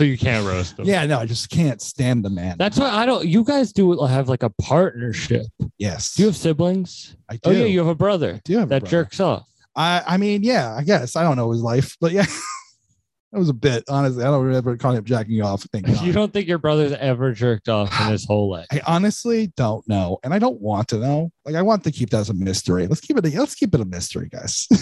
So 0.00 0.04
you 0.04 0.16
can't 0.16 0.46
roast 0.46 0.78
them. 0.78 0.86
yeah, 0.86 1.04
no, 1.04 1.18
I 1.18 1.26
just 1.26 1.50
can't 1.50 1.78
stand 1.82 2.24
the 2.24 2.30
man. 2.30 2.56
That's 2.56 2.78
why 2.78 2.88
I 2.88 3.04
don't. 3.04 3.26
You 3.26 3.44
guys 3.44 3.70
do 3.70 4.00
have 4.06 4.30
like 4.30 4.42
a 4.42 4.48
partnership. 4.48 5.44
yes, 5.76 6.14
Do 6.14 6.22
you 6.22 6.28
have 6.28 6.36
siblings? 6.36 7.16
I 7.28 7.34
do. 7.34 7.40
Oh 7.44 7.50
yeah, 7.50 7.64
you 7.66 7.80
have 7.80 7.86
a 7.88 7.94
brother 7.94 8.40
do 8.46 8.54
have 8.56 8.68
a 8.68 8.70
that 8.70 8.80
brother. 8.80 8.90
jerks 8.90 9.20
off. 9.20 9.46
I 9.76 10.02
I 10.06 10.16
mean, 10.16 10.42
yeah, 10.42 10.74
I 10.74 10.84
guess 10.84 11.16
I 11.16 11.22
don't 11.22 11.36
know 11.36 11.50
his 11.50 11.60
life, 11.60 11.98
but 12.00 12.12
yeah, 12.12 12.24
that 13.32 13.38
was 13.38 13.50
a 13.50 13.52
bit. 13.52 13.84
Honestly, 13.90 14.24
I 14.24 14.28
don't 14.28 14.42
remember 14.42 14.74
calling 14.78 14.96
him 14.96 15.04
jacking 15.04 15.42
off. 15.42 15.64
Thank 15.70 15.84
God. 15.88 16.00
You 16.00 16.14
don't 16.14 16.32
think 16.32 16.48
your 16.48 16.56
brother's 16.56 16.92
ever 16.92 17.32
jerked 17.32 17.68
off 17.68 17.92
in 18.00 18.06
his 18.08 18.24
whole 18.24 18.48
life? 18.56 18.68
I 18.72 18.80
honestly 18.86 19.48
don't 19.54 19.86
know, 19.86 20.18
and 20.24 20.32
I 20.32 20.38
don't 20.38 20.62
want 20.62 20.88
to 20.88 20.96
know. 20.98 21.30
Like, 21.44 21.56
I 21.56 21.62
want 21.62 21.84
to 21.84 21.92
keep 21.92 22.08
that 22.08 22.20
as 22.20 22.30
a 22.30 22.34
mystery. 22.34 22.86
Let's 22.86 23.02
keep 23.02 23.18
it. 23.18 23.26
A, 23.26 23.38
let's 23.38 23.54
keep 23.54 23.74
it 23.74 23.82
a 23.82 23.84
mystery, 23.84 24.30
guys. 24.32 24.66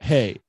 Hey, 0.00 0.40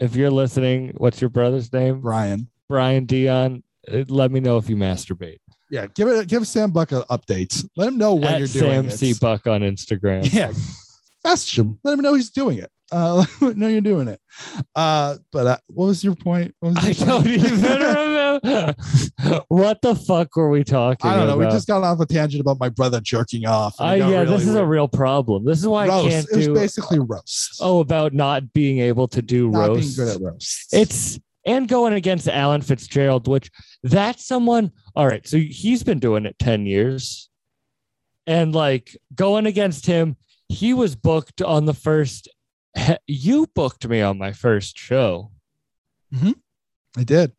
if 0.00 0.16
you're 0.16 0.30
listening, 0.32 0.92
what's 0.96 1.20
your 1.20 1.30
brother's 1.30 1.72
name? 1.72 2.00
Brian. 2.00 2.50
Brian 2.68 3.06
Dion. 3.06 3.62
Uh, 3.90 4.04
Let 4.08 4.30
me 4.30 4.40
know 4.40 4.56
if 4.58 4.68
you 4.68 4.76
masturbate. 4.76 5.38
Yeah, 5.70 5.86
give 5.94 6.08
it. 6.08 6.28
Give 6.28 6.46
Sam 6.46 6.70
Buck 6.70 6.92
a 6.92 7.04
update. 7.10 7.68
Let 7.76 7.88
him 7.88 7.98
know 7.98 8.14
when 8.14 8.24
At 8.34 8.38
you're 8.38 8.48
doing 8.48 8.88
Sam 8.88 8.90
C. 8.90 9.14
Buck 9.20 9.46
on 9.46 9.62
Instagram. 9.62 10.32
Yeah, 10.32 10.52
message 11.24 11.58
him. 11.58 11.78
Let 11.82 11.94
him 11.94 12.02
know 12.02 12.14
he's 12.14 12.30
doing 12.30 12.58
it. 12.58 12.70
Uh, 12.92 13.24
let 13.40 13.52
him 13.52 13.58
know 13.58 13.68
you're 13.68 13.80
doing 13.80 14.08
it. 14.08 14.20
Uh, 14.76 15.16
but 15.32 15.46
uh, 15.46 15.56
what 15.66 15.86
was 15.86 16.04
your 16.04 16.14
point? 16.14 16.54
What 16.60 16.74
was 16.74 17.00
I 17.00 17.04
don't 17.04 17.26
even 17.26 17.50
remember. 17.50 18.74
what 19.48 19.80
the 19.80 19.94
fuck 19.94 20.36
were 20.36 20.50
we 20.50 20.64
talking 20.64 21.10
I 21.10 21.16
don't 21.16 21.26
know. 21.28 21.34
about? 21.34 21.48
We 21.48 21.52
just 21.52 21.66
got 21.66 21.82
off 21.82 22.00
a 22.00 22.06
tangent 22.06 22.40
about 22.40 22.60
my 22.60 22.68
brother 22.68 23.00
jerking 23.00 23.46
off. 23.46 23.74
Uh, 23.80 23.96
yeah, 23.98 24.10
really 24.10 24.26
this 24.26 24.46
is 24.46 24.54
a 24.54 24.64
real 24.64 24.88
problem. 24.88 25.44
This 25.44 25.58
is 25.58 25.66
why 25.66 25.84
I 25.84 26.02
can't 26.08 26.26
it 26.30 26.36
was 26.36 26.46
do. 26.46 26.54
basically 26.54 26.98
roast. 27.00 27.58
oh, 27.60 27.80
about 27.80 28.12
not 28.12 28.52
being 28.52 28.80
able 28.80 29.08
to 29.08 29.22
do 29.22 29.50
not 29.50 29.68
roast. 29.70 29.96
being 29.96 30.08
good 30.08 30.16
at 30.16 30.22
roast. 30.22 30.72
It's 30.72 31.18
and 31.46 31.68
going 31.68 31.92
against 31.92 32.28
Alan 32.28 32.62
Fitzgerald, 32.62 33.28
which 33.28 33.50
that's 33.82 34.26
someone. 34.26 34.72
All 34.96 35.06
right, 35.06 35.26
so 35.26 35.38
he's 35.38 35.82
been 35.82 35.98
doing 35.98 36.26
it 36.26 36.38
ten 36.38 36.66
years, 36.66 37.28
and 38.26 38.54
like 38.54 38.96
going 39.14 39.46
against 39.46 39.86
him, 39.86 40.16
he 40.48 40.74
was 40.74 40.96
booked 40.96 41.42
on 41.42 41.64
the 41.66 41.74
first. 41.74 42.28
You 43.06 43.46
booked 43.54 43.86
me 43.86 44.00
on 44.00 44.18
my 44.18 44.32
first 44.32 44.78
show. 44.78 45.30
I 46.96 47.04
did. 47.04 47.32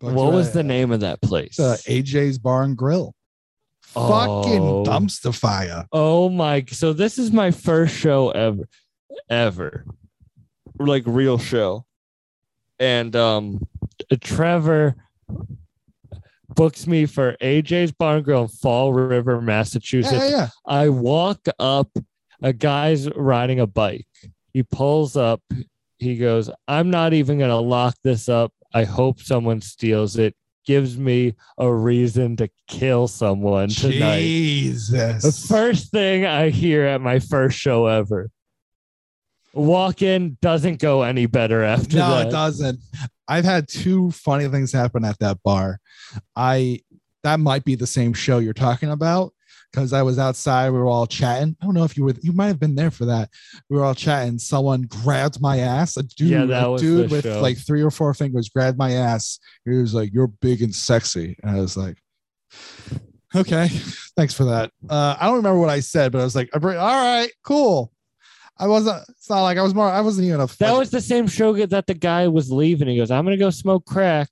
What 0.00 0.32
was 0.32 0.48
uh, 0.48 0.52
the 0.52 0.62
name 0.62 0.92
of 0.92 1.00
that 1.00 1.20
place? 1.20 1.58
uh, 1.58 1.76
AJ's 1.86 2.38
Bar 2.38 2.62
and 2.62 2.76
Grill. 2.76 3.14
Oh. 3.96 4.42
Fucking 4.42 4.62
dumpster 4.84 5.34
fire. 5.34 5.84
Oh 5.92 6.28
my! 6.28 6.64
So 6.68 6.92
this 6.92 7.18
is 7.18 7.32
my 7.32 7.50
first 7.50 7.96
show 7.96 8.30
ever, 8.30 8.68
ever, 9.28 9.84
like 10.78 11.02
real 11.06 11.38
show, 11.38 11.84
and 12.80 13.14
um, 13.14 13.68
Trevor 14.20 14.96
books 16.48 16.86
me 16.86 17.06
for 17.06 17.36
AJ's 17.40 17.92
Barn 17.92 18.22
Grill 18.22 18.42
in 18.42 18.48
Fall 18.48 18.92
River, 18.92 19.40
Massachusetts. 19.40 20.14
Yeah, 20.14 20.28
yeah. 20.28 20.48
I 20.66 20.88
walk 20.88 21.46
up, 21.58 21.88
a 22.42 22.52
guy's 22.52 23.08
riding 23.10 23.60
a 23.60 23.66
bike. 23.66 24.08
He 24.52 24.62
pulls 24.64 25.16
up. 25.16 25.42
He 25.98 26.16
goes, 26.16 26.50
"I'm 26.66 26.90
not 26.90 27.12
even 27.12 27.38
gonna 27.38 27.60
lock 27.60 27.94
this 28.02 28.28
up. 28.28 28.52
I 28.74 28.84
hope 28.84 29.20
someone 29.20 29.60
steals 29.60 30.16
it." 30.16 30.34
Gives 30.66 30.98
me 30.98 31.34
a 31.58 31.72
reason 31.72 32.36
to 32.36 32.48
kill 32.68 33.08
someone 33.08 33.70
tonight. 33.70 34.20
Jesus. 34.20 35.22
The 35.22 35.48
first 35.48 35.90
thing 35.90 36.26
I 36.26 36.50
hear 36.50 36.84
at 36.84 37.00
my 37.00 37.18
first 37.18 37.58
show 37.58 37.86
ever. 37.86 38.30
Walk 39.52 40.02
in 40.02 40.38
doesn't 40.40 40.80
go 40.80 41.02
any 41.02 41.26
better 41.26 41.62
after 41.62 41.96
no, 41.96 42.08
that. 42.10 42.28
it 42.28 42.30
doesn't. 42.30 42.78
I've 43.26 43.44
had 43.44 43.68
two 43.68 44.10
funny 44.12 44.48
things 44.48 44.72
happen 44.72 45.04
at 45.04 45.18
that 45.18 45.42
bar. 45.42 45.80
I 46.36 46.80
that 47.22 47.40
might 47.40 47.64
be 47.64 47.74
the 47.74 47.86
same 47.86 48.12
show 48.12 48.38
you're 48.38 48.52
talking 48.52 48.90
about 48.90 49.32
because 49.72 49.92
I 49.92 50.02
was 50.02 50.18
outside. 50.18 50.70
We 50.70 50.78
were 50.78 50.86
all 50.86 51.06
chatting. 51.06 51.56
I 51.60 51.64
don't 51.64 51.74
know 51.74 51.84
if 51.84 51.96
you 51.96 52.04
were. 52.04 52.14
You 52.22 52.32
might 52.32 52.46
have 52.46 52.60
been 52.60 52.74
there 52.74 52.90
for 52.90 53.04
that. 53.06 53.30
We 53.68 53.76
were 53.76 53.84
all 53.84 53.94
chatting. 53.94 54.38
Someone 54.38 54.82
grabbed 54.82 55.40
my 55.40 55.58
ass. 55.58 55.96
A 55.96 56.02
dude, 56.02 56.48
Yeah, 56.48 56.74
a 56.74 56.78
dude 56.78 57.10
with 57.10 57.24
show. 57.24 57.40
like 57.40 57.58
three 57.58 57.82
or 57.82 57.90
four 57.90 58.14
fingers 58.14 58.48
grabbed 58.48 58.78
my 58.78 58.92
ass. 58.92 59.38
He 59.64 59.72
was 59.72 59.94
like, 59.94 60.12
"You're 60.12 60.28
big 60.28 60.62
and 60.62 60.74
sexy," 60.74 61.36
and 61.42 61.50
I 61.50 61.60
was 61.60 61.76
like. 61.76 61.96
Okay, 63.32 63.68
thanks 64.16 64.34
for 64.34 64.44
that. 64.46 64.72
Uh, 64.88 65.16
I 65.20 65.26
don't 65.26 65.36
remember 65.36 65.60
what 65.60 65.70
I 65.70 65.78
said, 65.78 66.10
but 66.10 66.20
I 66.20 66.24
was 66.24 66.34
like, 66.34 66.50
"All 66.52 66.60
right, 66.60 67.30
cool." 67.44 67.92
I 68.60 68.66
wasn't. 68.68 69.02
It's 69.08 69.28
not 69.30 69.42
like 69.42 69.58
I 69.58 69.62
was 69.62 69.74
more. 69.74 69.88
I 69.88 70.00
wasn't 70.02 70.26
even 70.28 70.40
a. 70.40 70.46
that 70.58 70.76
was 70.76 70.90
the 70.90 71.00
same 71.00 71.26
show 71.26 71.54
that 71.66 71.86
the 71.86 71.94
guy 71.94 72.28
was 72.28 72.52
leaving. 72.52 72.88
He 72.88 72.96
goes, 72.96 73.10
I'm 73.10 73.24
gonna 73.24 73.36
go 73.38 73.50
smoke 73.50 73.86
crack. 73.86 74.28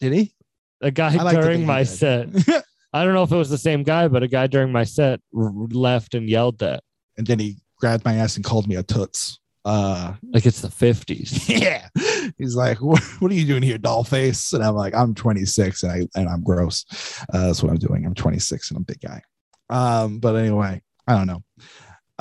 Did 0.00 0.12
he? 0.12 0.34
A 0.82 0.90
guy 0.90 1.14
like 1.22 1.40
during 1.40 1.64
my 1.64 1.82
set. 1.84 2.28
I 2.92 3.04
don't 3.04 3.14
know 3.14 3.22
if 3.22 3.32
it 3.32 3.36
was 3.36 3.48
the 3.48 3.56
same 3.58 3.82
guy, 3.84 4.08
but 4.08 4.22
a 4.22 4.28
guy 4.28 4.46
during 4.46 4.70
my 4.72 4.84
set 4.84 5.20
left 5.32 6.14
and 6.14 6.28
yelled 6.28 6.58
that. 6.58 6.82
and 7.16 7.26
then 7.26 7.38
he 7.38 7.56
grabbed 7.78 8.04
my 8.04 8.14
ass 8.16 8.36
and 8.36 8.44
called 8.44 8.68
me 8.68 8.76
a 8.76 8.82
toots. 8.82 9.38
Uh, 9.64 10.14
Like 10.32 10.44
it's 10.44 10.60
the 10.60 10.68
50s. 10.68 11.48
yeah. 11.60 11.88
He's 12.36 12.54
like, 12.56 12.82
what, 12.82 13.00
what 13.20 13.30
are 13.30 13.34
you 13.34 13.46
doing 13.46 13.62
here, 13.62 13.78
doll 13.78 14.02
face? 14.04 14.52
And 14.52 14.62
I'm 14.62 14.74
like, 14.74 14.94
I'm 14.94 15.14
26 15.14 15.82
and 15.84 15.92
I 15.92 16.18
and 16.18 16.28
I'm 16.28 16.42
gross. 16.42 16.84
Uh, 17.32 17.46
that's 17.46 17.62
what 17.62 17.70
I'm 17.70 17.78
doing. 17.78 18.04
I'm 18.04 18.14
26 18.14 18.70
and 18.70 18.76
I'm 18.76 18.82
a 18.82 18.84
big 18.84 19.00
guy. 19.00 19.22
Um, 19.70 20.18
but 20.18 20.34
anyway, 20.34 20.82
I 21.06 21.16
don't 21.16 21.26
know. 21.28 21.42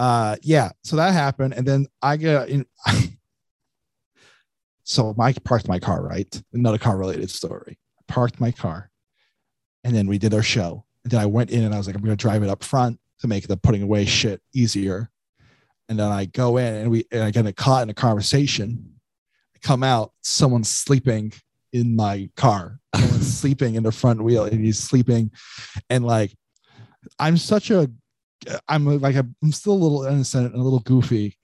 Uh, 0.02 0.36
yeah. 0.42 0.72
So 0.84 0.96
that 0.96 1.14
happened, 1.14 1.54
and 1.54 1.64
then 1.64 1.86
I 2.02 2.18
get 2.18 2.50
in. 2.50 2.66
so 4.84 5.14
Mike 5.16 5.44
parked 5.44 5.68
my 5.68 5.78
car, 5.78 6.02
right? 6.02 6.42
Another 6.54 6.80
car 6.80 6.98
related 6.98 7.30
story. 7.30 7.78
Parked 8.08 8.40
my 8.40 8.52
car, 8.52 8.90
and 9.84 9.96
then 9.96 10.08
we 10.08 10.18
did 10.18 10.34
our 10.34 10.42
show. 10.42 10.86
And 11.04 11.12
then 11.12 11.20
I 11.20 11.28
went 11.28 11.52
in 11.52 11.64
and 11.64 11.72
I 11.72 11.78
was 11.78 11.86
like, 11.86 11.96
I'm 11.96 12.02
going 12.02 12.18
to 12.18 12.20
drive 12.22 12.42
it 12.42 12.50
up 12.50 12.64
front 12.64 13.00
to 13.20 13.28
make 13.28 13.48
the 13.48 13.58
putting 13.58 13.84
away 13.84 14.06
shit 14.06 14.42
easier. 14.56 15.12
And 15.88 16.00
then 16.00 16.12
I 16.12 16.26
go 16.26 16.58
in 16.58 16.74
and 16.74 16.90
we 16.90 17.06
and 17.12 17.22
I 17.22 17.30
get 17.30 17.56
caught 17.56 17.84
in 17.84 17.92
a 17.92 17.94
conversation. 17.94 18.96
I 19.56 19.60
come 19.60 19.84
out, 19.84 20.14
someone's 20.24 20.70
sleeping 20.70 21.32
in 21.74 21.96
my 21.96 22.32
car. 22.36 22.80
Someone's 22.96 23.38
sleeping 23.40 23.76
in 23.76 23.84
the 23.84 23.92
front 23.92 24.24
wheel, 24.24 24.46
and 24.46 24.66
he's 24.66 24.80
sleeping. 24.80 25.30
And 25.92 26.04
like, 26.04 26.36
I'm 27.20 27.38
such 27.38 27.70
a, 27.70 27.88
I'm 28.68 28.86
like, 29.00 29.16
I'm 29.16 29.52
still 29.52 29.74
a 29.74 29.76
little 29.76 30.06
innocent 30.06 30.54
and 30.54 30.56
a 30.62 30.64
little 30.64 30.80
goofy. 30.80 31.38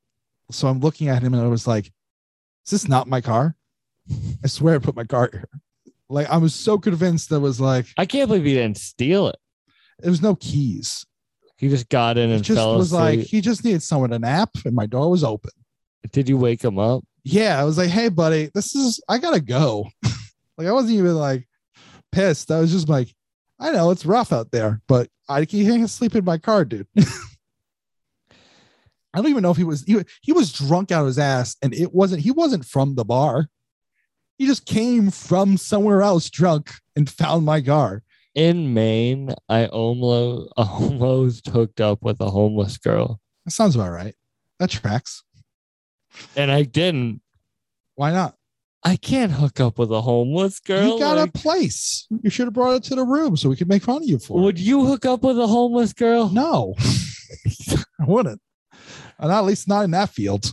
So 0.51 0.67
I'm 0.67 0.79
looking 0.79 1.09
at 1.09 1.21
him 1.21 1.33
and 1.33 1.43
I 1.43 1.47
was 1.47 1.67
like, 1.67 1.87
is 2.65 2.71
this 2.71 2.87
not 2.87 3.07
my 3.07 3.21
car? 3.21 3.55
I 4.43 4.47
swear 4.47 4.75
I 4.75 4.79
put 4.79 4.95
my 4.95 5.03
car 5.03 5.29
here. 5.31 5.49
Like, 6.09 6.29
I 6.29 6.37
was 6.37 6.55
so 6.55 6.77
convinced 6.77 7.29
that 7.29 7.41
was 7.41 7.59
like, 7.59 7.85
I 7.97 8.05
can't 8.05 8.29
believe 8.29 8.45
he 8.45 8.53
didn't 8.53 8.77
steal 8.77 9.27
it. 9.27 9.35
there 9.99 10.09
was 10.09 10.21
no 10.21 10.35
keys. 10.35 11.05
He 11.57 11.69
just 11.69 11.89
got 11.89 12.17
in 12.17 12.29
It 12.29 12.35
and 12.35 12.43
just 12.43 12.57
fell 12.57 12.77
was 12.77 12.93
asleep. 12.93 13.19
like, 13.19 13.19
he 13.27 13.41
just 13.41 13.65
needed 13.65 13.83
someone 13.83 14.11
to 14.11 14.19
nap 14.19 14.51
and 14.63 14.75
my 14.75 14.85
door 14.85 15.09
was 15.09 15.23
open. 15.23 15.51
Did 16.11 16.29
you 16.29 16.37
wake 16.37 16.63
him 16.63 16.79
up? 16.79 17.03
Yeah, 17.23 17.59
I 17.59 17.65
was 17.65 17.77
like, 17.77 17.89
hey, 17.89 18.07
buddy, 18.09 18.49
this 18.53 18.73
is 18.75 19.01
I 19.09 19.17
gotta 19.17 19.41
go. 19.41 19.87
like 20.57 20.67
I 20.67 20.71
wasn't 20.71 20.93
even 20.93 21.15
like 21.15 21.45
pissed. 22.13 22.51
I 22.51 22.59
was 22.59 22.71
just 22.71 22.87
like, 22.87 23.13
I 23.59 23.71
know 23.71 23.91
it's 23.91 24.05
rough 24.05 24.31
out 24.31 24.51
there, 24.51 24.81
but 24.87 25.09
I 25.27 25.45
can't 25.45 25.89
sleep 25.89 26.15
in 26.15 26.23
my 26.25 26.37
car, 26.37 26.63
dude. 26.65 26.87
I 29.13 29.21
don't 29.21 29.29
even 29.29 29.41
know 29.41 29.51
if 29.51 29.57
he 29.57 29.63
was 29.63 29.83
he, 29.83 30.03
he 30.21 30.31
was 30.31 30.53
drunk 30.53 30.91
out 30.91 31.01
of 31.01 31.07
his 31.07 31.17
ass, 31.19 31.55
and 31.61 31.73
it 31.73 31.93
wasn't 31.93 32.21
he 32.21 32.31
wasn't 32.31 32.65
from 32.65 32.95
the 32.95 33.05
bar. 33.05 33.47
He 34.37 34.45
just 34.45 34.65
came 34.67 35.09
from 35.09 35.57
somewhere 35.57 36.03
else 36.03 36.29
drunk 36.29 36.71
and 36.95 37.09
found 37.09 37.45
my 37.45 37.61
car. 37.61 38.03
In 38.35 38.75
Maine, 38.75 39.33
I 39.49 39.65
almost 39.65 40.51
almost 40.57 41.47
hooked 41.47 41.81
up 41.81 42.03
with 42.03 42.21
a 42.21 42.29
homeless 42.29 42.77
girl, 42.77 43.19
That 43.45 43.51
sounds 43.51 43.75
about 43.75 43.91
right. 43.91 44.13
That 44.59 44.69
tracks. 44.69 45.23
and 46.35 46.51
I 46.51 46.61
didn't. 46.63 47.21
Why 47.95 48.11
not? 48.11 48.35
I 48.87 48.95
can't 48.95 49.31
hook 49.31 49.59
up 49.59 49.77
with 49.77 49.91
a 49.91 50.01
homeless 50.01 50.59
girl. 50.59 50.93
you 50.93 50.99
got 50.99 51.17
like- 51.17 51.29
a 51.29 51.31
place. 51.33 52.07
You 52.23 52.29
should 52.29 52.45
have 52.47 52.53
brought 52.53 52.75
it 52.75 52.83
to 52.83 52.95
the 52.95 53.03
room 53.03 53.35
so 53.35 53.49
we 53.49 53.55
could 53.55 53.67
make 53.67 53.83
fun 53.83 53.97
of 53.97 54.03
you 54.09 54.17
for 54.19 54.39
it. 54.39 54.43
would 54.43 54.59
you 54.59 54.85
hook 54.85 55.05
up 55.05 55.23
with 55.23 55.37
a 55.39 55.47
homeless 55.47 55.91
girl? 55.93 56.29
No, 56.29 56.73
I 57.99 58.05
wouldn't. 58.05 58.39
And 59.19 59.31
at 59.31 59.43
least 59.45 59.67
not 59.67 59.83
in 59.83 59.91
that 59.91 60.09
field. 60.11 60.51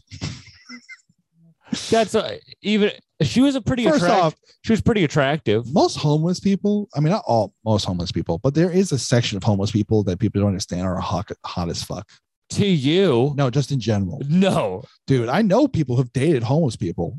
That's 1.90 2.14
uh, 2.14 2.38
even. 2.62 2.90
She 3.22 3.40
was 3.40 3.54
a 3.54 3.60
pretty 3.60 3.84
First 3.84 4.02
attractive. 4.02 4.24
off, 4.24 4.34
she 4.64 4.72
was 4.72 4.80
pretty 4.80 5.04
attractive. 5.04 5.72
most 5.72 5.96
homeless 5.96 6.40
people, 6.40 6.88
I 6.96 7.00
mean, 7.00 7.10
not 7.12 7.22
all, 7.26 7.54
most 7.64 7.84
homeless 7.84 8.10
people, 8.10 8.38
but 8.42 8.54
there 8.54 8.70
is 8.70 8.90
a 8.90 8.98
section 8.98 9.36
of 9.36 9.44
homeless 9.44 9.70
people 9.70 10.02
that 10.04 10.18
people 10.18 10.40
don't 10.40 10.48
understand 10.48 10.82
are 10.82 10.96
hot, 10.98 11.30
hot 11.46 11.68
as 11.68 11.82
fuck. 11.82 12.08
To 12.50 12.66
you, 12.66 13.32
No, 13.36 13.50
just 13.50 13.70
in 13.70 13.78
general. 13.80 14.20
no. 14.28 14.82
Dude, 15.06 15.28
I 15.28 15.42
know 15.42 15.68
people 15.68 15.94
who've 15.96 16.12
dated 16.12 16.42
homeless 16.42 16.74
people. 16.76 17.18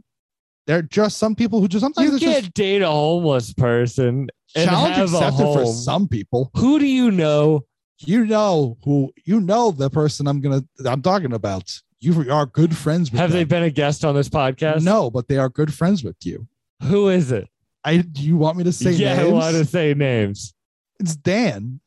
They're 0.68 0.82
just 0.82 1.18
some 1.18 1.36
people 1.36 1.62
who 1.62 1.68
just 1.68 1.84
sometimes 1.84 2.14
You 2.14 2.20
can't 2.20 2.44
just 2.44 2.54
date 2.54 2.82
a 2.82 2.90
homeless 2.90 3.54
person 3.54 4.30
and 4.56 4.70
challenge 4.70 4.98
accepted 4.98 5.54
for 5.54 5.66
some 5.66 6.08
people. 6.08 6.50
Who 6.56 6.80
do 6.80 6.88
you 6.88 7.12
know? 7.12 7.66
You 8.00 8.26
know 8.26 8.78
who 8.84 9.14
you 9.24 9.40
know 9.40 9.72
the 9.72 9.90
person 9.90 10.28
I'm 10.28 10.42
gonna 10.42 10.64
I'm 10.86 11.02
talking 11.02 11.34
about. 11.34 11.82
You 12.02 12.32
are 12.32 12.46
good 12.46 12.76
friends 12.76 13.12
with 13.12 13.20
Have 13.20 13.32
they 13.32 13.46
been 13.46 13.64
a 13.64 13.70
guest 13.70 14.04
on 14.04 14.16
this 14.16 14.28
podcast? 14.28 14.84
No, 14.84 15.10
but 15.10 15.28
they 15.28 15.38
are 15.38 15.50
good 15.50 15.74
friends 15.74 16.04
with 16.04 16.18
you. 16.24 16.48
Who 16.84 17.10
is 17.10 17.32
it? 17.32 17.48
I 17.84 17.98
do 17.98 18.22
you 18.22 18.36
want 18.36 18.58
me 18.58 18.64
to 18.66 18.72
say 18.72 18.92
yeah, 18.92 19.22
I 19.22 19.28
want 19.28 19.56
to 19.56 19.66
say 19.66 19.94
names. 19.94 20.54
It's 21.00 21.16
Dan. 21.16 21.80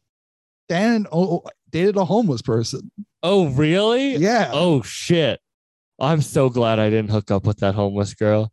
Dan 0.69 1.07
oh, 1.13 1.43
oh, 1.45 1.51
dated 1.71 1.97
a 1.97 2.05
homeless 2.05 2.43
person. 2.43 2.91
Oh, 3.23 3.49
really? 3.49 4.17
Yeah. 4.17 4.51
Oh 4.53 4.83
shit. 4.83 5.41
I'm 5.99 6.23
so 6.23 6.49
glad 6.49 6.79
I 6.79 6.91
didn't 6.91 7.11
hook 7.11 7.31
up 7.31 7.45
with 7.45 7.59
that 7.59 7.75
homeless 7.75 8.15
girl. 8.15 8.53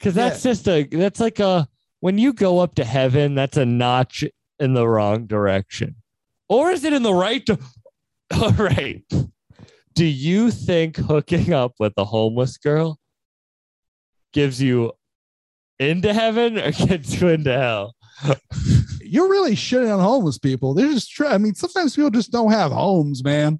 Cause 0.00 0.14
that's 0.14 0.42
just 0.42 0.66
a 0.66 0.84
that's 0.84 1.20
like 1.20 1.40
a 1.40 1.68
when 2.00 2.16
you 2.16 2.32
go 2.32 2.58
up 2.60 2.74
to 2.76 2.84
heaven, 2.84 3.34
that's 3.34 3.56
a 3.56 3.66
notch 3.66 4.24
in 4.58 4.74
the 4.74 4.88
wrong 4.88 5.26
direction. 5.26 5.96
Or 6.48 6.70
is 6.70 6.84
it 6.84 6.92
in 6.92 7.02
the 7.02 7.14
right 7.14 7.44
di- 7.44 7.58
All 8.32 8.52
right. 8.52 9.04
Do 9.94 10.04
you 10.04 10.50
think 10.50 10.96
hooking 10.96 11.52
up 11.52 11.74
with 11.78 11.92
a 11.96 12.04
homeless 12.04 12.56
girl 12.56 12.98
gives 14.32 14.62
you 14.62 14.92
into 15.78 16.14
heaven 16.14 16.58
or 16.58 16.70
gets 16.72 17.20
you 17.20 17.28
into 17.28 17.52
hell? 17.52 17.94
You're 19.10 19.28
really 19.28 19.56
shitting 19.56 19.92
on 19.92 19.98
homeless 19.98 20.38
people. 20.38 20.72
They're 20.72 20.92
just 20.92 21.10
try. 21.10 21.34
I 21.34 21.38
mean, 21.38 21.56
sometimes 21.56 21.96
people 21.96 22.10
just 22.10 22.30
don't 22.30 22.52
have 22.52 22.70
homes, 22.70 23.24
man. 23.24 23.58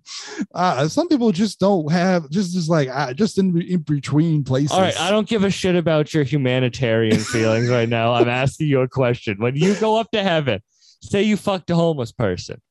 Uh, 0.54 0.86
some 0.86 1.08
people 1.08 1.32
just 1.32 1.58
don't 1.58 1.90
have 1.90 2.30
just 2.30 2.54
just 2.54 2.70
like 2.70 2.88
uh, 2.88 3.12
just 3.12 3.36
in, 3.36 3.60
in 3.60 3.80
between 3.80 4.44
places. 4.44 4.70
All 4.70 4.80
right, 4.80 4.98
I 5.00 5.10
don't 5.10 5.28
give 5.28 5.42
a 5.42 5.50
shit 5.50 5.74
about 5.74 6.14
your 6.14 6.22
humanitarian 6.22 7.18
feelings 7.18 7.68
right 7.68 7.88
now. 7.88 8.12
I'm 8.12 8.28
asking 8.44 8.68
you 8.68 8.80
a 8.80 8.88
question. 8.88 9.38
When 9.38 9.56
you 9.56 9.74
go 9.74 9.96
up 9.96 10.12
to 10.12 10.22
heaven, 10.22 10.62
say 11.02 11.24
you 11.24 11.36
fucked 11.36 11.68
a 11.70 11.74
homeless 11.74 12.12
person, 12.12 12.62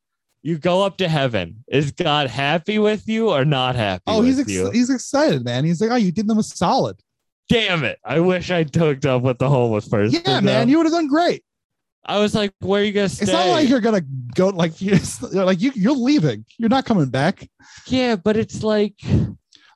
you 0.41 0.57
go 0.57 0.81
up 0.85 0.95
to 0.99 1.09
heaven. 1.09 1.65
Is 1.67 1.91
God 1.91 2.29
happy 2.29 2.79
with 2.79 3.09
you 3.09 3.29
or 3.29 3.43
not 3.43 3.75
happy? 3.75 4.03
Oh, 4.07 4.21
he's 4.21 4.39
ex- 4.39 4.73
he's 4.73 4.89
excited, 4.89 5.43
man. 5.43 5.65
He's 5.65 5.81
like, 5.81 5.91
oh, 5.91 5.95
you 5.95 6.13
did 6.13 6.27
them 6.27 6.37
a 6.37 6.43
solid. 6.43 6.97
Damn 7.49 7.83
it! 7.83 7.99
I 8.05 8.21
wish 8.21 8.51
I'd 8.51 8.73
hooked 8.73 9.05
up 9.05 9.23
with 9.23 9.37
the 9.37 9.49
homeless 9.49 9.89
person. 9.89 10.21
Yeah, 10.25 10.39
man, 10.39 10.69
you 10.69 10.77
would 10.77 10.85
have 10.85 10.93
done 10.93 11.07
great. 11.07 11.43
I 12.05 12.19
was 12.19 12.33
like, 12.33 12.53
"Where 12.59 12.81
are 12.81 12.85
you 12.85 12.91
gonna 12.91 13.09
stay?" 13.09 13.23
It's 13.23 13.31
not 13.31 13.47
like 13.47 13.69
you're 13.69 13.81
gonna 13.81 14.01
go 14.35 14.49
like 14.49 14.81
you 14.81 14.97
like 15.31 15.61
you 15.61 15.71
you're 15.75 15.93
leaving. 15.93 16.45
You're 16.57 16.69
not 16.69 16.85
coming 16.85 17.09
back. 17.09 17.47
yeah, 17.87 18.15
but 18.15 18.37
it's 18.37 18.63
like 18.63 18.95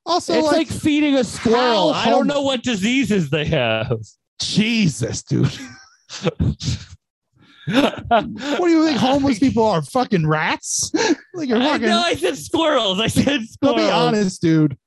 Also, 0.05 0.33
it's 0.33 0.47
like, 0.47 0.55
like, 0.57 0.67
feeding 0.67 1.15
a 1.15 1.23
squirrel. 1.23 1.93
I 1.93 2.09
don't 2.09 2.27
know 2.27 2.41
what 2.41 2.63
diseases 2.63 3.29
they 3.29 3.45
have. 3.45 3.99
Jesus, 4.39 5.23
dude. 5.23 5.51
What 7.65 8.59
do 8.59 8.69
you 8.69 8.85
think 8.85 8.99
homeless 8.99 9.39
people 9.39 9.63
are? 9.63 9.81
Fucking 9.81 10.27
rats? 10.27 10.91
like 11.33 11.47
you're 11.47 11.59
fucking. 11.59 11.87
know 11.87 12.03
I 12.05 12.15
said 12.15 12.37
squirrels. 12.37 12.99
I 12.99 13.07
said 13.07 13.39
To 13.41 13.47
squirrels. 13.47 13.77
be 13.77 13.89
honest, 13.89 14.41
dude, 14.41 14.77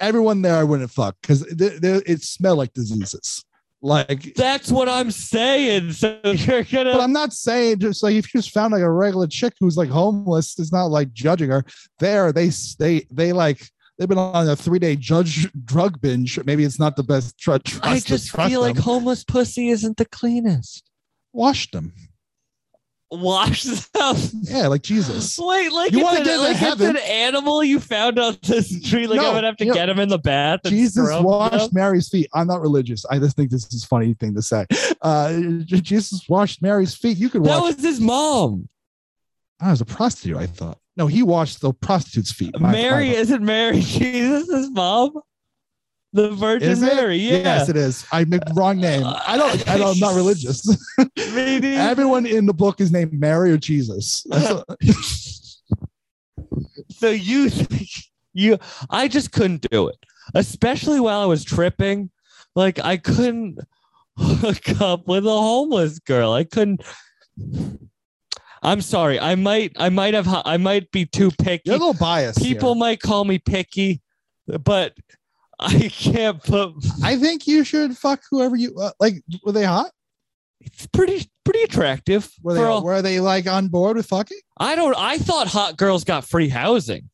everyone 0.00 0.42
there 0.42 0.56
I 0.56 0.64
wouldn't 0.64 0.90
fuck 0.90 1.16
because 1.22 1.42
it 1.48 2.22
smelled 2.22 2.58
like 2.58 2.72
diseases. 2.72 3.44
Like, 3.84 4.32
That's 4.34 4.72
what 4.72 4.88
I'm 4.88 5.10
saying. 5.10 5.92
So 5.92 6.18
you're 6.24 6.62
gonna. 6.64 6.92
but 6.92 7.02
I'm 7.02 7.12
not 7.12 7.34
saying 7.34 7.80
just 7.80 8.02
like 8.02 8.14
if 8.14 8.32
you 8.32 8.40
just 8.40 8.54
found 8.54 8.72
like 8.72 8.80
a 8.80 8.90
regular 8.90 9.26
chick 9.26 9.52
who's 9.60 9.76
like 9.76 9.90
homeless, 9.90 10.58
it's 10.58 10.72
not 10.72 10.86
like 10.86 11.12
judging 11.12 11.50
her. 11.50 11.62
There, 11.98 12.32
they 12.32 12.50
they 12.78 13.06
they 13.10 13.34
like 13.34 13.68
they've 13.98 14.08
been 14.08 14.16
on 14.16 14.48
a 14.48 14.56
three 14.56 14.78
day 14.78 14.96
judge 14.96 15.52
drug 15.66 16.00
binge. 16.00 16.42
Maybe 16.46 16.64
it's 16.64 16.80
not 16.80 16.96
the 16.96 17.02
best. 17.02 17.36
Tr- 17.36 17.58
trust 17.58 17.84
I 17.84 17.98
to 17.98 18.06
just 18.06 18.28
trust 18.28 18.50
feel 18.50 18.62
like 18.62 18.78
homeless 18.78 19.22
pussy 19.22 19.68
isn't 19.68 19.98
the 19.98 20.06
cleanest. 20.06 20.90
wash 21.34 21.70
them. 21.70 21.92
Wash 23.20 23.62
them. 23.64 24.16
Yeah, 24.42 24.66
like 24.68 24.82
Jesus. 24.82 25.38
Wait, 25.38 25.72
like, 25.72 25.92
You 25.92 25.98
it's, 25.98 26.04
wanna 26.04 26.18
an, 26.20 26.24
get 26.24 26.36
to 26.36 26.40
like 26.40 26.56
it's 26.72 26.80
an 26.82 26.96
animal 26.98 27.64
you 27.64 27.80
found 27.80 28.18
on 28.18 28.36
the 28.42 28.62
street. 28.62 29.08
Like 29.08 29.20
No, 29.20 29.28
I'm 29.28 29.34
gonna 29.34 29.46
have 29.48 29.56
to 29.58 29.64
you 29.64 29.70
know, 29.70 29.74
get 29.74 29.88
him 29.88 29.98
in 30.00 30.08
the 30.08 30.18
bath. 30.18 30.60
Jesus 30.66 31.08
washed 31.20 31.52
them? 31.52 31.68
Mary's 31.72 32.08
feet. 32.08 32.28
I'm 32.34 32.46
not 32.46 32.60
religious. 32.60 33.04
I 33.06 33.18
just 33.18 33.36
think 33.36 33.50
this 33.50 33.66
is 33.72 33.84
a 33.84 33.86
funny 33.86 34.14
thing 34.14 34.34
to 34.34 34.42
say. 34.42 34.66
Uh, 35.00 35.32
Jesus 35.64 36.28
washed 36.28 36.60
Mary's 36.62 36.94
feet. 36.94 37.16
You 37.18 37.28
could 37.30 37.44
That 37.44 37.60
wash. 37.60 37.74
was 37.76 37.82
his 37.84 38.00
mom. 38.00 38.68
I 39.60 39.70
was 39.70 39.80
a 39.80 39.84
prostitute. 39.86 40.36
I 40.36 40.46
thought. 40.46 40.78
No, 40.96 41.06
he 41.06 41.22
washed 41.22 41.60
the 41.60 41.72
prostitute's 41.72 42.32
feet. 42.32 42.58
Mary 42.60 43.10
isn't 43.10 43.42
Mary 43.42 43.80
Jesus' 43.82 44.68
mom. 44.70 45.12
The 46.14 46.30
Virgin 46.30 46.80
Mary. 46.80 47.16
Yeah. 47.16 47.38
Yes, 47.38 47.68
it 47.68 47.76
is. 47.76 48.06
I 48.12 48.24
made 48.24 48.42
wrong 48.54 48.80
name. 48.80 49.02
I 49.04 49.36
don't. 49.36 49.68
I 49.68 49.76
don't 49.76 49.94
I'm 49.94 49.98
not 49.98 50.14
religious. 50.14 50.64
Neither. 51.16 51.68
Everyone 51.68 52.24
in 52.24 52.46
the 52.46 52.54
book 52.54 52.80
is 52.80 52.92
named 52.92 53.12
Mary 53.12 53.50
or 53.50 53.58
Jesus. 53.58 54.24
So 56.90 57.10
you 57.10 57.50
think 57.50 57.88
you 58.32 58.58
I 58.88 59.08
just 59.08 59.32
couldn't 59.32 59.66
do 59.70 59.88
it. 59.88 59.96
Especially 60.34 61.00
while 61.00 61.20
I 61.20 61.26
was 61.26 61.44
tripping. 61.44 62.10
Like 62.54 62.78
I 62.78 62.96
couldn't 62.96 63.58
hook 64.16 64.80
up 64.80 65.08
with 65.08 65.26
a 65.26 65.30
homeless 65.30 65.98
girl. 65.98 66.32
I 66.32 66.44
couldn't 66.44 66.82
I'm 68.62 68.80
sorry. 68.80 69.18
I 69.18 69.34
might 69.34 69.72
I 69.76 69.88
might 69.88 70.14
have 70.14 70.28
I 70.44 70.56
might 70.56 70.90
be 70.92 71.04
too 71.04 71.30
picky. 71.30 71.62
You're 71.66 71.76
a 71.76 71.78
little 71.78 71.94
biased. 71.94 72.38
here. 72.38 72.54
People 72.54 72.76
might 72.76 73.00
call 73.00 73.24
me 73.24 73.38
picky, 73.38 74.00
but 74.46 74.94
I 75.60 75.88
can't 75.88 76.42
put 76.42 76.74
I 77.02 77.16
think 77.16 77.46
you 77.46 77.64
should 77.64 77.96
fuck 77.96 78.22
whoever 78.30 78.56
you 78.56 78.74
uh, 78.76 78.92
like. 79.00 79.22
Were 79.44 79.52
they 79.52 79.64
hot? 79.64 79.90
it's 80.60 80.86
pretty 80.86 81.28
pretty 81.44 81.62
attractive. 81.62 82.30
Were 82.42 82.54
they? 82.54 82.60
for 82.60 82.66
a- 82.66 82.80
were 82.80 83.02
they 83.02 83.20
like 83.20 83.46
on 83.46 83.68
board 83.68 83.96
with 83.96 84.06
fucking? 84.06 84.40
I 84.58 84.74
don't 84.74 84.96
I 84.96 85.18
thought 85.18 85.46
hot 85.46 85.76
girls 85.76 86.04
got 86.04 86.24
free 86.24 86.48
housing. 86.48 87.10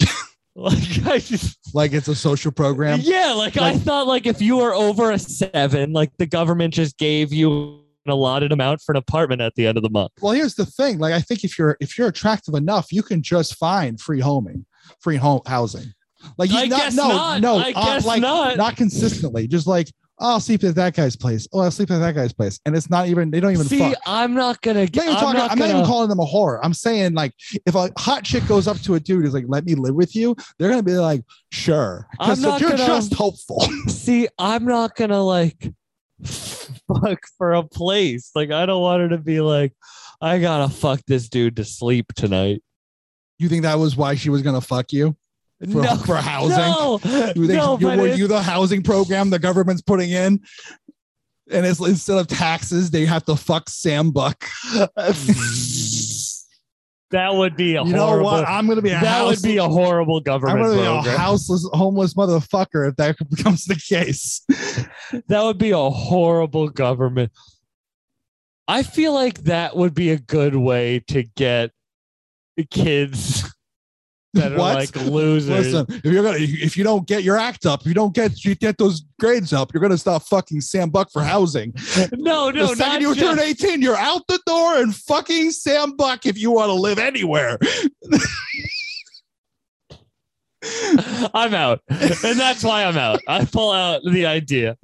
like 0.54 1.06
I 1.06 1.18
just 1.18 1.58
Like 1.74 1.92
it's 1.92 2.08
a 2.08 2.14
social 2.14 2.52
program. 2.52 3.00
Yeah, 3.02 3.32
like, 3.32 3.56
I 3.56 3.76
thought 3.76 4.06
like 4.06 4.26
if 4.26 4.40
you 4.40 4.58
were 4.58 4.74
over 4.74 5.10
a 5.10 5.18
seven, 5.18 5.92
like 5.92 6.12
the 6.18 6.26
government 6.26 6.74
just 6.74 6.98
gave 6.98 7.32
you 7.32 7.80
an 8.06 8.12
allotted 8.12 8.52
amount 8.52 8.80
for 8.80 8.92
an 8.92 8.96
apartment 8.96 9.40
at 9.40 9.54
the 9.54 9.66
end 9.66 9.76
of 9.76 9.82
the 9.82 9.90
month. 9.90 10.12
Well, 10.20 10.32
here's 10.32 10.54
the 10.54 10.66
thing. 10.66 10.98
Like, 10.98 11.12
I 11.12 11.20
think 11.20 11.44
if 11.44 11.58
you're 11.58 11.76
if 11.80 11.98
you're 11.98 12.08
attractive 12.08 12.54
enough, 12.54 12.92
you 12.92 13.02
can 13.02 13.22
just 13.22 13.56
find 13.56 14.00
free 14.00 14.20
homing, 14.20 14.66
free 15.00 15.16
home 15.16 15.42
housing. 15.46 15.92
Like, 16.38 16.50
you 16.50 16.58
I 16.58 16.66
not, 16.66 16.92
no, 16.94 17.08
not. 17.08 17.40
no, 17.40 17.56
I 17.58 17.72
uh, 17.74 17.84
guess 17.84 18.04
like 18.04 18.20
not. 18.20 18.56
not 18.56 18.76
consistently. 18.76 19.46
Just 19.48 19.66
like, 19.66 19.88
oh, 20.18 20.32
I'll 20.32 20.40
sleep 20.40 20.62
at 20.64 20.74
that 20.74 20.94
guy's 20.94 21.16
place. 21.16 21.48
Oh, 21.52 21.60
I'll 21.60 21.70
sleep 21.70 21.90
at 21.90 21.98
that 21.98 22.14
guy's 22.14 22.32
place, 22.32 22.60
and 22.66 22.76
it's 22.76 22.90
not 22.90 23.08
even. 23.08 23.30
They 23.30 23.40
don't 23.40 23.52
even 23.52 23.66
See, 23.66 23.78
fuck. 23.78 23.94
I'm 24.06 24.34
not 24.34 24.60
gonna 24.60 24.86
get 24.86 25.08
I'm 25.08 25.14
talking, 25.14 25.38
not 25.38 25.50
I'm 25.50 25.58
not 25.58 25.70
even 25.70 25.84
calling 25.84 26.08
them 26.08 26.20
a 26.20 26.26
whore. 26.26 26.60
I'm 26.62 26.74
saying 26.74 27.14
like 27.14 27.32
if 27.66 27.74
a 27.74 27.90
hot 27.98 28.24
chick 28.24 28.46
goes 28.46 28.66
up 28.68 28.78
to 28.82 28.94
a 28.94 29.00
dude 29.00 29.24
is 29.24 29.34
like, 29.34 29.44
"Let 29.48 29.64
me 29.64 29.74
live 29.74 29.94
with 29.94 30.14
you," 30.14 30.36
they're 30.58 30.68
gonna 30.70 30.82
be 30.82 30.92
like, 30.92 31.22
"Sure," 31.50 32.06
I'm 32.18 32.30
because 32.30 32.40
not 32.42 32.60
you're 32.60 32.70
gonna- 32.70 32.86
just 32.86 33.14
hopeful. 33.14 33.60
see, 33.88 34.28
I'm 34.38 34.64
not 34.64 34.94
gonna 34.96 35.22
like 35.22 35.72
fuck 36.24 37.20
for 37.38 37.54
a 37.54 37.62
place. 37.62 38.30
Like 38.34 38.50
I 38.50 38.66
don't 38.66 38.82
want 38.82 39.00
her 39.02 39.08
to 39.10 39.18
be 39.18 39.40
like, 39.40 39.72
I 40.20 40.38
gotta 40.38 40.72
fuck 40.72 41.00
this 41.06 41.28
dude 41.28 41.56
to 41.56 41.64
sleep 41.64 42.12
tonight. 42.14 42.62
you 43.38 43.48
think 43.48 43.62
that 43.62 43.78
was 43.78 43.96
why 43.96 44.14
she 44.16 44.28
was 44.28 44.42
gonna 44.42 44.60
fuck 44.60 44.92
you? 44.92 45.16
For, 45.60 45.82
no, 45.82 45.96
for 45.96 46.16
housing. 46.16 46.56
No, 46.56 46.98
You 47.36 47.46
think 47.46 47.58
no, 47.58 47.78
you, 47.78 47.86
were 47.86 48.06
you 48.14 48.26
the 48.26 48.42
housing 48.42 48.82
program 48.82 49.30
the 49.30 49.38
government's 49.38 49.82
putting 49.82 50.10
in? 50.10 50.40
And 51.52 51.66
it's 51.66 51.80
instead 51.80 52.18
of 52.18 52.28
taxes, 52.28 52.90
they 52.90 53.04
have 53.04 53.24
to 53.26 53.36
fuck 53.36 53.68
Sam 53.68 54.10
Buck. 54.12 54.40
Mm. 54.72 56.36
that 57.10 57.34
would 57.34 57.56
be 57.56 57.74
a 57.74 57.82
you 57.84 57.92
know 57.92 58.06
horrible. 58.06 58.30
what? 58.30 58.48
I'm 58.48 58.68
gonna 58.68 58.82
be 58.82 58.90
a 58.90 58.92
that 58.92 59.04
house- 59.04 59.30
would 59.30 59.42
be 59.42 59.56
a 59.58 59.68
horrible 59.68 60.20
government. 60.20 60.60
I'm 60.60 60.76
gonna 60.76 61.02
be 61.02 61.08
a 61.08 61.16
houseless, 61.18 61.68
homeless 61.72 62.14
motherfucker 62.14 62.88
if 62.88 62.96
that 62.96 63.16
becomes 63.30 63.64
the 63.64 63.74
case. 63.74 64.42
That 65.26 65.42
would 65.42 65.58
be 65.58 65.70
a 65.72 65.90
horrible 65.90 66.68
government. 66.68 67.32
I 68.68 68.84
feel 68.84 69.12
like 69.12 69.42
that 69.44 69.76
would 69.76 69.94
be 69.94 70.10
a 70.10 70.18
good 70.18 70.54
way 70.54 71.00
to 71.08 71.24
get 71.24 71.72
kids 72.70 73.49
that 74.34 74.52
are 74.52 74.58
What? 74.58 74.74
like 74.76 74.94
losers. 74.96 75.72
Listen, 75.72 75.86
if 75.88 76.04
you're 76.12 76.22
gonna, 76.22 76.38
if 76.38 76.76
you 76.76 76.84
don't 76.84 77.06
get 77.06 77.22
your 77.24 77.36
act 77.36 77.66
up, 77.66 77.80
if 77.80 77.86
you 77.86 77.94
don't 77.94 78.14
get 78.14 78.44
you 78.44 78.54
get 78.54 78.78
those 78.78 79.02
grades 79.18 79.52
up, 79.52 79.72
you're 79.74 79.80
gonna 79.80 79.98
stop 79.98 80.22
fucking 80.22 80.60
Sam 80.60 80.88
Buck 80.90 81.10
for 81.12 81.22
housing. 81.22 81.72
no, 82.12 82.50
no, 82.50 82.68
the 82.68 82.76
second 82.76 83.02
you 83.02 83.14
turn 83.14 83.38
18, 83.40 83.82
you're 83.82 83.96
out 83.96 84.22
the 84.28 84.40
door 84.46 84.76
and 84.76 84.94
fucking 84.94 85.50
Sam 85.50 85.96
Buck 85.96 86.26
if 86.26 86.38
you 86.38 86.50
want 86.52 86.68
to 86.68 86.74
live 86.74 86.98
anywhere. 86.98 87.58
I'm 91.34 91.54
out. 91.54 91.80
And 91.88 92.38
that's 92.38 92.62
why 92.62 92.84
I'm 92.84 92.98
out. 92.98 93.20
I 93.26 93.46
pull 93.46 93.72
out 93.72 94.02
the 94.04 94.26
idea. 94.26 94.76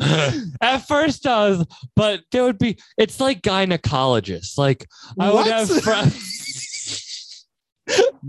At 0.62 0.78
first 0.88 1.26
I 1.26 1.51
was, 1.51 1.66
but 1.94 2.22
there 2.32 2.44
would 2.44 2.59
be 2.59 2.78
it's 2.97 3.20
like 3.20 3.42
gynecologists. 3.42 4.57
Like 4.57 4.86
I 5.20 5.30
What? 5.30 5.44
would 5.44 5.53
have 5.53 5.82
friends. 5.82 6.32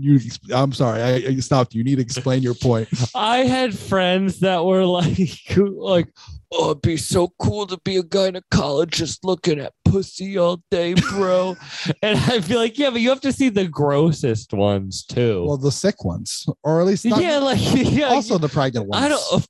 You, 0.00 0.20
I'm 0.54 0.72
sorry, 0.72 1.02
I, 1.02 1.14
I 1.30 1.36
stopped. 1.36 1.74
You 1.74 1.82
need 1.82 1.96
to 1.96 2.02
explain 2.02 2.42
your 2.42 2.54
point. 2.54 2.88
I 3.14 3.38
had 3.38 3.76
friends 3.76 4.40
that 4.40 4.64
were 4.64 4.84
like 4.84 5.56
like, 5.56 6.08
oh, 6.52 6.70
it'd 6.70 6.82
be 6.82 6.96
so 6.96 7.32
cool 7.40 7.66
to 7.66 7.78
be 7.84 7.96
a 7.96 8.02
gynecologist 8.02 9.20
looking 9.24 9.58
at 9.58 9.72
pussy 9.84 10.38
all 10.38 10.62
day, 10.70 10.94
bro. 10.94 11.56
and 12.02 12.18
I'd 12.18 12.46
be 12.46 12.54
like, 12.54 12.78
yeah, 12.78 12.90
but 12.90 13.00
you 13.00 13.08
have 13.08 13.20
to 13.22 13.32
see 13.32 13.48
the 13.48 13.66
grossest 13.66 14.52
ones 14.52 15.04
too. 15.04 15.44
Well, 15.44 15.56
the 15.56 15.72
sick 15.72 16.04
ones, 16.04 16.46
or 16.62 16.80
at 16.80 16.86
least 16.86 17.04
not, 17.04 17.20
yeah, 17.20 17.38
like 17.38 17.58
yeah, 17.74 18.06
also 18.06 18.38
the 18.38 18.48
pregnant 18.48 18.86
ones. 18.86 19.04
I 19.04 19.08
don't. 19.08 19.46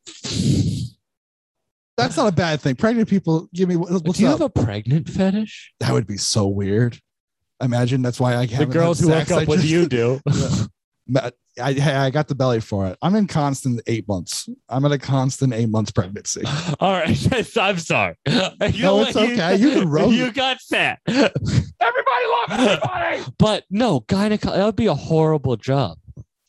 That's 1.99 2.17
not 2.17 2.29
a 2.29 2.33
bad 2.33 2.61
thing. 2.61 2.77
Pregnant 2.77 3.09
people, 3.09 3.49
give 3.53 3.69
me 3.69 3.77
what's 3.77 4.17
do 4.17 4.23
you 4.23 4.29
up? 4.29 4.39
have 4.39 4.41
a 4.41 4.65
pregnant 4.65 5.09
fetish? 5.09 5.75
that 5.81 5.93
would 5.93 6.07
be 6.07 6.17
so 6.17 6.47
weird. 6.47 6.99
Imagine 7.61 8.03
that's 8.03 8.21
why 8.21 8.37
I 8.37 8.47
The 8.47 8.67
girls 8.67 9.01
who 9.01 9.09
hook 9.11 9.31
up 9.31 9.49
with 9.49 9.61
just- 9.61 9.71
you 9.73 9.89
do. 9.89 10.21
I, 11.17 11.33
I 11.61 12.05
I 12.07 12.11
got 12.11 12.29
the 12.29 12.35
belly 12.35 12.61
for 12.61 12.87
it. 12.87 12.99
I'm 13.01 13.15
in 13.15 13.27
constant 13.27 13.81
eight 13.87 14.07
months. 14.07 14.49
I'm 14.69 14.85
at 14.85 14.93
a 14.93 14.99
constant 14.99 15.55
eight 15.55 15.71
months 15.71 15.91
pregnancy. 15.91 16.43
All 16.81 16.93
right, 16.93 17.57
I'm 17.57 17.79
sorry. 17.79 18.15
You 18.27 18.83
No, 18.83 19.01
it's 19.01 19.17
okay. 19.17 19.57
You 19.57 19.71
can 19.71 19.89
roll 19.89 20.13
You 20.13 20.31
got 20.31 20.61
fat. 20.61 20.99
Everybody 21.07 21.35
love 21.81 22.51
everybody! 22.51 23.23
But 23.39 23.65
no, 23.71 24.01
gynecologist. 24.03 24.55
That 24.57 24.65
would 24.67 24.77
be 24.77 24.87
a 24.87 24.95
horrible 24.95 25.57
job. 25.57 25.99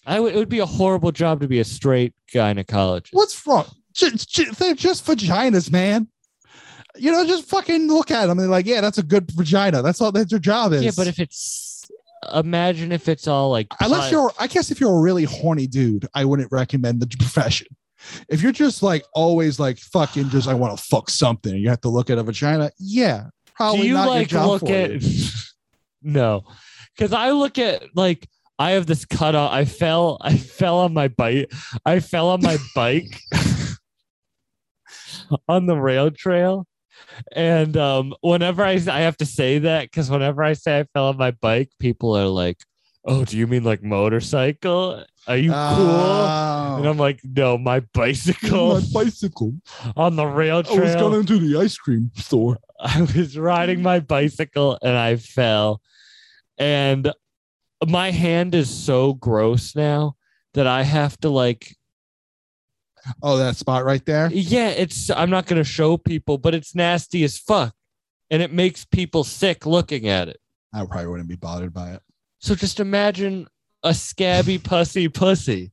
I 0.06 0.20
would. 0.20 0.34
It 0.34 0.38
would 0.38 0.50
be 0.50 0.60
a 0.60 0.66
horrible 0.66 1.12
job 1.12 1.40
to 1.42 1.48
be 1.48 1.60
a 1.60 1.66
straight 1.66 2.14
gynecologist. 2.32 3.10
What's 3.14 3.48
wrong? 3.48 3.66
Just, 3.94 4.30
just, 4.30 4.60
they're 4.60 4.76
just 4.76 5.06
vaginas, 5.06 5.72
man. 5.72 6.08
You 7.00 7.12
know, 7.12 7.26
just 7.26 7.46
fucking 7.46 7.88
look 7.88 8.12
at 8.12 8.28
them 8.28 8.38
they're 8.38 8.48
like, 8.48 8.66
yeah, 8.66 8.82
that's 8.82 8.98
a 8.98 9.04
good 9.04 9.30
vagina. 9.32 9.82
That's 9.82 10.02
all 10.02 10.12
that 10.12 10.32
your 10.32 10.40
job 10.40 10.74
is. 10.74 10.84
Yeah, 10.84 10.92
but 10.96 11.08
if 11.08 11.20
it's 11.20 11.90
imagine 12.34 12.92
if 12.92 13.08
it's 13.08 13.28
all 13.28 13.50
like 13.50 13.68
unless 13.80 14.12
you're, 14.12 14.32
I 14.38 14.48
guess 14.48 14.72
if 14.72 14.82
you're 14.82 14.98
a 14.98 15.02
really 15.02 15.24
horny 15.24 15.68
dude, 15.68 16.08
I 16.14 16.26
wouldn't 16.26 16.52
recommend 16.52 17.02
the 17.02 17.08
profession. 17.08 17.68
If 18.30 18.42
you're 18.42 18.52
just 18.52 18.82
like 18.82 19.04
always 19.14 19.60
like 19.60 19.78
fucking 19.78 20.30
just 20.30 20.48
I 20.48 20.54
want 20.54 20.78
to 20.78 20.84
fuck 20.84 21.10
something, 21.10 21.56
you 21.56 21.70
have 21.70 21.82
to 21.82 21.90
look 21.90 22.10
at 22.10 22.18
a 22.18 22.24
vagina. 22.24 22.72
Yeah, 22.80 23.28
probably 23.60 23.82
do 23.82 23.88
you 23.88 23.94
not 23.94 24.06
your 24.06 24.14
like 24.14 24.28
job 24.30 24.48
look 24.48 24.62
for 24.62 24.74
at 24.74 25.02
you. 25.02 25.30
no 26.02 26.46
because 26.96 27.12
i 27.12 27.32
look 27.32 27.58
at 27.58 27.84
like 27.94 28.28
i 28.58 28.72
have 28.72 28.86
this 28.86 29.04
cut 29.04 29.36
off 29.36 29.52
i 29.52 29.66
fell 29.66 30.18
i 30.22 30.36
fell 30.36 30.78
on 30.80 30.94
my 30.94 31.10
bike 31.10 31.52
i 31.86 32.00
fell 32.00 32.30
on 32.30 32.42
my 32.42 32.58
bike 32.74 33.20
on 35.50 35.66
the 35.66 35.76
rail 35.76 36.10
trail 36.10 36.66
and 37.34 37.78
um 37.78 38.14
whenever 38.22 38.64
i 38.64 38.80
i 38.92 39.00
have 39.02 39.18
to 39.18 39.26
say 39.26 39.60
that 39.60 39.84
because 39.84 40.10
whenever 40.10 40.44
i 40.44 40.54
say 40.54 40.80
i 40.80 40.84
fell 40.94 41.08
on 41.08 41.18
my 41.18 41.32
bike 41.32 41.70
people 41.80 42.18
are 42.18 42.28
like 42.28 42.58
oh 43.06 43.24
do 43.26 43.38
you 43.38 43.48
mean 43.48 43.64
like 43.64 43.84
motorcycle 43.84 45.04
are 45.28 45.38
you 45.38 45.52
cool 45.52 46.76
and 46.78 46.88
i'm 46.88 46.98
like 46.98 47.20
no 47.24 47.58
my 47.58 47.80
bicycle 47.94 48.72
Oh. 48.72 48.80
My 48.80 48.86
bicycle. 49.04 49.54
on 49.96 50.16
the 50.16 50.26
rail 50.26 50.64
I 50.70 50.80
was 50.80 50.96
going 50.96 51.26
to 51.26 51.40
the 51.40 51.60
ice 51.60 51.78
cream 51.78 52.12
store. 52.16 52.58
I 52.80 53.02
was 53.02 53.38
riding 53.38 53.82
my 53.82 54.00
bicycle 54.00 54.78
and 54.82 54.96
I 54.98 55.18
fell. 55.18 55.82
And 56.58 57.12
my 57.88 58.12
hand 58.12 58.56
is 58.56 58.70
so 58.70 59.14
gross 59.14 59.76
now 59.76 60.16
that 60.54 60.68
I 60.68 60.84
have 60.84 61.18
to 61.22 61.30
like 61.30 61.76
Oh, 63.24 63.38
that 63.38 63.56
spot 63.56 63.86
right 63.86 64.04
there. 64.06 64.30
yeah, 64.32 64.70
it's 64.70 65.10
I'm 65.10 65.30
not 65.30 65.46
gonna 65.46 65.64
show 65.64 65.98
people, 65.98 66.38
but 66.38 66.54
it's 66.54 66.76
nasty 66.76 67.24
as 67.24 67.38
fuck. 67.38 67.74
And 68.32 68.42
it 68.42 68.52
makes 68.54 68.86
people 68.86 69.24
sick 69.24 69.66
looking 69.66 70.08
at 70.08 70.28
it. 70.28 70.40
I 70.74 70.86
probably 70.86 71.08
wouldn't 71.08 71.30
be 71.30 71.36
bothered 71.36 71.74
by 71.74 71.94
it. 71.94 72.02
So 72.40 72.54
just 72.56 72.80
imagine 72.80 73.48
a 73.84 73.94
scabby 73.94 74.58
pussy 74.64 75.08
pussy. 75.10 75.72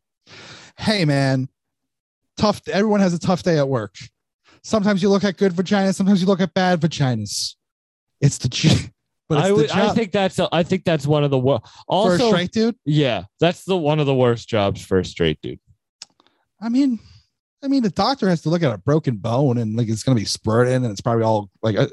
Hey, 0.79 1.05
man, 1.05 1.49
tough. 2.37 2.61
Everyone 2.69 3.01
has 3.01 3.13
a 3.15 3.19
tough 3.19 3.43
day 3.43 3.59
at 3.59 3.69
work. 3.69 3.95
Sometimes 4.63 5.03
you 5.03 5.09
look 5.11 5.23
at 5.25 5.37
good 5.37 5.53
vaginas. 5.53 5.95
Sometimes 5.95 6.21
you 6.21 6.27
look 6.27 6.41
at 6.41 6.53
bad 6.55 6.81
vaginas. 6.81 7.55
It's 8.21 8.39
the, 8.39 8.49
but 9.29 9.39
it's 9.39 9.45
I 9.45 9.49
the 9.49 9.55
would 9.55 9.71
I 9.71 9.93
think 9.95 10.13
that's 10.13 10.39
a, 10.39 10.49
I 10.51 10.63
think 10.63 10.85
that's 10.85 11.07
one 11.07 11.25
of 11.25 11.31
the 11.31 11.39
worst. 11.39 11.65
for 11.67 11.71
a 11.71 11.75
Also, 11.89 12.29
straight 12.31 12.53
dude. 12.53 12.77
yeah, 12.85 13.25
that's 13.39 13.65
the 13.65 13.77
one 13.77 14.01
of 14.01 14.07
the 14.07 14.15
worst 14.15 14.49
jobs 14.49 14.85
for 14.85 14.99
a 14.99 15.05
straight 15.05 15.41
dude. 15.43 15.61
I 16.61 16.69
mean, 16.71 16.99
I 17.63 17.69
mean, 17.69 17.83
the 17.83 17.91
doctor 17.91 18.29
has 18.29 18.43
to 18.43 18.51
look 18.51 18.63
at 18.63 18.73
a 18.73 18.79
broken 18.79 19.17
bone 19.17 19.59
and 19.59 19.77
like 19.77 19.89
it's 19.89 20.03
gonna 20.03 20.17
be 20.17 20.25
spurting 20.25 20.75
and 20.85 20.87
it's 20.87 21.01
probably 21.01 21.25
all 21.25 21.51
like 21.63 21.77
uh, 21.77 21.89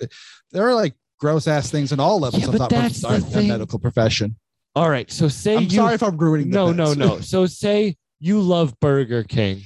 there 0.52 0.68
are 0.68 0.76
like 0.76 0.94
gross 1.20 1.48
ass 1.48 1.72
things 1.72 1.92
in 1.92 2.00
all 2.00 2.20
levels 2.20 2.44
Yeah, 2.44 2.50
of 2.50 2.70
that's 2.70 3.02
the 3.02 3.46
medical 3.48 3.80
profession. 3.80 4.36
All 4.76 4.90
right, 4.90 5.10
so 5.12 5.28
say 5.28 5.56
I'm 5.56 5.64
you 5.64 5.70
sorry 5.70 5.94
if 5.96 6.04
I'm 6.04 6.18
ruining. 6.18 6.50
no, 6.50 6.72
no, 6.72 6.94
no. 6.94 7.20
So 7.22 7.46
say 7.46 7.96
you 8.20 8.42
love 8.42 8.80
Burger 8.80 9.24
King. 9.24 9.62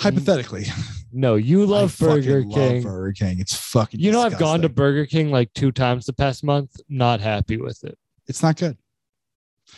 Hypothetically, 0.00 0.66
No, 1.12 1.36
you 1.36 1.64
love 1.64 1.92
fucking 1.92 2.14
Burger 2.16 2.42
love 2.44 2.54
King. 2.54 2.82
Burger 2.82 3.12
King. 3.12 3.40
It's 3.40 3.54
fucking. 3.54 3.98
you 4.00 4.12
know, 4.12 4.20
I've 4.20 4.38
gone 4.38 4.60
to. 4.62 4.68
Burger 4.68 5.06
King 5.06 5.30
like 5.30 5.52
two 5.54 5.72
times 5.72 6.04
the 6.06 6.12
past 6.12 6.44
month. 6.44 6.76
Not 6.88 7.20
happy 7.20 7.56
with 7.56 7.82
it. 7.84 7.96
It's 8.26 8.42
not 8.42 8.56
good. 8.56 8.76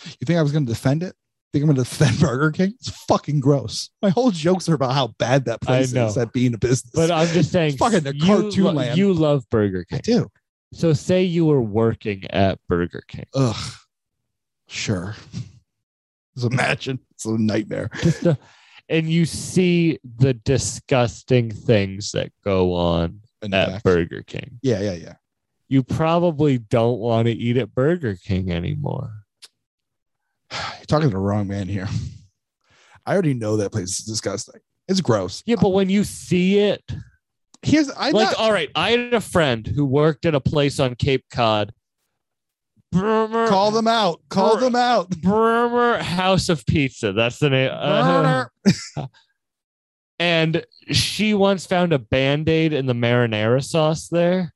You 0.05 0.25
think 0.27 0.39
I 0.39 0.43
was 0.43 0.51
going 0.53 0.67
to 0.67 0.73
defend 0.73 1.03
it? 1.05 1.15
Think 1.53 1.63
I'm 1.65 1.67
going 1.75 1.77
to 1.85 1.89
defend 1.89 2.21
Burger 2.21 2.51
King? 2.51 2.75
It's 2.79 2.91
fucking 3.07 3.41
gross. 3.41 3.91
My 4.03 4.11
whole 4.11 4.31
jokes 4.31 4.69
are 4.69 4.75
about 4.75 4.93
how 4.93 5.09
bad 5.19 5.47
that 5.47 5.61
place 5.61 5.93
is 5.95 6.17
at 6.19 6.33
being 6.33 6.53
a 6.55 6.59
business. 6.59 6.93
But 6.95 7.11
I'm 7.11 7.29
just 7.29 7.51
saying, 7.53 7.77
fucking 7.79 8.01
the 8.01 8.15
you, 8.15 8.25
cartoon 8.27 8.65
lo- 8.65 8.73
land. 8.73 8.99
you 8.99 9.13
love 9.13 9.45
Burger 9.51 9.85
King. 9.85 9.99
I 9.99 10.01
do. 10.03 10.29
So 10.75 10.93
say 10.93 11.23
you 11.23 11.47
were 11.47 11.63
working 11.63 12.25
at 12.31 12.59
Burger 12.69 13.03
King. 13.09 13.25
Ugh. 13.35 13.73
Sure. 14.67 15.15
Just 16.37 16.53
imagine. 16.53 16.99
It's 17.13 17.25
a 17.25 17.37
nightmare. 17.39 17.89
The- 18.03 18.39
and 18.91 19.09
you 19.11 19.25
see 19.27 19.99
the 20.19 20.35
disgusting 20.35 21.51
things 21.51 22.13
that 22.13 22.31
go 22.45 22.73
on 22.75 23.21
In 23.43 23.53
at 23.55 23.69
back. 23.69 23.83
Burger 23.83 24.23
King. 24.23 24.59
Yeah, 24.63 24.81
yeah, 24.81 24.93
yeah. 24.93 25.15
You 25.69 25.83
probably 25.83 26.59
don't 26.59 26.99
want 26.99 27.27
to 27.27 27.33
eat 27.33 27.57
at 27.59 27.75
Burger 27.75 28.17
King 28.17 28.51
anymore. 28.51 29.18
You're 30.53 30.87
talking 30.87 31.09
to 31.09 31.15
the 31.15 31.19
wrong 31.19 31.49
man 31.49 31.69
here. 31.69 31.89
I 33.07 33.13
already 33.13 33.35
know 33.35 33.57
that 33.57 33.73
place 33.73 34.01
is 34.01 34.05
disgusting. 34.05 34.61
It's 34.87 35.01
gross. 35.01 35.43
Yeah, 35.47 35.57
but 35.61 35.71
when 35.71 35.89
you 35.89 36.05
see 36.05 36.59
it, 36.59 36.83
Here's 37.63 37.91
I 37.91 38.11
like, 38.11 38.29
not, 38.29 38.35
all 38.37 38.53
right, 38.53 38.71
I 38.75 38.93
had 38.93 39.15
a 39.15 39.21
friend 39.21 39.67
who 39.67 39.85
worked 39.85 40.27
at 40.27 40.35
a 40.35 40.41
place 40.41 40.79
on 40.79 40.95
Cape 40.95 41.25
Cod. 41.31 41.73
Bremer, 42.93 43.49
call 43.49 43.71
them 43.71 43.89
out. 43.89 44.21
Call 44.29 44.57
them 44.57 44.77
out. 44.77 45.11
Bremer 45.11 45.99
House 45.99 46.49
of 46.49 46.65
Pizza. 46.65 47.13
That's 47.13 47.39
the 47.39 47.51
name. 47.51 47.71
Uh, 47.73 48.47
and 50.19 50.65
she 50.91 51.35
once 51.35 51.67
found 51.67 51.93
a 51.93 51.99
band 51.99 52.49
aid 52.49 52.73
in 52.73 52.87
the 52.87 52.95
marinara 52.95 53.63
sauce 53.63 54.09
there. 54.09 54.55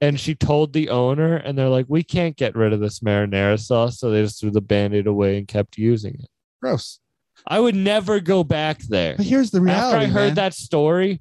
And 0.00 0.18
she 0.18 0.34
told 0.34 0.72
the 0.72 0.90
owner, 0.90 1.36
and 1.36 1.58
they're 1.58 1.68
like, 1.68 1.86
we 1.88 2.04
can't 2.04 2.36
get 2.36 2.54
rid 2.54 2.72
of 2.72 2.80
this 2.80 3.00
marinara 3.00 3.58
sauce. 3.58 3.98
So 3.98 4.10
they 4.10 4.22
just 4.22 4.40
threw 4.40 4.50
the 4.50 4.60
band 4.60 4.94
aid 4.94 5.06
away 5.06 5.38
and 5.38 5.48
kept 5.48 5.76
using 5.76 6.14
it. 6.14 6.28
Gross. 6.62 7.00
I 7.46 7.58
would 7.60 7.74
never 7.74 8.20
go 8.20 8.44
back 8.44 8.78
there. 8.80 9.16
But 9.16 9.26
here's 9.26 9.50
the 9.50 9.60
reality. 9.60 9.96
After 9.96 9.98
I 9.98 10.06
heard 10.06 10.26
man. 10.28 10.34
that 10.34 10.54
story, 10.54 11.20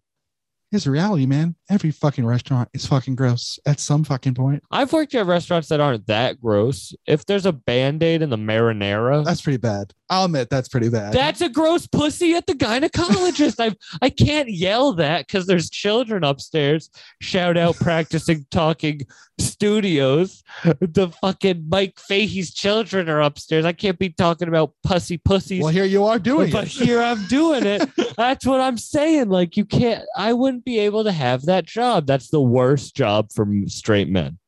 Here's 0.69 0.83
the 0.83 0.91
reality, 0.91 1.25
man. 1.25 1.55
Every 1.69 1.91
fucking 1.91 2.25
restaurant 2.25 2.67
is 2.73 2.85
fucking 2.85 3.15
gross 3.15 3.57
at 3.65 3.79
some 3.79 4.03
fucking 4.03 4.33
point. 4.33 4.63
I've 4.69 4.91
worked 4.91 5.15
at 5.15 5.25
restaurants 5.25 5.69
that 5.69 5.79
aren't 5.79 6.07
that 6.07 6.41
gross. 6.41 6.93
If 7.05 7.25
there's 7.25 7.45
a 7.45 7.53
band 7.53 8.03
aid 8.03 8.21
in 8.21 8.29
the 8.29 8.37
marinara, 8.37 9.23
That's 9.23 9.41
pretty 9.41 9.57
bad. 9.57 9.93
I'll 10.09 10.25
admit 10.25 10.49
that's 10.49 10.69
pretty 10.69 10.89
bad. 10.89 11.11
That's 11.13 11.41
a 11.41 11.49
gross 11.49 11.85
pussy 11.85 12.33
at 12.33 12.47
the 12.47 12.53
gynecologist. 12.53 13.55
I 13.59 13.75
I 14.01 14.09
can't 14.09 14.49
yell 14.49 14.93
that 14.93 15.27
because 15.27 15.47
there's 15.47 15.69
children 15.69 16.23
upstairs. 16.23 16.89
Shout 17.21 17.57
out 17.57 17.75
practicing 17.75 18.45
talking 18.49 19.01
studios. 19.39 20.43
The 20.79 21.09
fucking 21.21 21.65
Mike 21.69 21.99
Fahey's 21.99 22.53
children 22.53 23.09
are 23.09 23.21
upstairs. 23.21 23.65
I 23.65 23.73
can't 23.73 23.99
be 23.99 24.09
talking 24.09 24.47
about 24.47 24.73
pussy 24.83 25.17
pussies. 25.17 25.61
well, 25.61 25.73
here 25.73 25.85
you 25.85 26.05
are 26.05 26.19
doing 26.19 26.49
it. 26.49 26.53
but 26.53 26.65
it. 26.65 26.71
here 26.71 27.01
I'm 27.01 27.25
doing 27.27 27.65
it. 27.65 27.89
That's 28.15 28.45
what 28.45 28.61
I'm 28.61 28.77
saying. 28.77 29.29
Like 29.29 29.57
you 29.57 29.65
can't. 29.65 30.05
I 30.15 30.33
wouldn't 30.33 30.63
be 30.63 30.79
able 30.79 31.03
to 31.03 31.11
have 31.11 31.43
that 31.45 31.65
job. 31.65 32.07
That's 32.07 32.29
the 32.29 32.41
worst 32.41 32.95
job 32.95 33.31
for 33.33 33.45
straight 33.67 34.09
men. 34.09 34.39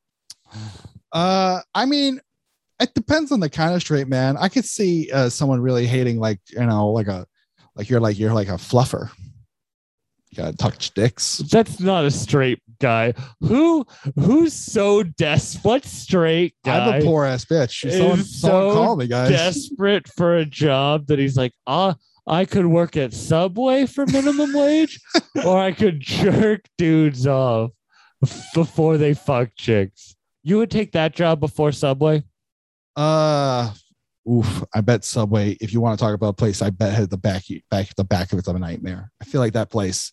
Uh, 1.12 1.60
I 1.74 1.86
mean, 1.86 2.20
it 2.80 2.94
depends 2.94 3.30
on 3.30 3.40
the 3.40 3.50
kind 3.50 3.74
of 3.74 3.80
straight 3.82 4.08
man. 4.08 4.36
I 4.36 4.48
could 4.48 4.64
see 4.64 5.10
uh, 5.12 5.28
someone 5.28 5.60
really 5.60 5.86
hating, 5.86 6.18
like 6.18 6.40
you 6.48 6.64
know, 6.64 6.88
like 6.88 7.08
a, 7.08 7.26
like 7.76 7.88
you're 7.90 8.00
like 8.00 8.18
you're 8.18 8.32
like 8.32 8.48
a 8.48 8.52
fluffer. 8.52 9.10
You 10.30 10.36
gotta 10.36 10.56
touch 10.56 10.92
dicks. 10.94 11.38
That's 11.38 11.80
not 11.80 12.04
a 12.04 12.10
straight 12.10 12.62
guy. 12.80 13.14
Who 13.40 13.84
who's 14.14 14.52
so 14.52 15.02
desperate? 15.02 15.64
What 15.64 15.84
straight 15.84 16.54
guy? 16.64 16.94
I'm 16.94 17.02
a 17.02 17.04
poor 17.04 17.24
ass 17.24 17.44
bitch. 17.44 17.90
Someone, 17.90 18.20
is 18.20 18.40
someone 18.40 18.74
call 18.74 18.96
me, 18.96 19.08
guys. 19.08 19.30
desperate 19.30 20.08
for 20.16 20.36
a 20.36 20.44
job 20.44 21.06
that 21.08 21.18
he's 21.18 21.36
like, 21.36 21.52
ah, 21.66 21.96
I 22.26 22.44
could 22.44 22.66
work 22.66 22.96
at 22.96 23.12
Subway 23.12 23.86
for 23.86 24.06
minimum 24.06 24.52
wage, 24.52 25.00
or 25.44 25.58
I 25.58 25.72
could 25.72 26.00
jerk 26.00 26.60
dudes 26.78 27.26
off 27.26 27.72
before 28.54 28.98
they 28.98 29.14
fuck 29.14 29.50
chicks. 29.56 30.14
You 30.42 30.58
would 30.58 30.70
take 30.70 30.92
that 30.92 31.14
job 31.14 31.40
before 31.40 31.72
Subway? 31.72 32.22
Uh, 33.00 33.72
oof. 34.30 34.62
I 34.74 34.80
bet 34.80 35.04
Subway. 35.04 35.56
If 35.60 35.72
you 35.72 35.80
want 35.80 35.98
to 35.98 36.04
talk 36.04 36.14
about 36.14 36.28
a 36.28 36.32
place, 36.34 36.60
I 36.62 36.70
bet 36.70 36.92
had 36.92 37.10
the 37.10 37.16
back, 37.16 37.44
back, 37.70 37.94
the 37.96 38.04
back 38.04 38.32
of 38.32 38.38
it's 38.38 38.48
a 38.48 38.58
nightmare. 38.58 39.10
I 39.20 39.24
feel 39.24 39.40
like 39.40 39.54
that 39.54 39.70
place. 39.70 40.12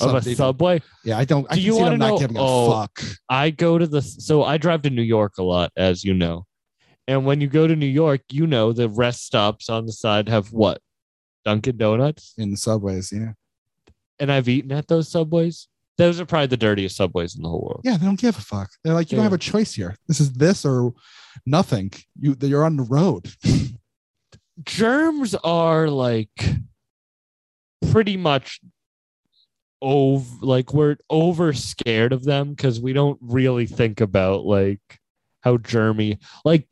Of 0.00 0.14
a 0.14 0.22
Subway? 0.34 0.80
yeah, 1.04 1.18
I 1.18 1.26
don't. 1.26 1.46
I 1.50 1.56
Do 1.56 1.60
can 1.60 1.66
you 1.66 1.72
see 1.74 1.82
wanna 1.82 1.98
not 1.98 2.08
know- 2.08 2.18
giving 2.18 2.36
a 2.38 2.40
oh, 2.42 2.70
fuck. 2.72 3.02
I 3.28 3.50
go 3.50 3.76
to 3.76 3.86
the 3.86 4.00
so 4.00 4.42
I 4.42 4.56
drive 4.56 4.80
to 4.82 4.90
New 4.90 5.02
York 5.02 5.34
a 5.38 5.42
lot, 5.42 5.70
as 5.76 6.02
you 6.02 6.14
know. 6.14 6.46
And 7.06 7.26
when 7.26 7.42
you 7.42 7.46
go 7.48 7.66
to 7.66 7.76
New 7.76 7.84
York, 7.84 8.22
you 8.30 8.46
know 8.46 8.72
the 8.72 8.88
rest 8.88 9.26
stops 9.26 9.68
on 9.68 9.84
the 9.84 9.92
side 9.92 10.30
have 10.30 10.50
what? 10.52 10.80
Dunkin' 11.44 11.76
Donuts. 11.76 12.32
in 12.38 12.52
the 12.52 12.56
subways. 12.56 13.12
Yeah, 13.12 13.32
And 14.18 14.32
I've 14.32 14.48
eaten 14.48 14.72
at 14.72 14.88
those 14.88 15.10
subways. 15.10 15.68
Those 15.98 16.20
are 16.20 16.26
probably 16.26 16.46
the 16.46 16.56
dirtiest 16.56 16.96
subways 16.96 17.36
in 17.36 17.42
the 17.42 17.48
whole 17.48 17.60
world. 17.60 17.82
yeah. 17.84 17.96
They 17.96 18.06
don't 18.06 18.18
give 18.18 18.36
a 18.36 18.40
fuck. 18.40 18.70
They're 18.82 18.94
like, 18.94 19.12
you 19.12 19.16
don't 19.16 19.24
have 19.24 19.32
a 19.32 19.38
choice 19.38 19.74
here. 19.74 19.96
This 20.08 20.20
is 20.20 20.32
this 20.32 20.64
or 20.64 20.92
nothing. 21.46 21.92
You 22.18 22.36
you're 22.40 22.64
on 22.64 22.76
the 22.76 22.84
road. 22.84 23.30
Germs 24.64 25.34
are 25.34 25.88
like 25.88 26.30
pretty 27.90 28.16
much 28.16 28.60
over 29.80 30.24
like 30.40 30.72
we're 30.72 30.96
over 31.10 31.52
scared 31.52 32.12
of 32.12 32.24
them 32.24 32.50
because 32.50 32.80
we 32.80 32.92
don't 32.92 33.18
really 33.20 33.66
think 33.66 34.00
about 34.00 34.44
like 34.44 34.80
how 35.40 35.56
germy 35.56 36.18
like 36.44 36.66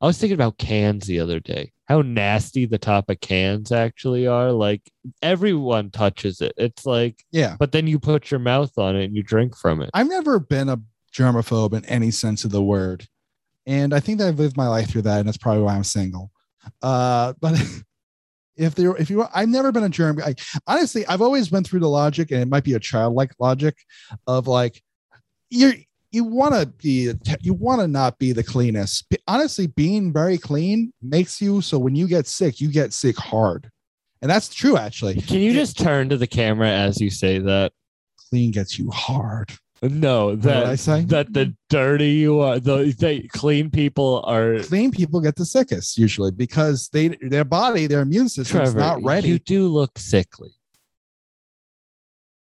I 0.00 0.06
was 0.06 0.18
thinking 0.18 0.34
about 0.34 0.58
cans 0.58 1.06
the 1.06 1.20
other 1.20 1.40
day. 1.40 1.72
How 1.86 2.02
nasty 2.02 2.66
the 2.66 2.78
top 2.78 3.08
of 3.10 3.20
cans 3.20 3.72
actually 3.72 4.26
are. 4.26 4.52
Like 4.52 4.82
everyone 5.22 5.90
touches 5.90 6.40
it. 6.40 6.52
It's 6.56 6.84
like, 6.84 7.24
Yeah, 7.30 7.56
but 7.58 7.72
then 7.72 7.86
you 7.86 7.98
put 7.98 8.30
your 8.30 8.40
mouth 8.40 8.76
on 8.78 8.96
it 8.96 9.04
and 9.04 9.16
you 9.16 9.22
drink 9.22 9.56
from 9.56 9.82
it. 9.82 9.90
I've 9.94 10.08
never 10.08 10.38
been 10.38 10.68
a 10.68 10.80
germaphobe 11.16 11.74
in 11.74 11.84
any 11.86 12.10
sense 12.10 12.44
of 12.44 12.50
the 12.50 12.62
word, 12.62 13.06
and 13.66 13.94
I 13.94 14.00
think 14.00 14.18
that 14.18 14.28
I've 14.28 14.38
lived 14.38 14.56
my 14.56 14.68
life 14.68 14.90
through 14.90 15.02
that, 15.02 15.18
and 15.18 15.28
that's 15.28 15.36
probably 15.36 15.62
why 15.62 15.74
I'm 15.74 15.84
single. 15.84 16.30
Uh, 16.82 17.34
but 17.40 17.60
if 18.56 18.74
there, 18.74 18.96
if 18.96 19.10
you, 19.10 19.26
I've 19.34 19.48
never 19.48 19.72
been 19.72 19.84
a 19.84 19.88
germ. 19.88 20.20
I, 20.24 20.34
honestly, 20.66 21.06
I've 21.06 21.22
always 21.22 21.50
went 21.50 21.66
through 21.66 21.80
the 21.80 21.88
logic, 21.88 22.30
and 22.30 22.40
it 22.40 22.48
might 22.48 22.64
be 22.64 22.74
a 22.74 22.80
childlike 22.80 23.32
logic 23.38 23.76
of 24.26 24.46
like, 24.46 24.82
you're 25.50 25.74
you 26.16 26.24
want 26.24 26.54
to 26.54 26.66
be 26.66 27.12
you 27.42 27.54
want 27.54 27.80
to 27.80 27.86
not 27.86 28.18
be 28.18 28.32
the 28.32 28.42
cleanest. 28.42 29.06
Honestly, 29.28 29.66
being 29.68 30.12
very 30.12 30.38
clean 30.38 30.92
makes 31.02 31.40
you 31.40 31.60
so 31.60 31.78
when 31.78 31.94
you 31.94 32.08
get 32.08 32.26
sick, 32.26 32.60
you 32.60 32.72
get 32.72 32.92
sick 32.92 33.16
hard, 33.16 33.70
and 34.22 34.30
that's 34.30 34.48
true 34.48 34.76
actually. 34.76 35.20
Can 35.20 35.38
you 35.38 35.52
just 35.52 35.78
turn 35.78 36.08
to 36.08 36.16
the 36.16 36.26
camera 36.26 36.70
as 36.70 37.00
you 37.00 37.10
say 37.10 37.38
that? 37.38 37.72
Clean 38.30 38.50
gets 38.50 38.76
you 38.76 38.90
hard. 38.90 39.52
No, 39.82 40.34
did 40.34 40.50
I 40.50 40.64
that 40.70 40.78
say? 40.78 41.04
that 41.04 41.32
the 41.32 41.54
dirty 41.68 42.10
you 42.12 42.40
are, 42.40 42.58
the, 42.58 42.94
the 42.98 43.28
clean 43.28 43.70
people 43.70 44.22
are. 44.26 44.58
clean 44.60 44.90
people 44.90 45.20
get 45.20 45.36
the 45.36 45.44
sickest 45.44 45.98
usually 45.98 46.30
because 46.30 46.88
they 46.88 47.08
their 47.08 47.44
body, 47.44 47.86
their 47.86 48.00
immune 48.00 48.28
system 48.28 48.60
Trevor, 48.60 48.78
not 48.78 49.02
ready. 49.02 49.28
You 49.28 49.38
do 49.38 49.68
look 49.68 49.98
sickly. 49.98 50.50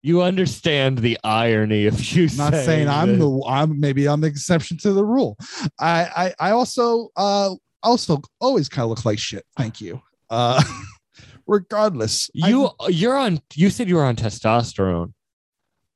You 0.04 0.22
understand 0.22 1.00
the 1.00 1.18
irony 1.24 1.86
of 1.86 2.00
you 2.14 2.28
I'm 2.32 2.38
not 2.38 2.54
saying 2.54 2.90
I'm 2.90 3.18
the 3.18 3.44
I'm 3.48 3.80
maybe 3.80 4.08
I'm 4.08 4.22
the 4.22 4.28
exception 4.28 4.78
to 4.80 4.94
the 4.94 5.04
rule. 5.04 5.38
I 5.80 6.34
I, 6.40 6.50
I 6.50 6.52
also 6.52 7.10
uh 7.16 7.56
also 7.82 8.22
always 8.40 8.70
kind 8.70 8.84
of 8.84 8.90
look 8.90 9.06
like 9.06 9.18
shit. 9.18 9.46
Thank 9.58 9.82
you. 9.82 10.02
Uh 10.30 10.62
regardless. 11.48 12.30
You 12.34 12.70
you're 12.90 13.18
on. 13.18 13.42
You 13.54 13.70
said 13.70 13.88
you 13.88 13.96
were 13.96 14.04
on 14.04 14.16
testosterone. 14.16 15.14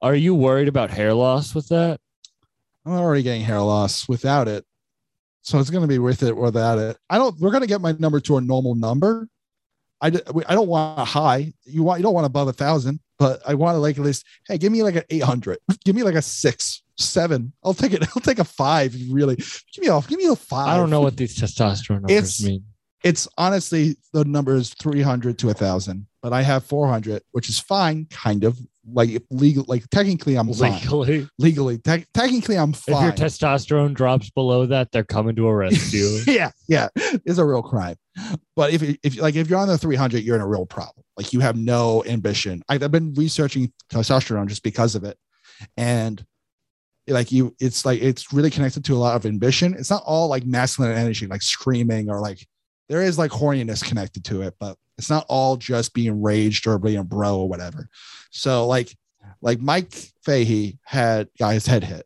Are 0.02 0.16
you 0.16 0.36
worried 0.36 0.68
about 0.68 0.90
hair 0.90 1.14
loss 1.14 1.56
with 1.56 1.68
that? 1.70 2.00
I'm 2.86 2.94
already 2.94 3.24
getting 3.24 3.42
hair 3.42 3.60
loss 3.60 4.08
without 4.08 4.48
it. 4.48 4.64
So 5.42 5.60
it's 5.60 5.70
gonna 5.70 5.88
be 5.88 6.00
with 6.00 6.24
it 6.24 6.36
without 6.36 6.78
it. 6.78 6.98
I 7.10 7.18
don't 7.18 7.40
we're 7.40 7.52
gonna 7.52 7.68
get 7.68 7.82
my 7.82 7.94
number 7.94 8.20
to 8.22 8.38
a 8.38 8.42
normal 8.42 8.76
number. 8.76 9.28
I, 10.00 10.08
I 10.08 10.54
don't 10.54 10.68
want 10.68 11.00
a 11.00 11.06
high. 11.06 11.54
You 11.66 11.84
want 11.84 12.00
you 12.00 12.04
don't 12.04 12.14
want 12.14 12.26
above 12.26 12.48
a 12.48 12.54
thousand, 12.54 13.00
but 13.20 13.42
I 13.48 13.54
want 13.56 13.76
to 13.76 13.80
like 13.80 13.98
at 13.98 14.04
least. 14.04 14.26
Hey, 14.48 14.58
give 14.58 14.72
me 14.72 14.84
like 14.84 14.96
an 14.96 15.04
eight 15.10 15.24
hundred. 15.24 15.58
Give 15.86 15.96
me 15.96 16.04
like 16.04 16.16
a 16.16 16.22
six, 16.22 16.84
seven. 16.98 17.54
I'll 17.64 17.74
take 17.74 17.94
it. 17.94 18.04
I'll 18.16 18.22
take 18.22 18.40
a 18.40 18.44
five. 18.44 18.96
Really, 19.10 19.36
give 19.36 19.82
me 19.82 19.88
a 19.88 20.00
give 20.02 20.18
me 20.20 20.26
a 20.28 20.36
five. 20.36 20.68
I 20.70 20.78
don't 20.78 20.90
know 20.90 21.02
what 21.02 21.18
these 21.18 21.36
testosterone 21.38 22.02
numbers 22.02 22.12
It's- 22.12 22.44
mean. 22.44 22.64
It's 23.04 23.28
honestly 23.38 23.98
the 24.14 24.26
number 24.26 24.56
is 24.56 24.74
three 24.74 25.02
hundred 25.02 25.38
to 25.40 25.50
a 25.50 25.54
thousand, 25.54 26.08
but 26.22 26.34
I 26.34 26.42
have 26.42 26.66
four 26.66 26.88
hundred, 26.88 27.22
which 27.32 27.50
is 27.50 27.60
fine. 27.60 28.06
Kind 28.10 28.44
of 28.44 28.58
like 28.92 29.22
legal. 29.30 29.66
Like 29.68 29.88
technically, 29.90 30.36
I'm 30.36 30.52
fine. 30.52 30.74
Legally, 30.74 31.30
Legally, 31.38 31.78
te- 31.78 32.06
technically, 32.14 32.58
I'm 32.58 32.74
fine. 32.74 32.96
if 32.96 33.20
your 33.20 33.28
testosterone 33.28 33.94
drops 33.94 34.30
below 34.32 34.66
that, 34.66 34.92
they're 34.92 35.04
coming 35.04 35.36
to 35.36 35.48
arrest 35.48 35.94
you. 35.94 36.22
yeah, 36.28 36.52
yeah, 36.68 36.90
it's 36.96 37.38
a 37.38 37.46
real 37.46 37.62
crime. 37.62 37.98
But 38.56 38.74
if 38.74 38.82
if 39.04 39.20
like 39.22 39.36
if 39.36 39.50
you're 39.50 39.60
on 39.60 39.68
the 39.68 39.78
300, 39.78 40.24
you're 40.24 40.36
in 40.36 40.42
a 40.42 40.48
real 40.48 40.66
problem. 40.66 41.04
Like 41.18 41.34
you 41.34 41.40
have 41.40 41.56
no 41.56 42.04
ambition. 42.06 42.64
I, 42.68 42.76
I've 42.76 42.92
been 42.92 43.14
researching 43.14 43.72
testosterone 43.92 44.48
just 44.48 44.64
because 44.64 44.96
of 44.96 45.04
it, 45.04 45.18
and 45.76 46.26
like 47.08 47.32
you, 47.32 47.56
it's 47.60 47.86
like 47.86 48.02
it's 48.02 48.34
really 48.34 48.50
connected 48.50 48.84
to 48.86 48.94
a 48.94 48.98
lot 48.98 49.16
of 49.16 49.26
ambition. 49.26 49.74
It's 49.74 49.90
not 49.90 50.04
all 50.06 50.28
like 50.28 50.46
masculine 50.46 50.98
energy, 50.98 51.28
like 51.28 51.42
screaming 51.42 52.10
or 52.10 52.20
like 52.20 52.46
there 52.90 53.02
is 53.02 53.18
like 53.18 53.32
horniness 53.32 53.84
connected 53.84 54.24
to 54.26 54.42
it, 54.42 54.56
but 54.60 54.78
it's 54.98 55.10
not 55.10 55.26
all 55.30 55.58
just 55.58 55.94
being 55.94 56.22
raged 56.22 56.68
or 56.68 56.80
being 56.80 56.98
a 56.98 57.04
bro 57.04 57.38
or 57.38 57.50
whatever. 57.50 57.90
So 58.32 58.66
like 58.68 58.96
like 59.42 59.60
Mike 59.60 59.94
Fahey 60.24 60.80
had 60.84 61.30
got 61.38 61.54
his 61.54 61.68
head 61.68 61.84
hit. 61.84 62.06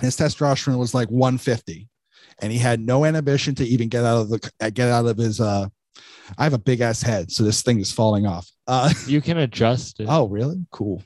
His 0.00 0.16
testosterone 0.16 0.78
was 0.78 0.94
like 0.94 1.08
150 1.10 1.88
and 2.40 2.52
he 2.52 2.58
had 2.58 2.80
no 2.80 3.04
inhibition 3.04 3.54
to 3.56 3.64
even 3.64 3.88
get 3.88 4.04
out 4.04 4.22
of 4.22 4.28
the 4.28 4.70
get 4.72 4.88
out 4.88 5.06
of 5.06 5.16
his 5.16 5.40
uh 5.40 5.68
I 6.36 6.44
have 6.44 6.54
a 6.54 6.58
big 6.58 6.80
ass 6.80 7.02
head, 7.02 7.30
so 7.30 7.44
this 7.44 7.62
thing 7.62 7.78
is 7.78 7.92
falling 7.92 8.26
off. 8.26 8.50
Uh 8.66 8.92
you 9.06 9.20
can 9.20 9.38
adjust 9.38 10.00
it. 10.00 10.06
oh 10.08 10.26
really? 10.28 10.66
Cool. 10.70 11.02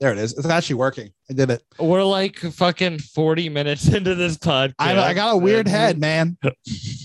There 0.00 0.12
it 0.12 0.18
is. 0.18 0.36
It's 0.36 0.46
actually 0.46 0.74
working. 0.76 1.10
I 1.30 1.34
did 1.34 1.50
it. 1.50 1.62
We're 1.78 2.04
like 2.04 2.38
fucking 2.38 2.98
40 2.98 3.48
minutes 3.48 3.88
into 3.94 4.14
this 4.14 4.36
podcast. 4.36 4.74
I, 4.78 4.98
I 4.98 5.14
got 5.14 5.34
a 5.34 5.36
weird 5.36 5.68
head, 5.68 5.98
man. 5.98 6.36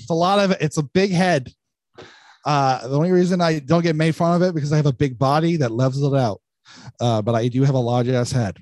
It's 0.09 0.15
a 0.15 0.15
lot 0.15 0.39
of 0.39 0.57
it's 0.59 0.77
a 0.77 0.83
big 0.83 1.11
head. 1.11 1.53
Uh 2.43 2.87
the 2.87 2.95
only 2.95 3.11
reason 3.11 3.41
I 3.41 3.59
don't 3.59 3.83
get 3.83 3.95
made 3.95 4.15
fun 4.15 4.35
of 4.35 4.41
it 4.41 4.55
because 4.55 4.73
I 4.73 4.77
have 4.77 4.87
a 4.87 4.91
big 4.91 5.19
body 5.19 5.55
that 5.57 5.71
levels 5.71 6.01
it 6.01 6.17
out. 6.17 6.41
Uh, 6.99 7.21
but 7.21 7.35
I 7.35 7.47
do 7.47 7.63
have 7.63 7.75
a 7.75 7.79
large 7.79 8.07
ass 8.07 8.31
head. 8.31 8.57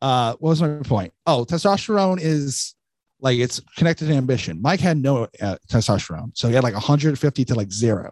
Uh, 0.00 0.34
what 0.38 0.48
was 0.48 0.62
my 0.62 0.78
point? 0.78 1.12
Oh, 1.26 1.44
testosterone 1.44 2.20
is 2.22 2.74
like 3.20 3.38
it's 3.38 3.60
connected 3.76 4.06
to 4.08 4.14
ambition. 4.14 4.62
Mike 4.62 4.80
had 4.80 4.96
no 4.96 5.24
uh, 5.42 5.56
testosterone, 5.70 6.30
so 6.34 6.48
he 6.48 6.54
had 6.54 6.64
like 6.64 6.72
150 6.72 7.44
to 7.44 7.54
like 7.54 7.70
zero, 7.70 8.10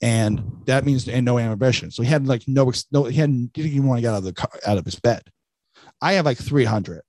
and 0.00 0.40
that 0.66 0.84
means 0.84 1.08
and 1.08 1.24
no 1.24 1.36
ambition. 1.40 1.90
So 1.90 2.04
he 2.04 2.08
had 2.08 2.28
like 2.28 2.44
no 2.46 2.70
no 2.92 3.04
he 3.04 3.18
hadn't 3.18 3.52
didn't 3.54 3.72
even 3.72 3.88
want 3.88 3.98
to 3.98 4.02
get 4.02 4.12
out 4.12 4.18
of 4.18 4.24
the 4.24 4.34
car, 4.34 4.50
out 4.68 4.78
of 4.78 4.84
his 4.84 5.00
bed. 5.00 5.22
I 6.00 6.12
have 6.12 6.26
like 6.26 6.38
300, 6.38 7.02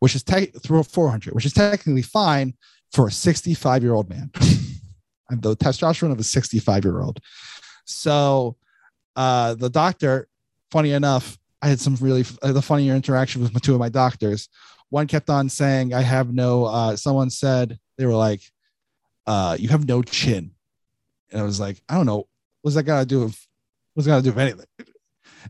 which 0.00 0.14
is 0.14 0.22
tech 0.22 0.50
through 0.62 0.82
400, 0.82 1.32
which 1.32 1.46
is 1.46 1.54
technically 1.54 2.02
fine 2.02 2.54
for 2.94 3.08
a 3.08 3.12
65 3.12 3.82
year 3.82 3.92
old 3.92 4.08
man. 4.08 4.30
I'm 5.30 5.40
the 5.40 5.56
testosterone 5.56 6.12
of 6.12 6.18
a 6.18 6.24
65 6.24 6.84
year 6.84 7.00
old. 7.00 7.18
So 7.84 8.56
uh, 9.16 9.54
the 9.54 9.68
doctor, 9.68 10.28
funny 10.70 10.92
enough, 10.92 11.38
I 11.60 11.68
had 11.68 11.80
some 11.80 11.96
really 11.96 12.24
uh, 12.42 12.52
the 12.52 12.62
funnier 12.62 12.94
interaction 12.94 13.42
with 13.42 13.60
two 13.62 13.74
of 13.74 13.80
my 13.80 13.88
doctors. 13.88 14.48
One 14.90 15.06
kept 15.06 15.28
on 15.28 15.48
saying, 15.48 15.92
I 15.92 16.02
have 16.02 16.32
no, 16.32 16.66
uh, 16.66 16.96
someone 16.96 17.30
said, 17.30 17.78
they 17.96 18.06
were 18.06 18.14
like, 18.14 18.42
uh, 19.26 19.56
you 19.58 19.70
have 19.70 19.88
no 19.88 20.02
chin. 20.02 20.52
And 21.32 21.40
I 21.40 21.44
was 21.44 21.58
like, 21.58 21.82
I 21.88 21.96
don't 21.96 22.06
know. 22.06 22.28
What's 22.62 22.76
that 22.76 22.84
got 22.84 23.00
to 23.00 23.06
do 23.06 23.20
with 23.24 23.46
what's 23.94 24.06
it 24.06 24.10
got 24.10 24.16
to 24.16 24.22
do 24.22 24.30
with 24.30 24.38
anything? 24.38 24.66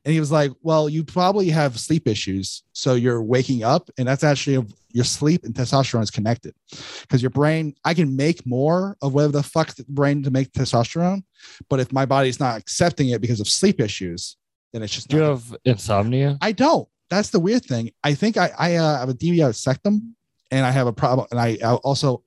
And 0.05 0.13
he 0.13 0.21
was 0.21 0.33
like, 0.33 0.53
Well, 0.63 0.89
you 0.89 1.05
probably 1.05 1.51
have 1.51 1.79
sleep 1.79 2.09
issues. 2.09 2.63
So 2.73 2.95
you're 2.95 3.23
waking 3.23 3.63
up, 3.63 3.91
and 3.99 4.09
that's 4.09 4.25
actually 4.25 4.67
your 4.95 5.05
sleep 5.05 5.45
and 5.45 5.53
testosterone 5.55 6.03
is 6.03 6.11
connected 6.11 6.55
because 7.03 7.21
your 7.21 7.31
brain, 7.31 7.75
I 7.85 7.95
can 7.95 8.15
make 8.15 8.47
more 8.47 8.97
of 9.03 9.13
whatever 9.13 9.33
the 9.33 9.43
fuck 9.43 9.75
the 9.75 9.85
brain 9.89 10.23
to 10.23 10.31
make 10.31 10.53
testosterone. 10.53 11.25
But 11.69 11.81
if 11.81 11.93
my 11.93 12.07
body's 12.07 12.39
not 12.39 12.59
accepting 12.59 13.09
it 13.09 13.21
because 13.21 13.41
of 13.41 13.49
sleep 13.49 13.81
issues, 13.81 14.37
then 14.73 14.83
it's 14.83 14.95
just 14.95 15.09
Do 15.09 15.17
you 15.17 15.23
have 15.23 15.57
insomnia? 15.65 16.39
I 16.41 16.53
don't. 16.53 16.89
That's 17.11 17.31
the 17.31 17.41
weird 17.41 17.65
thing. 17.65 17.91
I 18.03 18.15
think 18.15 18.37
I, 18.37 18.53
I 18.59 18.77
uh, 18.77 18.99
have 19.01 19.09
a 19.09 19.15
deviated 19.15 19.57
septum 19.57 20.15
and 20.51 20.65
I 20.65 20.71
have 20.71 20.87
a 20.87 20.93
problem. 20.93 21.27
And 21.31 21.41
I, 21.41 21.59
I 21.65 21.75
also, 21.75 22.23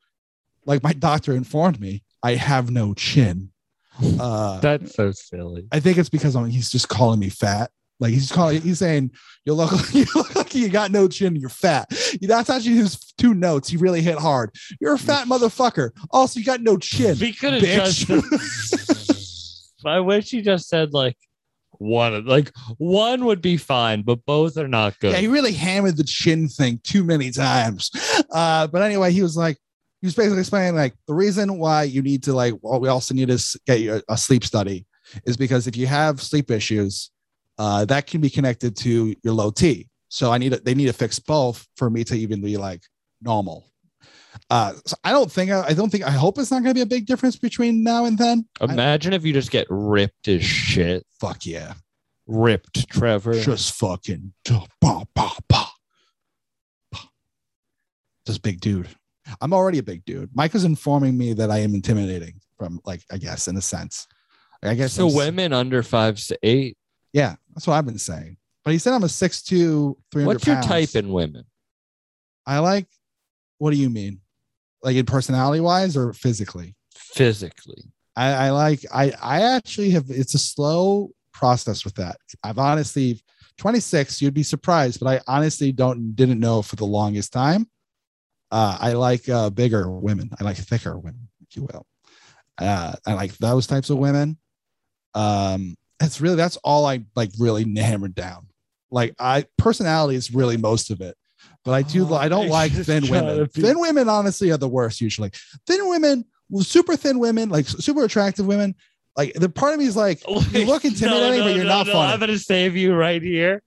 like 0.65 0.83
my 0.83 0.93
doctor 0.93 1.33
informed 1.33 1.79
me, 1.79 2.03
I 2.21 2.35
have 2.35 2.69
no 2.69 2.93
chin. 2.93 3.51
Uh, 4.19 4.59
That's 4.59 4.95
so 4.95 5.11
silly. 5.11 5.67
I 5.71 5.79
think 5.79 5.97
it's 5.97 6.09
because 6.09 6.35
I'm, 6.35 6.49
he's 6.49 6.71
just 6.71 6.89
calling 6.89 7.19
me 7.19 7.29
fat. 7.29 7.71
Like 7.99 8.11
he's 8.11 8.31
calling, 8.31 8.61
he's 8.61 8.79
saying, 8.79 9.11
you 9.45 9.53
look, 9.53 9.71
you 9.93 10.05
look 10.13 10.35
like 10.35 10.53
you 10.53 10.69
got 10.69 10.91
no 10.91 11.07
chin. 11.07 11.35
You're 11.35 11.49
fat. 11.49 11.89
That's 12.21 12.49
actually 12.49 12.75
his 12.75 13.13
two 13.17 13.33
notes. 13.33 13.69
He 13.69 13.77
really 13.77 14.01
hit 14.01 14.19
hard. 14.19 14.51
You're 14.79 14.93
a 14.93 14.99
fat 14.99 15.27
motherfucker. 15.27 15.91
Also, 16.11 16.39
you 16.39 16.45
got 16.45 16.61
no 16.61 16.77
chin. 16.77 17.17
We 17.19 17.33
could 17.33 17.53
have 17.53 17.63
just. 17.63 18.09
I 19.85 19.99
wish 19.99 20.29
he 20.29 20.41
just 20.41 20.67
said 20.67 20.93
like 20.93 21.17
one. 21.79 22.25
Like 22.25 22.51
one 22.77 23.25
would 23.25 23.41
be 23.41 23.57
fine, 23.57 24.03
but 24.03 24.23
both 24.25 24.57
are 24.57 24.67
not 24.67 24.99
good. 24.99 25.13
Yeah, 25.13 25.19
he 25.19 25.27
really 25.27 25.53
hammered 25.53 25.97
the 25.97 26.03
chin 26.03 26.47
thing 26.47 26.79
too 26.83 27.03
many 27.03 27.31
times. 27.31 27.89
Uh, 28.31 28.67
but 28.67 28.81
anyway, 28.81 29.11
he 29.11 29.23
was 29.23 29.37
like, 29.37 29.57
he 30.01 30.07
was 30.07 30.15
basically 30.15 30.39
explaining 30.39 30.75
like 30.75 30.93
the 31.07 31.13
reason 31.13 31.57
why 31.57 31.83
you 31.83 32.01
need 32.01 32.23
to 32.23 32.33
like, 32.33 32.53
well, 32.61 32.79
we 32.79 32.87
also 32.87 33.13
need 33.13 33.29
to 33.29 33.59
get 33.65 33.79
you 33.79 33.95
a, 33.95 34.01
a 34.09 34.17
sleep 34.17 34.43
study 34.43 34.85
is 35.25 35.37
because 35.37 35.67
if 35.67 35.75
you 35.75 35.87
have 35.87 36.21
sleep 36.21 36.51
issues, 36.51 37.11
uh, 37.57 37.85
that 37.85 38.07
can 38.07 38.21
be 38.21 38.29
connected 38.29 38.75
to 38.77 39.15
your 39.23 39.33
low 39.33 39.49
T. 39.49 39.87
So 40.09 40.31
I 40.31 40.37
need 40.37 40.53
to, 40.53 40.59
they 40.59 40.75
need 40.75 40.85
to 40.85 40.93
fix 40.93 41.19
both 41.19 41.67
for 41.75 41.89
me 41.89 42.03
to 42.05 42.15
even 42.15 42.41
be 42.41 42.57
like 42.57 42.81
normal. 43.21 43.65
Uh, 44.49 44.73
so 44.85 44.95
I 45.03 45.11
don't 45.11 45.31
think 45.31 45.51
I 45.51 45.73
don't 45.73 45.89
think 45.89 46.05
I 46.05 46.11
hope 46.11 46.37
it's 46.37 46.51
not 46.51 46.61
going 46.61 46.69
to 46.69 46.75
be 46.75 46.81
a 46.81 46.85
big 46.85 47.07
difference 47.07 47.35
between 47.35 47.83
now 47.83 48.05
and 48.05 48.17
then. 48.17 48.47
Imagine 48.61 49.13
if 49.13 49.25
you 49.25 49.33
just 49.33 49.51
get 49.51 49.65
ripped 49.69 50.27
as 50.27 50.43
shit. 50.43 51.05
fuck 51.19 51.45
yeah, 51.45 51.73
Ripped, 52.27 52.87
Trevor. 52.89 53.39
just 53.39 53.73
fucking 53.73 54.33
bah, 54.79 55.03
bah, 55.15 55.33
bah. 55.49 55.69
just 58.25 58.43
big 58.43 58.61
dude. 58.61 58.87
I'm 59.41 59.53
already 59.53 59.77
a 59.79 59.83
big 59.83 60.05
dude. 60.05 60.29
Mike 60.33 60.55
is 60.55 60.63
informing 60.63 61.17
me 61.17 61.33
that 61.33 61.51
I 61.51 61.59
am 61.59 61.73
intimidating 61.73 62.39
from 62.57 62.79
like 62.85 63.01
I 63.11 63.17
guess 63.17 63.47
in 63.47 63.57
a 63.57 63.61
sense. 63.61 64.07
I 64.63 64.73
guess 64.73 64.93
So 64.93 65.07
I'm 65.07 65.15
women 65.15 65.53
under 65.53 65.83
five 65.83 66.17
to 66.27 66.39
eight. 66.43 66.77
Yeah, 67.13 67.35
that's 67.53 67.67
what 67.67 67.75
I've 67.75 67.85
been 67.85 67.99
saying. 67.99 68.37
But 68.63 68.71
he 68.71 68.79
said 68.79 68.93
I'm 68.93 69.03
a 69.03 69.07
6'2", 69.07 69.95
300 70.11 70.27
What's 70.27 70.45
your 70.47 70.55
pounds. 70.57 70.67
type 70.67 70.95
in 70.95 71.09
women? 71.09 71.45
I 72.45 72.59
like. 72.59 72.87
What 73.59 73.71
do 73.71 73.77
you 73.77 73.89
mean? 73.89 74.19
Like 74.83 74.95
in 74.95 75.05
personality 75.05 75.59
wise 75.61 75.95
or 75.95 76.13
physically? 76.13 76.75
Physically. 76.95 77.83
I, 78.15 78.47
I 78.47 78.49
like. 78.51 78.81
I 78.93 79.13
I 79.21 79.41
actually 79.55 79.91
have. 79.91 80.05
It's 80.09 80.33
a 80.33 80.39
slow 80.39 81.11
process 81.33 81.85
with 81.85 81.95
that. 81.95 82.17
I've 82.43 82.57
honestly 82.57 83.21
26. 83.57 84.21
You'd 84.21 84.33
be 84.33 84.43
surprised, 84.43 84.99
but 84.99 85.07
I 85.07 85.21
honestly 85.27 85.71
don't 85.71 86.15
didn't 86.15 86.39
know 86.39 86.61
for 86.61 86.75
the 86.75 86.85
longest 86.85 87.31
time. 87.33 87.67
Uh, 88.51 88.77
I 88.79 88.93
like 88.93 89.27
uh, 89.29 89.49
bigger 89.49 89.89
women. 89.89 90.29
I 90.39 90.43
like 90.43 90.57
thicker 90.57 90.97
women, 90.97 91.27
if 91.47 91.55
you 91.55 91.63
will. 91.63 91.85
Uh, 92.57 92.93
I 93.05 93.13
like 93.13 93.37
those 93.37 93.67
types 93.67 93.89
of 93.89 93.97
women. 93.97 94.37
Um, 95.13 95.75
it's 96.01 96.21
really 96.21 96.35
that's 96.35 96.57
all 96.57 96.85
I 96.85 97.03
like 97.15 97.31
really 97.39 97.65
hammered 97.75 98.15
down. 98.15 98.47
Like 98.91 99.15
I 99.19 99.45
personality 99.57 100.15
is 100.15 100.33
really 100.33 100.57
most 100.57 100.91
of 100.91 101.01
it, 101.01 101.15
but 101.65 101.71
I 101.73 101.81
do 101.81 102.07
Oh, 102.09 102.15
I 102.15 102.29
don't 102.29 102.45
I 102.45 102.49
like 102.49 102.71
thin 102.85 103.07
women. 103.09 103.49
be- 103.53 103.61
Thin 103.61 103.79
women 103.79 104.07
honestly 104.07 104.51
are 104.51 104.57
the 104.57 104.67
worst 104.69 105.01
usually. 105.01 105.31
Thin 105.65 105.89
women, 105.89 106.25
well, 106.49 106.63
super 106.63 106.95
thin 106.95 107.19
women, 107.19 107.49
like 107.49 107.67
super 107.67 108.03
attractive 108.05 108.45
women. 108.45 108.75
Like 109.15 109.33
the 109.33 109.49
part 109.49 109.73
of 109.73 109.79
me 109.79 109.85
is 109.87 109.95
like 109.95 110.21
you 110.27 110.65
look 110.65 110.85
intimidating, 110.85 111.41
but 111.43 111.55
you're 111.55 111.65
not 111.65 111.87
funny. 111.87 112.13
I'm 112.13 112.19
gonna 112.19 112.37
save 112.37 112.75
you 112.77 112.93
right 112.95 113.21
here. 113.21 113.61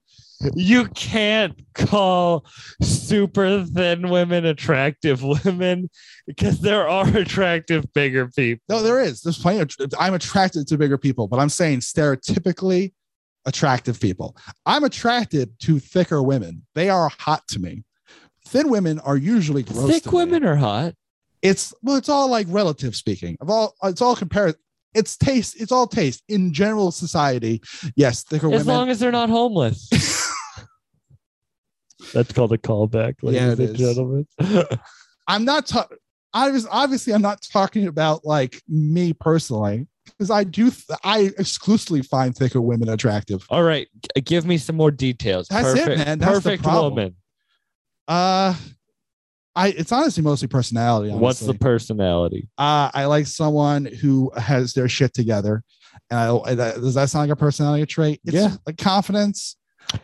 You 0.55 0.87
can't 0.87 1.61
call 1.75 2.47
super 2.83 3.65
thin 3.65 4.09
women 4.09 4.47
attractive 4.47 5.23
women 5.23 5.91
because 6.27 6.61
there 6.61 6.89
are 6.89 7.07
attractive 7.17 7.85
bigger 7.93 8.29
people. 8.29 8.63
No, 8.69 8.83
there 8.83 9.01
is. 9.01 9.21
There's 9.23 9.39
plenty 9.39 9.61
of. 9.61 9.71
I'm 9.99 10.15
attracted 10.15 10.67
to 10.69 10.79
bigger 10.79 10.99
people, 10.99 11.29
but 11.29 11.39
I'm 11.39 11.49
saying 11.51 11.81
stereotypically 11.81 12.93
attractive 13.47 14.01
people. 14.01 14.37
I'm 14.67 14.85
attracted 14.85 15.59
to 15.61 15.79
thicker 15.79 16.23
women. 16.23 16.63
They 16.75 16.89
are 16.89 17.11
hot 17.19 17.47
to 17.49 17.59
me. 17.59 17.85
Thin 18.47 18.71
women 18.71 18.99
are 19.01 19.17
usually 19.17 19.63
gross. 19.63 19.91
Thick 19.91 20.03
to 20.05 20.11
me. 20.11 20.17
women 20.17 20.45
are 20.45 20.57
hot. 20.57 20.95
It's 21.43 21.75
well, 21.83 21.97
it's 21.97 22.09
all 22.09 22.31
like 22.31 22.47
relative 22.51 22.97
speaking. 22.97 23.37
Of 23.41 23.51
all, 23.51 23.75
it's 23.85 24.01
all 24.01 24.17
compared. 24.17 24.57
It's 24.95 25.17
taste. 25.17 25.61
It's 25.61 25.71
all 25.71 25.87
taste 25.87 26.23
in 26.29 26.53
general 26.53 26.91
society. 26.91 27.63
Yes, 27.95 28.25
thicker 28.25 28.47
As 28.47 28.65
women. 28.65 28.67
long 28.67 28.89
as 28.89 28.99
they're 28.99 29.13
not 29.13 29.31
homeless. 29.31 29.89
That's 32.13 32.33
called 32.33 32.53
a 32.53 32.59
callback, 32.59 33.17
ladies 33.23 33.41
Yeah, 33.41 33.51
and 33.51 33.61
is. 33.61 33.77
gentlemen. 33.77 34.27
I'm 35.29 35.45
not 35.45 35.67
talking. 35.67 35.97
Obviously, 36.33 36.71
obviously, 36.73 37.13
I'm 37.13 37.23
not 37.23 37.43
talking 37.53 37.87
about 37.89 38.25
like 38.25 38.63
me 38.69 39.13
personally 39.13 39.87
because 40.07 40.31
I 40.31 40.45
do. 40.45 40.71
Th- 40.71 40.99
I 41.05 41.31
exclusively 41.39 42.03
find 42.03 42.35
thicker 42.37 42.61
women 42.61 42.89
attractive. 42.89 43.45
All 43.51 43.63
right, 43.65 43.89
g- 44.17 44.21
give 44.21 44.47
me 44.47 44.57
some 44.59 44.77
more 44.77 44.91
details. 44.93 45.49
That's 45.49 45.69
it, 45.69 45.79
perfect, 45.85 45.99
man. 46.07 46.19
That's 46.21 46.33
perfect 46.33 46.63
problem. 46.63 46.95
woman. 46.95 47.17
Uh, 48.09 48.55
I 49.57 49.69
it's 49.69 49.91
honestly 49.93 50.23
mostly 50.23 50.47
personality. 50.49 51.13
What's 51.13 51.41
the 51.41 51.55
personality? 51.55 52.49
uh, 52.59 52.91
I 52.95 53.07
like 53.07 53.27
someone 53.27 53.85
who 53.85 54.31
has 54.37 54.73
their 54.73 54.89
shit 54.89 55.13
together, 55.15 55.65
and 56.11 56.19
I 56.47 56.55
that, 56.55 56.75
does 56.77 56.95
that 56.95 57.11
sound 57.11 57.29
like 57.29 57.37
a 57.37 57.41
personality 57.41 57.85
trait? 57.87 58.21
It's 58.25 58.35
Yeah. 58.35 58.55
like 58.67 58.79
confidence. 58.79 59.57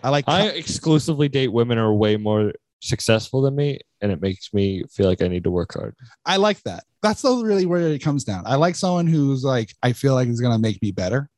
I 0.02 0.10
like. 0.10 0.24
I 0.28 0.46
exclusively 0.48 1.28
date 1.28 1.48
women 1.52 1.78
who 1.78 1.84
are 1.84 1.94
way 1.94 2.16
more 2.16 2.52
successful 2.80 3.40
than 3.42 3.56
me, 3.56 3.80
and 4.00 4.12
it 4.12 4.20
makes 4.20 4.52
me 4.52 4.84
feel 4.92 5.06
like 5.06 5.22
I 5.22 5.28
need 5.28 5.44
to 5.44 5.50
work 5.50 5.74
hard. 5.74 5.94
I 6.24 6.36
like 6.36 6.62
that. 6.64 6.84
That's 7.02 7.22
the- 7.22 7.36
really 7.44 7.66
where 7.66 7.80
it 7.88 8.02
comes 8.02 8.24
down. 8.24 8.42
I 8.46 8.56
like 8.56 8.74
someone 8.74 9.06
who's 9.06 9.44
like 9.44 9.72
I 9.82 9.92
feel 9.92 10.14
like 10.14 10.28
is 10.28 10.40
gonna 10.40 10.58
make 10.58 10.80
me 10.82 10.90
better 10.92 11.28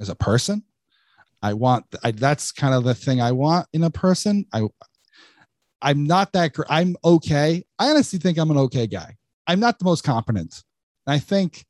as 0.00 0.08
a 0.08 0.14
person. 0.14 0.62
I 1.42 1.54
want. 1.54 1.86
I, 2.04 2.12
that's 2.12 2.52
kind 2.52 2.74
of 2.74 2.84
the 2.84 2.94
thing 2.94 3.20
I 3.20 3.32
want 3.32 3.66
in 3.72 3.82
a 3.84 3.90
person. 3.90 4.46
I. 4.52 4.62
I'm 5.80 6.04
not 6.06 6.32
that. 6.34 6.52
gr- 6.52 6.62
I'm 6.68 6.96
okay. 7.04 7.64
I 7.78 7.90
honestly 7.90 8.18
think 8.20 8.38
I'm 8.38 8.50
an 8.52 8.58
okay 8.58 8.86
guy. 8.86 9.16
I'm 9.48 9.58
not 9.58 9.80
the 9.80 9.84
most 9.84 10.04
competent. 10.04 10.62
And 11.06 11.14
I 11.14 11.18
think 11.18 11.64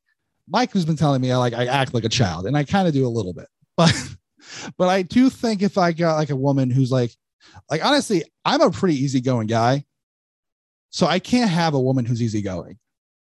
Mike 0.46 0.72
has 0.74 0.84
been 0.84 0.96
telling 0.96 1.22
me 1.22 1.32
I 1.32 1.36
like 1.38 1.54
I 1.54 1.64
act 1.66 1.94
like 1.94 2.04
a 2.04 2.10
child, 2.10 2.46
and 2.46 2.56
I 2.56 2.64
kind 2.64 2.86
of 2.86 2.92
do 2.92 3.06
a 3.06 3.08
little 3.08 3.32
bit. 3.32 3.46
But 3.76 3.94
but 4.76 4.88
I 4.88 5.02
do 5.02 5.30
think 5.30 5.62
if 5.62 5.78
I 5.78 5.92
got 5.92 6.16
like 6.16 6.30
a 6.30 6.36
woman 6.36 6.70
who's 6.70 6.92
like 6.92 7.12
like 7.70 7.84
honestly, 7.84 8.24
I'm 8.44 8.60
a 8.60 8.70
pretty 8.70 8.96
easygoing 8.96 9.46
guy. 9.46 9.84
So 10.90 11.06
I 11.06 11.18
can't 11.18 11.50
have 11.50 11.74
a 11.74 11.80
woman 11.80 12.04
who's 12.04 12.22
easygoing. 12.22 12.78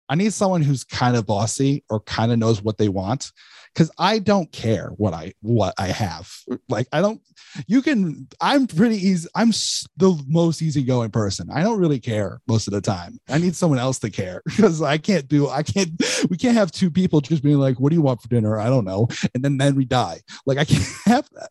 I 0.08 0.14
need 0.14 0.32
someone 0.32 0.62
who's 0.62 0.84
kind 0.84 1.16
of 1.16 1.26
bossy 1.26 1.84
or 1.90 2.00
kind 2.00 2.30
of 2.30 2.38
knows 2.38 2.62
what 2.62 2.78
they 2.78 2.88
want 2.88 3.32
because 3.76 3.90
I 3.98 4.20
don't 4.20 4.50
care 4.52 4.88
what 4.96 5.12
I 5.12 5.34
what 5.42 5.74
I 5.76 5.88
have. 5.88 6.32
Like 6.68 6.88
I 6.92 7.02
don't. 7.02 7.20
You 7.66 7.82
can. 7.82 8.26
I'm 8.40 8.66
pretty 8.66 8.96
easy. 8.96 9.28
I'm 9.34 9.50
the 9.98 10.18
most 10.26 10.62
easygoing 10.62 11.10
person. 11.10 11.48
I 11.52 11.62
don't 11.62 11.78
really 11.78 12.00
care 12.00 12.40
most 12.48 12.68
of 12.68 12.72
the 12.72 12.80
time. 12.80 13.18
I 13.28 13.36
need 13.36 13.54
someone 13.54 13.78
else 13.78 13.98
to 13.98 14.10
care 14.10 14.40
because 14.46 14.80
I 14.80 14.96
can't 14.96 15.28
do. 15.28 15.48
I 15.48 15.62
can't. 15.62 15.90
We 16.30 16.38
can't 16.38 16.56
have 16.56 16.72
two 16.72 16.90
people 16.90 17.20
just 17.20 17.42
being 17.42 17.58
like, 17.58 17.78
"What 17.78 17.90
do 17.90 17.96
you 17.96 18.02
want 18.02 18.22
for 18.22 18.28
dinner?" 18.28 18.58
I 18.58 18.68
don't 18.68 18.86
know, 18.86 19.08
and 19.34 19.44
then 19.44 19.58
then 19.58 19.74
we 19.74 19.84
die. 19.84 20.20
Like 20.46 20.56
I 20.56 20.64
can't 20.64 20.88
have 21.04 21.28
that. 21.32 21.50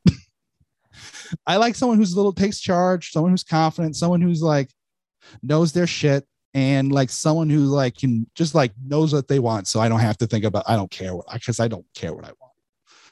I 1.46 1.58
like 1.58 1.76
someone 1.76 1.98
who's 1.98 2.14
a 2.14 2.18
little 2.18 2.34
takes 2.34 2.60
charge, 2.60 3.12
someone 3.12 3.32
who's 3.32 3.44
confident, 3.44 3.96
someone 3.96 4.22
who's 4.22 4.42
like 4.42 4.72
knows 5.44 5.74
their 5.74 5.88
shit 5.88 6.26
and 6.56 6.92
like 6.92 7.10
someone 7.12 7.50
who 7.50 7.60
like 7.66 7.96
can 7.98 8.26
just 8.34 8.56
like 8.56 8.72
knows 8.84 9.14
what 9.14 9.28
they 9.28 9.38
want 9.40 9.68
so 9.68 9.80
i 9.80 9.88
don't 9.90 10.00
have 10.00 10.18
to 10.18 10.26
think 10.26 10.44
about 10.46 10.64
i 10.68 10.76
don't 10.76 10.90
care 10.90 11.14
what 11.16 11.26
because 11.34 11.60
i 11.60 11.68
don't 11.68 11.86
care 11.94 12.14
what 12.14 12.24
i 12.26 12.32
want 12.42 12.54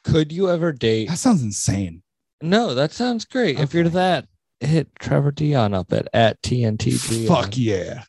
Could 0.04 0.32
you 0.32 0.50
ever 0.50 0.72
date? 0.72 1.10
that 1.10 1.20
sounds 1.20 1.44
insane 1.44 2.02
No, 2.42 2.74
that 2.74 2.92
sounds 2.92 3.26
great. 3.26 3.60
If 3.60 3.74
you're 3.74 3.88
that, 3.90 4.28
hit 4.60 4.88
Trevor 5.00 5.32
Dion 5.32 5.74
up 5.74 5.94
at 5.94 6.08
at 6.14 6.42
TNT. 6.42 7.28
Fuck 7.28 7.56
yeah 7.58 8.04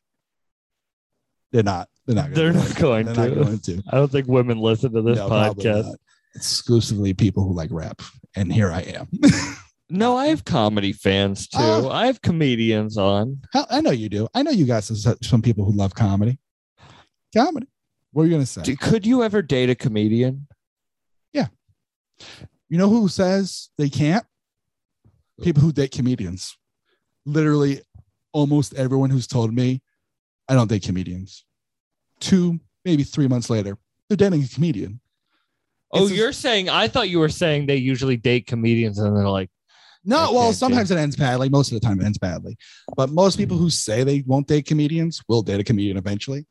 they're 1.53 1.63
not 1.63 1.89
they're 2.07 2.17
not 2.17 2.31
They're 2.33 2.53
gonna 2.53 2.65
not 2.69 2.77
going 2.79 3.07
they're 3.07 3.15
to. 3.15 3.35
not 3.37 3.45
going 3.45 3.59
to 3.61 3.83
I 3.91 3.97
don't 3.97 4.11
think 4.11 4.27
women 4.29 4.59
listen 4.59 4.93
to 4.93 5.03
this 5.03 5.17
No, 5.19 5.29
podcast. 5.29 5.95
exclusively 6.35 7.13
people 7.15 7.45
who 7.45 7.55
like 7.55 7.71
rap 7.73 8.03
and 8.37 8.53
here 8.53 8.71
i 8.73 8.81
am 8.81 9.09
No, 9.91 10.17
I 10.17 10.27
have 10.27 10.45
comedy 10.45 10.93
fans 10.93 11.47
too. 11.47 11.59
Oh. 11.61 11.91
I 11.91 12.07
have 12.07 12.23
comedians 12.23 12.97
on. 12.97 13.41
I 13.71 13.81
know 13.81 13.91
you 13.91 14.09
do 14.09 14.27
i 14.35 14.43
know 14.43 14.51
you 14.51 14.65
guys 14.65 14.87
some, 14.87 15.17
some 15.23 15.43
people 15.43 15.65
who 15.65 15.73
love 15.73 15.95
comedy 15.95 16.39
comedy 17.37 17.69
What 18.13 18.23
are 18.23 18.27
you 18.27 18.33
gonna 18.33 18.47
say? 18.47 18.63
D- 18.63 18.77
Could 18.77 19.05
you 19.07 19.23
ever 19.23 19.43
date 19.43 19.71
a 19.71 19.75
comedian? 19.75 20.47
Yeah. 21.33 21.49
You 22.69 22.79
know 22.79 22.89
who 22.89 23.09
says 23.09 23.69
they 23.77 23.89
can't? 23.89 24.25
People 25.43 25.63
who 25.63 25.73
date 25.73 25.91
comedians. 25.91 26.57
Literally, 27.27 27.83
almost 28.33 28.75
everyone 28.75 29.11
who's 29.11 29.27
told 29.27 29.53
me, 29.53 29.83
I 30.49 30.55
don't 30.55 30.69
date 30.69 30.83
comedians. 30.85 31.45
Two, 32.21 32.61
maybe 32.85 33.03
three 33.03 33.29
months 33.29 33.51
later, 33.51 33.77
they're 34.09 34.17
dating 34.17 34.45
a 34.45 34.49
comedian. 34.49 35.01
Oh, 35.93 36.05
It's 36.07 36.13
you're 36.17 36.33
saying 36.33 36.69
I 36.69 36.89
thought 36.89 37.09
you 37.09 37.19
were 37.19 37.29
saying 37.29 37.67
they 37.67 37.77
usually 37.77 38.17
date 38.17 38.47
comedians 38.47 38.99
and 38.99 39.17
they're 39.17 39.29
like, 39.29 39.51
No, 40.05 40.33
well, 40.33 40.53
sometimes 40.53 40.91
it 40.91 40.99
ends 40.99 41.17
badly. 41.17 41.49
Most 41.49 41.73
of 41.73 41.81
the 41.81 41.87
time, 41.87 42.01
it 42.01 42.05
ends 42.05 42.19
badly. 42.19 42.57
But 42.97 43.11
most 43.11 43.39
people 43.39 43.57
who 43.57 43.71
say 43.71 44.05
they 44.05 44.23
won't 44.27 44.47
date 44.47 44.67
comedians 44.67 45.23
will 45.29 45.43
date 45.43 45.61
a 45.61 45.65
comedian 45.65 45.97
eventually. 45.97 46.47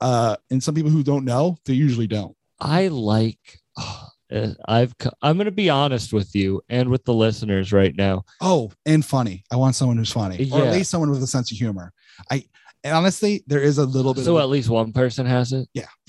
Uh, 0.00 0.36
and 0.50 0.62
some 0.62 0.74
people 0.74 0.90
who 0.90 1.02
don't 1.02 1.24
know, 1.24 1.56
they 1.66 1.74
usually 1.74 2.06
don't. 2.06 2.34
I 2.60 2.88
like. 2.88 3.58
uh, 3.76 4.48
I've. 4.66 4.94
I'm 5.22 5.36
gonna 5.38 5.50
be 5.50 5.68
honest 5.70 6.12
with 6.12 6.34
you 6.34 6.62
and 6.68 6.88
with 6.88 7.04
the 7.04 7.14
listeners 7.14 7.72
right 7.72 7.94
now. 7.94 8.24
Oh, 8.40 8.72
and 8.86 9.04
funny. 9.04 9.44
I 9.52 9.56
want 9.56 9.74
someone 9.76 9.98
who's 9.98 10.10
funny, 10.12 10.50
or 10.52 10.62
at 10.64 10.72
least 10.72 10.90
someone 10.90 11.10
with 11.10 11.22
a 11.22 11.26
sense 11.26 11.52
of 11.52 11.58
humor. 11.58 11.92
I 12.30 12.44
and 12.82 12.94
honestly, 12.94 13.44
there 13.46 13.60
is 13.60 13.78
a 13.78 13.84
little 13.84 14.14
bit. 14.14 14.24
So 14.24 14.38
at 14.38 14.48
least 14.48 14.68
one 14.70 14.92
person 14.92 15.26
has 15.26 15.52
it. 15.52 15.68
Yeah. 15.74 15.86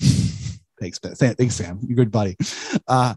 Thanks, 0.80 1.00
Sam- 1.14 1.34
Thanks, 1.34 1.56
Sam. 1.56 1.80
You're 1.82 1.94
a 1.94 1.96
good 1.96 2.12
buddy. 2.12 2.36
Uh, 2.86 3.14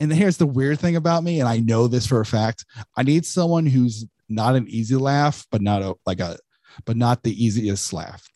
and 0.00 0.12
here's 0.12 0.38
the 0.38 0.46
weird 0.46 0.80
thing 0.80 0.96
about 0.96 1.22
me, 1.22 1.40
and 1.40 1.48
I 1.48 1.58
know 1.58 1.86
this 1.86 2.06
for 2.06 2.20
a 2.20 2.26
fact. 2.26 2.64
I 2.96 3.02
need 3.02 3.26
someone 3.26 3.66
who's 3.66 4.06
not 4.28 4.56
an 4.56 4.66
easy 4.68 4.96
laugh, 4.96 5.46
but 5.50 5.60
not 5.62 5.82
a 5.82 5.94
like 6.06 6.20
a, 6.20 6.38
but 6.86 6.96
not 6.96 7.22
the 7.22 7.44
easiest 7.44 7.92
laugh. 7.92 8.26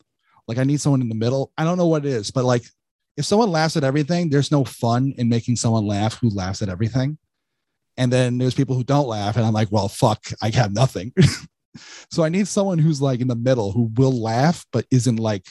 Like 0.47 0.57
I 0.59 0.63
need 0.63 0.79
someone 0.81 1.01
in 1.01 1.09
the 1.09 1.15
middle. 1.15 1.51
I 1.57 1.63
don't 1.63 1.77
know 1.77 1.87
what 1.87 2.05
it 2.05 2.11
is, 2.11 2.31
but 2.31 2.45
like 2.45 2.63
if 3.17 3.25
someone 3.25 3.49
laughs 3.51 3.77
at 3.77 3.83
everything, 3.83 4.29
there's 4.29 4.51
no 4.51 4.63
fun 4.65 5.13
in 5.17 5.29
making 5.29 5.55
someone 5.55 5.87
laugh 5.87 6.19
who 6.19 6.29
laughs 6.29 6.61
at 6.61 6.69
everything. 6.69 7.17
And 7.97 8.11
then 8.11 8.37
there's 8.37 8.53
people 8.53 8.75
who 8.75 8.83
don't 8.83 9.07
laugh, 9.07 9.37
and 9.37 9.45
I'm 9.45 9.53
like, 9.53 9.71
well, 9.71 9.87
fuck, 9.87 10.21
I 10.41 10.49
have 10.49 10.73
nothing. 10.73 11.13
so 12.11 12.23
I 12.23 12.29
need 12.29 12.47
someone 12.47 12.77
who's 12.77 13.01
like 13.01 13.21
in 13.21 13.27
the 13.27 13.35
middle 13.35 13.71
who 13.71 13.89
will 13.95 14.11
laugh, 14.11 14.65
but 14.71 14.85
isn't 14.91 15.15
like 15.15 15.45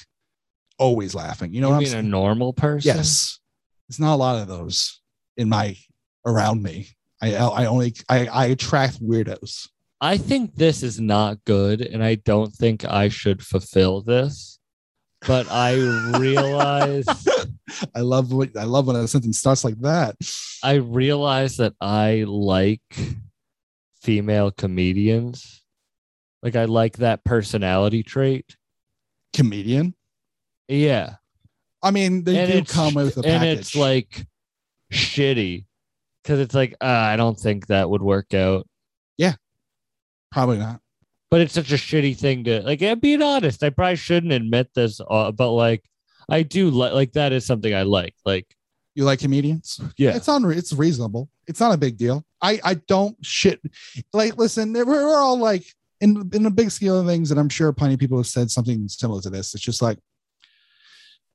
always 0.79 1.15
laughing. 1.15 1.55
You 1.55 1.61
know 1.63 1.69
You 1.69 1.73
what 1.73 1.77
I'm 1.77 1.83
mean 1.85 1.93
saying? 1.93 2.05
a 2.05 2.09
normal 2.09 2.53
person? 2.53 2.95
Yes. 2.95 3.41
There's 3.89 3.99
not 4.01 4.15
a 4.15 4.17
lot 4.17 4.41
of 4.43 4.49
those 4.49 5.01
in 5.37 5.49
my 5.49 5.77
around 6.25 6.63
me. 6.63 6.89
I 7.23 7.35
I 7.35 7.67
only 7.67 7.95
I, 8.09 8.27
I 8.27 8.47
attract 8.47 9.03
weirdos. 9.03 9.69
I 10.01 10.19
think 10.19 10.57
this 10.57 10.83
is 10.83 11.01
not 11.01 11.45
good, 11.45 11.81
and 11.81 12.05
I 12.05 12.17
don't 12.17 12.53
think 12.53 12.85
I 12.85 13.09
should 13.09 13.43
fulfill 13.43 14.03
this. 14.03 14.59
But 15.27 15.51
I 15.51 15.75
realize 16.19 17.07
I 17.95 18.01
love 18.01 18.33
what 18.33 18.57
I 18.57 18.65
love 18.65 18.87
when 18.87 18.97
a 18.97 19.09
sentence 19.09 19.39
starts 19.39 19.65
like 19.65 19.81
that. 19.81 20.17
I 20.63 20.75
realize 20.75 21.57
that 21.59 21.75
I 21.81 22.25
like 22.27 22.83
female 24.03 24.51
comedians. 24.51 25.63
Like 26.43 26.57
I 26.57 26.67
like 26.67 26.99
that 26.99 27.25
personality 27.25 28.03
trait. 28.03 28.57
Comedian. 29.33 29.95
Yeah. 30.69 31.15
I 31.83 31.91
mean, 31.91 32.25
they 32.25 32.39
and 32.39 32.53
do 32.67 32.73
come 32.73 32.95
with 32.95 33.17
a 33.17 33.23
package. 33.23 33.35
and 33.35 33.45
it's 33.59 33.75
like 33.75 34.27
shitty 34.93 35.65
because 36.25 36.41
it's 36.41 36.55
like 36.55 36.75
uh, 36.81 36.87
I 36.87 37.17
don't 37.17 37.39
think 37.39 37.67
that 37.69 37.89
would 37.89 38.03
work 38.03 38.35
out. 38.35 38.67
Yeah, 39.19 39.35
probably 40.33 40.59
not. 40.59 40.81
But 41.31 41.41
it's 41.43 41.55
such 41.55 41.71
a 41.73 41.77
shitty 41.77 42.17
thing 42.17 42.45
to 42.45 42.63
like. 42.63 42.83
I'm 42.83 42.99
being 42.99 43.23
honest. 43.23 43.63
I 43.63 43.71
probably 43.71 43.97
shouldn't 43.97 44.33
admit 44.33 44.71
this, 44.75 45.01
uh, 45.09 45.31
but 45.33 45.51
like 45.51 45.85
I 46.29 46.43
do 46.43 46.71
like 46.71 46.93
like 46.93 47.13
that 47.13 47.33
is 47.33 47.45
something 47.47 47.75
I 47.75 47.83
like. 47.83 48.15
Like 48.25 48.47
You 48.95 49.05
like 49.05 49.21
comedians? 49.21 49.81
yeah, 49.97 50.17
It's 50.17 50.27
unre- 50.29 50.57
it's 50.57 50.73
reasonable. 50.73 51.29
It's 51.47 51.61
not 51.61 51.75
a 51.75 51.79
big 51.79 51.97
deal. 51.97 52.25
I 52.41 52.61
I 52.65 52.75
don't 52.75 53.17
shit 53.25 53.61
like 54.13 54.37
listen, 54.39 54.73
we're, 54.73 54.85
we're 54.87 55.17
all 55.17 55.39
like 55.39 55.65
in 56.01 56.31
in 56.33 56.43
the 56.45 56.51
big 56.51 56.71
scale 56.71 57.01
of 57.01 57.07
things, 57.07 57.31
and 57.31 57.39
I'm 57.41 57.49
sure 57.49 57.73
plenty 57.73 57.95
of 57.95 58.01
people 58.01 58.19
have 58.19 58.27
said 58.27 58.51
something 58.51 58.89
similar 58.89 59.21
to 59.23 59.31
this. 59.31 59.55
It's 59.55 59.63
just 59.63 59.83
like 59.83 59.99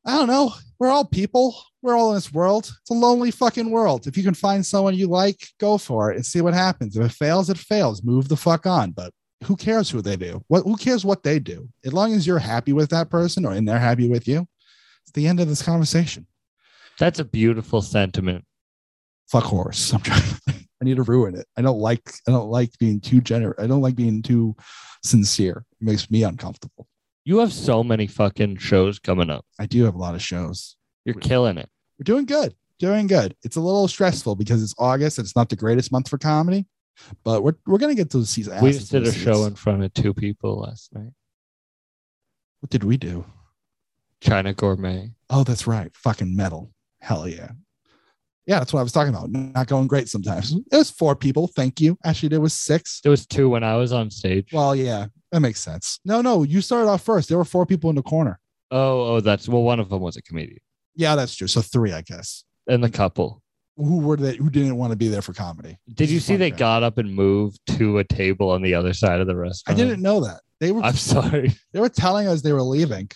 I 0.05 0.13
don't 0.13 0.27
know. 0.27 0.53
We're 0.79 0.89
all 0.89 1.05
people. 1.05 1.55
We're 1.81 1.97
all 1.97 2.09
in 2.09 2.15
this 2.15 2.33
world. 2.33 2.71
It's 2.81 2.89
a 2.89 2.93
lonely 2.93 3.31
fucking 3.31 3.69
world. 3.69 4.07
If 4.07 4.17
you 4.17 4.23
can 4.23 4.33
find 4.33 4.65
someone 4.65 4.95
you 4.95 5.07
like, 5.07 5.47
go 5.59 5.77
for 5.77 6.11
it 6.11 6.15
and 6.15 6.25
see 6.25 6.41
what 6.41 6.53
happens. 6.53 6.97
If 6.97 7.05
it 7.05 7.11
fails, 7.11 7.49
it 7.49 7.57
fails. 7.57 8.03
Move 8.03 8.27
the 8.27 8.37
fuck 8.37 8.65
on. 8.65 8.91
But 8.91 9.11
who 9.45 9.55
cares 9.55 9.89
who 9.89 10.01
they 10.01 10.17
do? 10.17 10.43
What 10.47 10.63
who 10.63 10.75
cares 10.75 11.05
what 11.05 11.23
they 11.23 11.39
do? 11.39 11.69
As 11.85 11.93
long 11.93 12.13
as 12.13 12.27
you're 12.27 12.39
happy 12.39 12.73
with 12.73 12.89
that 12.89 13.09
person 13.09 13.45
or 13.45 13.51
and 13.53 13.67
they're 13.67 13.79
happy 13.79 14.09
with 14.09 14.27
you, 14.27 14.45
it's 15.03 15.11
the 15.13 15.27
end 15.27 15.39
of 15.39 15.47
this 15.47 15.61
conversation. 15.61 16.27
that's 16.97 17.19
a 17.19 17.25
beautiful 17.25 17.81
sentiment. 17.81 18.43
fuck 19.31 19.45
horse. 19.45 19.93
I'm 19.93 20.01
trying. 20.01 20.23
I 20.81 20.85
need 20.85 20.97
to 20.97 21.03
ruin 21.03 21.35
it. 21.35 21.45
I 21.57 21.61
don't 21.61 21.79
like. 21.79 22.09
I 22.27 22.31
don't 22.31 22.49
like 22.49 22.71
being 22.79 22.99
too 22.99 23.21
generous. 23.21 23.63
I 23.63 23.67
don't 23.67 23.81
like 23.81 23.95
being 23.95 24.21
too 24.21 24.55
sincere. 25.03 25.65
It 25.79 25.85
makes 25.85 26.09
me 26.11 26.23
uncomfortable. 26.23 26.87
You 27.29 27.37
have 27.37 27.53
so 27.53 27.83
many 27.83 28.07
fucking 28.07 28.57
shows 28.57 28.97
coming 28.97 29.29
up. 29.29 29.45
I 29.59 29.67
do 29.67 29.83
have 29.83 29.93
a 29.93 29.99
lot 29.99 30.15
of 30.15 30.21
shows. 30.23 30.75
You're 31.05 31.13
killing 31.13 31.59
it. 31.59 31.69
We're 31.99 32.03
doing 32.03 32.25
good. 32.25 32.55
Doing 32.79 33.05
good. 33.05 33.35
It's 33.43 33.55
a 33.55 33.61
little 33.61 33.87
stressful 33.87 34.35
because 34.35 34.63
it's 34.63 34.73
August. 34.79 35.19
and 35.19 35.25
It's 35.27 35.35
not 35.35 35.49
the 35.49 35.55
greatest 35.55 35.91
month 35.91 36.09
for 36.09 36.17
comedy, 36.17 36.65
but 37.23 37.43
we're 37.43 37.53
we're 37.67 37.77
gonna 37.77 37.93
get 37.93 38.09
to 38.13 38.25
see. 38.25 38.47
we 38.63 38.71
just 38.71 38.89
did 38.89 39.05
a 39.05 39.11
show 39.11 39.45
in 39.45 39.53
front 39.53 39.83
of 39.83 39.93
two 39.93 40.11
people 40.11 40.61
last 40.61 40.91
night. 40.95 41.11
What 42.61 42.71
did 42.71 42.83
we 42.83 42.97
do? 42.97 43.23
China 44.21 44.51
Gourmet. 44.51 45.11
Oh, 45.29 45.43
that's 45.43 45.67
right. 45.67 45.95
Fucking 45.95 46.35
metal. 46.35 46.71
Hell 46.99 47.27
yeah. 47.27 47.51
Yeah, 48.47 48.57
that's 48.57 48.73
what 48.73 48.79
I 48.79 48.83
was 48.83 48.91
talking 48.91 49.13
about. 49.13 49.29
Not 49.29 49.67
going 49.67 49.85
great 49.85 50.09
sometimes. 50.09 50.51
It 50.51 50.75
was 50.75 50.89
four 50.89 51.15
people. 51.15 51.45
Thank 51.45 51.79
you. 51.79 51.95
Actually, 52.03 52.29
there 52.29 52.41
was 52.41 52.55
six. 52.55 53.01
There 53.01 53.11
was 53.11 53.27
two 53.27 53.49
when 53.49 53.63
I 53.63 53.75
was 53.75 53.93
on 53.93 54.09
stage. 54.09 54.49
Well, 54.51 54.75
yeah, 54.75 55.05
that 55.31 55.39
makes 55.41 55.59
sense. 55.59 55.99
No, 56.05 56.21
no, 56.21 56.43
you 56.43 56.61
started 56.61 56.89
off 56.89 57.03
first. 57.03 57.29
There 57.29 57.37
were 57.37 57.45
four 57.45 57.65
people 57.65 57.89
in 57.89 57.95
the 57.95 58.01
corner. 58.03 58.39
oh, 58.71 59.15
oh, 59.15 59.19
that's 59.21 59.47
well. 59.47 59.63
One 59.63 59.79
of 59.79 59.89
them 59.89 60.01
was 60.01 60.15
a 60.17 60.21
comedian, 60.21 60.59
Yeah, 60.95 61.15
that's 61.15 61.35
true. 61.35 61.47
So 61.47 61.61
three, 61.61 61.93
I 61.93 62.01
guess. 62.01 62.43
and 62.67 62.83
the 62.83 62.89
couple. 62.89 63.41
Who 63.77 63.99
were 63.99 64.17
they? 64.17 64.35
Who 64.35 64.49
didn't 64.49 64.75
want 64.75 64.91
to 64.91 64.97
be 64.97 65.07
there 65.07 65.21
for 65.21 65.31
comedy? 65.33 65.77
Did 65.93 66.09
you 66.09 66.19
see 66.19 66.35
they 66.35 66.49
fact. 66.49 66.59
got 66.59 66.83
up 66.83 66.97
and 66.97 67.13
moved 67.13 67.59
to 67.77 67.99
a 67.99 68.03
table 68.03 68.49
on 68.49 68.61
the 68.61 68.73
other 68.73 68.93
side 68.93 69.21
of 69.21 69.27
the 69.27 69.35
restaurant? 69.37 69.79
I 69.79 69.81
didn't 69.81 70.01
know 70.01 70.19
that. 70.21 70.41
They 70.59 70.71
were 70.73 70.81
I'm 70.81 70.95
sorry. 71.13 71.55
they 71.71 71.79
were 71.79 71.87
telling 71.89 72.27
us 72.27 72.41
they 72.41 72.51
were 72.51 72.61
leaving. 72.61 73.09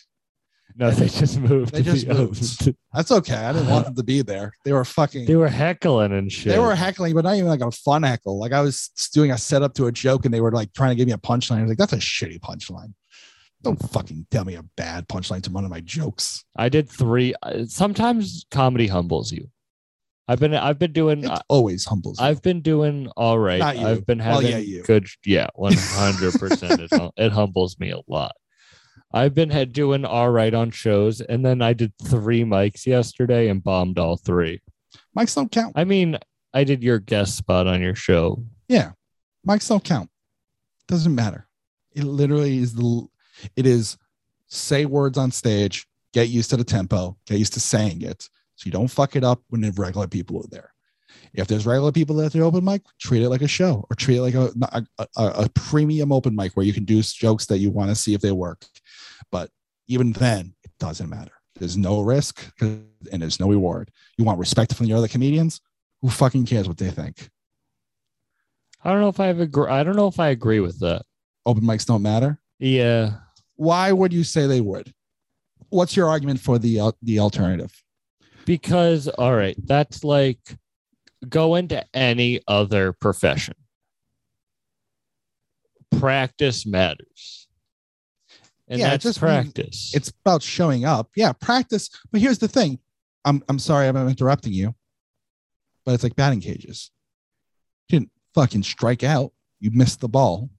No, 0.76 0.89
they 0.91 1.07
just 1.07 1.39
moved. 1.39 1.74
They 1.74 1.84
just 1.84 2.07
moved. 2.07 2.74
That's 2.93 3.11
okay. 3.11 3.36
I 3.36 3.53
didn't 3.53 3.69
want 3.69 3.86
them 3.86 3.95
to 3.95 4.03
be 4.03 4.21
there. 4.21 4.53
They 4.65 4.74
were 4.74 4.86
fucking. 4.86 5.26
They 5.26 5.36
were 5.36 5.47
heckling 5.47 6.11
and 6.13 6.32
shit. 6.32 6.51
They 6.53 6.59
were 6.59 6.74
heckling, 6.76 7.13
but 7.13 7.24
not 7.26 7.36
even 7.36 7.47
like 7.47 7.61
a 7.61 7.71
fun 7.71 8.03
heckle. 8.03 8.39
Like 8.39 8.51
I 8.53 8.61
was 8.61 8.89
doing 9.13 9.32
a 9.32 9.38
setup 9.38 9.74
to 9.76 9.86
a 9.88 9.91
joke, 9.91 10.26
and 10.26 10.34
they 10.34 10.41
were 10.41 10.51
like 10.51 10.74
trying 10.74 10.89
to 10.91 10.95
give 10.95 11.07
me 11.07 11.13
a 11.13 11.17
punchline. 11.17 11.57
I 11.59 11.61
was 11.61 11.69
like, 11.69 11.78
"That's 11.78 11.93
a 11.93 11.97
shitty 11.97 12.39
punchline. 12.39 12.93
Don't 13.61 13.78
fucking 13.91 14.28
tell 14.30 14.43
me 14.45 14.55
a 14.55 14.63
bad 14.76 15.07
punchline 15.07 15.41
to 15.43 15.51
one 15.51 15.63
of 15.63 15.69
my 15.71 15.80
jokes. 15.80 16.43
I 16.55 16.67
did 16.69 16.89
three. 16.89 17.34
uh, 17.43 17.63
Sometimes 17.65 18.45
comedy 18.51 18.88
humbles 18.88 19.32
you. 19.32 19.49
I've 20.28 20.39
been. 20.39 20.53
I've 20.53 20.80
been 20.80 20.93
doing. 20.93 21.24
It 21.26 21.41
always 21.49 21.86
humbles. 21.86 22.17
I've 22.19 22.41
been 22.41 22.61
doing 22.61 23.09
all 23.17 23.38
right. 23.38 23.61
I've 23.61 24.05
been 24.05 24.19
Well, 24.19 24.36
having 24.41 24.49
yeah, 24.51 24.57
you. 24.57 24.84
good. 24.84 25.07
Yeah, 25.26 25.47
one 25.55 25.74
hundred 25.78 26.34
percent. 26.34 26.82
It 27.17 27.32
humbles 27.34 27.78
me 27.80 27.91
a 27.91 27.99
lot. 28.07 28.34
I've 29.14 29.36
been 29.36 29.51
had 29.51 29.74
doing 29.74 30.05
all 30.05 30.32
right 30.32 30.53
on 30.53 30.72
shows, 30.72 31.22
and 31.22 31.45
then 31.45 31.61
I 31.61 31.74
did 31.74 31.93
three 32.03 32.43
mics 32.43 32.88
yesterday 32.88 33.47
and 33.47 33.64
bombed 33.64 33.99
all 33.99 34.18
three. 34.18 34.59
Mics 35.16 35.36
don't 35.36 35.51
count. 35.51 35.74
I 35.76 35.84
mean, 35.84 36.18
I 36.53 36.64
did 36.64 36.84
your 36.84 36.99
guest 36.99 37.38
spot 37.38 37.68
on 37.68 37.82
your 37.82 37.93
show. 37.93 38.43
Yeah, 38.68 38.93
mics 39.47 39.70
don't 39.70 39.84
count. 39.84 40.09
Doesn't 40.88 41.14
matter. 41.14 41.47
It 41.95 42.05
literally 42.05 42.57
is 42.57 42.74
the. 42.74 43.07
It 43.55 43.68
is 43.68 43.97
say 44.47 44.86
words 44.86 45.18
on 45.18 45.32
stage. 45.32 45.86
Get 46.14 46.30
used 46.30 46.49
to 46.49 46.57
the 46.57 46.64
tempo. 46.64 47.18
Get 47.28 47.39
used 47.39 47.53
to 47.53 47.59
saying 47.59 48.01
it, 48.01 48.24
so 48.55 48.66
you 48.66 48.72
don't 48.72 48.88
fuck 48.88 49.16
it 49.16 49.24
up 49.24 49.41
when 49.49 49.61
the 49.61 49.72
regular 49.72 50.07
people 50.07 50.39
are 50.39 50.49
there. 50.49 50.72
If 51.34 51.47
there's 51.47 51.66
regular 51.66 51.91
people 51.91 52.20
at 52.22 52.32
the 52.32 52.41
open 52.41 52.64
mic, 52.64 52.82
treat 52.99 53.24
it 53.24 53.30
like 53.30 53.41
a 53.41 53.47
show 53.47 53.86
or 53.89 53.95
treat 53.95 54.18
it 54.18 54.22
like 54.22 54.36
a 54.36 54.51
a, 54.72 55.07
a, 55.18 55.28
a 55.43 55.49
premium 55.49 56.11
open 56.11 56.36
mic 56.36 56.53
where 56.53 56.66
you 56.66 56.74
can 56.74 56.86
do 56.86 57.01
jokes 57.01 57.45
that 57.47 57.59
you 57.59 57.70
want 57.70 57.89
to 57.89 57.95
see 57.95 58.14
if 58.14 58.22
they 58.22 58.32
work. 58.32 58.66
But 59.32 59.49
even 59.88 60.11
then, 60.13 60.53
it 60.63 60.71
doesn't 60.80 61.09
matter. 61.09 61.32
There's 61.55 61.78
no 61.78 62.01
risk 62.01 62.43
and 62.59 62.88
there's 63.11 63.39
no 63.39 63.49
reward. 63.49 63.91
You 64.17 64.26
want 64.26 64.39
respect 64.39 64.74
from 64.74 64.88
the 64.88 64.93
other 64.93 65.07
comedians. 65.07 65.61
Who 66.01 66.09
fucking 66.09 66.45
cares 66.45 66.67
what 66.67 66.78
they 66.78 66.91
think? 66.91 67.30
I 68.84 68.91
don't 68.91 69.01
know 69.01 69.07
if 69.09 69.19
I 69.19 69.28
agree. 69.28 69.69
I 69.69 69.84
don't 69.84 69.95
know 69.95 70.07
if 70.07 70.19
I 70.19 70.30
agree 70.30 70.59
with 70.59 70.80
that. 70.80 71.03
Open 71.45 71.63
mics 71.63 71.86
don't 71.86 72.01
matter. 72.01 72.39
Yeah, 72.59 73.15
Why 73.55 73.91
would 73.91 74.13
you 74.13 74.24
say 74.24 74.47
they 74.47 74.61
would? 74.61 74.93
What's 75.69 75.95
your 75.95 76.09
argument 76.09 76.39
for 76.39 76.59
the 76.59 76.80
uh, 76.80 76.91
the 77.01 77.19
alternative? 77.19 77.74
because 78.45 79.07
all 79.07 79.36
right, 79.36 79.55
that's 79.65 80.03
like 80.03 80.39
go 81.28 81.55
into 81.55 81.84
any 81.95 82.41
other 82.47 82.93
profession. 82.93 83.55
Practice 85.99 86.65
matters. 86.65 87.43
And 88.74 88.80
Yeah, 88.82 88.89
that's 88.89 89.03
just 89.03 89.19
practice. 89.19 89.91
it's 89.95 90.11
about 90.26 90.41
showing 90.41 90.84
up. 90.84 91.09
Yeah, 91.15 91.32
practice. 91.32 91.89
But 92.11 92.19
here's 92.21 92.39
the 92.39 92.47
thing. 92.47 92.80
I'm 93.24 93.41
I'm 93.47 93.59
sorry 93.59 93.88
I'm 93.88 93.95
interrupting 94.09 94.51
you, 94.53 94.76
but 95.86 95.93
it's 95.93 96.03
like 96.03 96.15
batting 96.15 96.41
cages. 96.41 96.91
You 97.88 97.99
didn't 97.99 98.11
fucking 98.36 98.63
strike 98.63 99.03
out. 99.03 99.32
You 99.59 99.71
missed 99.71 100.01
the 100.01 100.09
ball. 100.09 100.49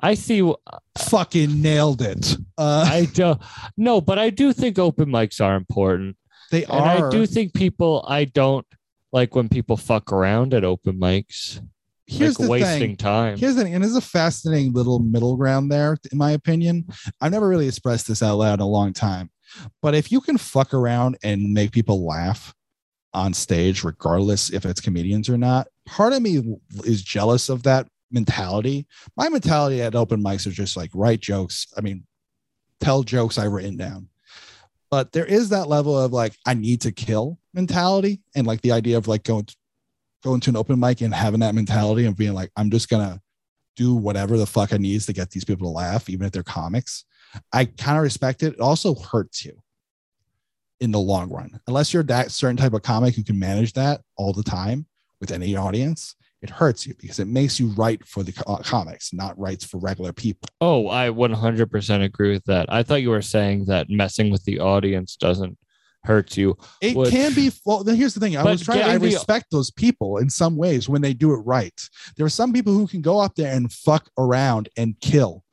I 0.00 0.14
see. 0.14 0.52
Fucking 0.98 1.62
nailed 1.62 2.02
it. 2.02 2.36
Uh, 2.58 2.84
I 2.88 3.06
don't. 3.14 3.40
no, 3.76 4.00
but 4.00 4.18
I 4.18 4.30
do 4.30 4.52
think 4.52 4.78
open 4.78 5.08
mics 5.08 5.40
are 5.44 5.56
important, 5.56 6.16
they 6.50 6.64
and 6.64 6.72
are. 6.72 7.08
I 7.08 7.10
do 7.10 7.26
think 7.26 7.54
people. 7.54 8.04
I 8.08 8.24
don't 8.24 8.66
like 9.12 9.34
when 9.34 9.48
people 9.48 9.76
fuck 9.76 10.12
around 10.12 10.52
at 10.54 10.64
open 10.64 10.98
mics, 11.00 11.60
here's 12.06 12.38
like 12.38 12.46
the 12.46 12.50
wasting 12.50 12.80
thing. 12.80 12.96
time. 12.96 13.38
Here's 13.38 13.56
the 13.56 13.64
thing, 13.64 13.74
and 13.74 13.82
there's 13.82 13.96
a 13.96 14.00
fascinating 14.00 14.72
little 14.72 14.98
middle 14.98 15.36
ground 15.36 15.70
there, 15.70 15.96
in 16.10 16.18
my 16.18 16.32
opinion. 16.32 16.86
I've 17.20 17.32
never 17.32 17.48
really 17.48 17.68
expressed 17.68 18.08
this 18.08 18.22
out 18.22 18.38
loud 18.38 18.54
in 18.54 18.60
a 18.60 18.68
long 18.68 18.92
time, 18.92 19.30
but 19.82 19.94
if 19.94 20.12
you 20.12 20.20
can 20.20 20.38
fuck 20.38 20.74
around 20.74 21.18
and 21.22 21.52
make 21.52 21.72
people 21.72 22.06
laugh 22.06 22.54
on 23.12 23.32
stage, 23.32 23.84
regardless 23.84 24.50
if 24.50 24.64
it's 24.66 24.80
comedians 24.80 25.28
or 25.28 25.38
not, 25.38 25.68
part 25.86 26.12
of 26.12 26.22
me 26.22 26.42
is 26.84 27.02
jealous 27.02 27.48
of 27.48 27.62
that 27.62 27.86
mentality. 28.10 28.86
My 29.16 29.28
mentality 29.28 29.82
at 29.82 29.94
open 29.94 30.22
mics 30.22 30.46
is 30.46 30.54
just 30.54 30.76
like 30.76 30.90
write 30.94 31.20
jokes. 31.20 31.66
I 31.76 31.80
mean, 31.80 32.04
tell 32.80 33.02
jokes 33.02 33.38
I've 33.38 33.52
written 33.52 33.76
down. 33.76 34.08
But 34.90 35.12
there 35.12 35.24
is 35.24 35.48
that 35.48 35.68
level 35.68 35.98
of 35.98 36.12
like 36.12 36.34
I 36.46 36.54
need 36.54 36.80
to 36.82 36.92
kill 36.92 37.38
mentality, 37.52 38.20
and 38.34 38.46
like 38.46 38.60
the 38.60 38.72
idea 38.72 38.96
of 38.96 39.08
like 39.08 39.24
going 39.24 39.48
going 40.24 40.40
to 40.40 40.50
an 40.50 40.56
open 40.56 40.80
mic 40.80 41.02
and 41.02 41.14
having 41.14 41.40
that 41.40 41.54
mentality 41.54 42.06
and 42.06 42.16
being 42.16 42.34
like, 42.34 42.50
I'm 42.56 42.70
just 42.70 42.88
gonna 42.88 43.20
do 43.76 43.94
whatever 43.94 44.38
the 44.38 44.46
fuck 44.46 44.72
I 44.72 44.78
need 44.78 45.00
to 45.02 45.12
get 45.12 45.30
these 45.30 45.44
people 45.44 45.68
to 45.68 45.72
laugh, 45.72 46.08
even 46.08 46.26
if 46.26 46.32
they're 46.32 46.42
comics. 46.42 47.04
I 47.52 47.66
kind 47.66 47.96
of 47.96 48.02
respect 48.02 48.42
it. 48.42 48.54
It 48.54 48.60
also 48.60 48.94
hurts 48.94 49.44
you 49.44 49.60
in 50.80 50.90
the 50.90 51.00
long 51.00 51.30
run, 51.30 51.60
unless 51.66 51.92
you're 51.92 52.02
that 52.04 52.30
certain 52.30 52.56
type 52.56 52.72
of 52.72 52.82
comic 52.82 53.14
who 53.14 53.24
can 53.24 53.38
manage 53.38 53.72
that 53.74 54.00
all 54.16 54.32
the 54.32 54.42
time 54.42 54.86
with 55.20 55.30
any 55.30 55.56
audience. 55.56 56.16
It 56.42 56.50
hurts 56.50 56.86
you 56.86 56.94
because 57.00 57.18
it 57.20 57.26
makes 57.26 57.58
you 57.58 57.68
write 57.68 58.06
for 58.06 58.22
the 58.22 58.32
co- 58.32 58.56
comics, 58.56 59.14
not 59.14 59.38
writes 59.38 59.64
for 59.64 59.78
regular 59.78 60.12
people. 60.12 60.46
Oh, 60.60 60.88
I 60.88 61.08
100% 61.08 62.04
agree 62.04 62.32
with 62.32 62.44
that. 62.44 62.66
I 62.70 62.82
thought 62.82 63.00
you 63.00 63.08
were 63.08 63.22
saying 63.22 63.64
that 63.66 63.88
messing 63.88 64.30
with 64.30 64.44
the 64.44 64.60
audience 64.60 65.16
doesn't 65.16 65.56
hurt 66.04 66.36
you. 66.36 66.56
It 66.80 66.94
can 67.10 67.34
be. 67.34 67.50
Well, 67.64 67.82
then 67.84 67.96
here's 67.96 68.14
the 68.14 68.20
thing. 68.20 68.36
I 68.36 68.42
was 68.42 68.62
trying. 68.62 68.82
I 68.82 68.94
respect 68.94 69.46
those 69.50 69.70
people 69.70 70.18
in 70.18 70.28
some 70.30 70.56
ways 70.56 70.88
when 70.88 71.02
they 71.02 71.14
do 71.14 71.32
it 71.32 71.38
right. 71.38 71.78
There 72.16 72.26
are 72.26 72.30
some 72.30 72.52
people 72.52 72.72
who 72.74 72.86
can 72.86 73.00
go 73.00 73.18
up 73.20 73.34
there 73.34 73.54
and 73.54 73.72
fuck 73.72 74.10
around 74.18 74.68
and 74.76 74.98
kill, 75.00 75.44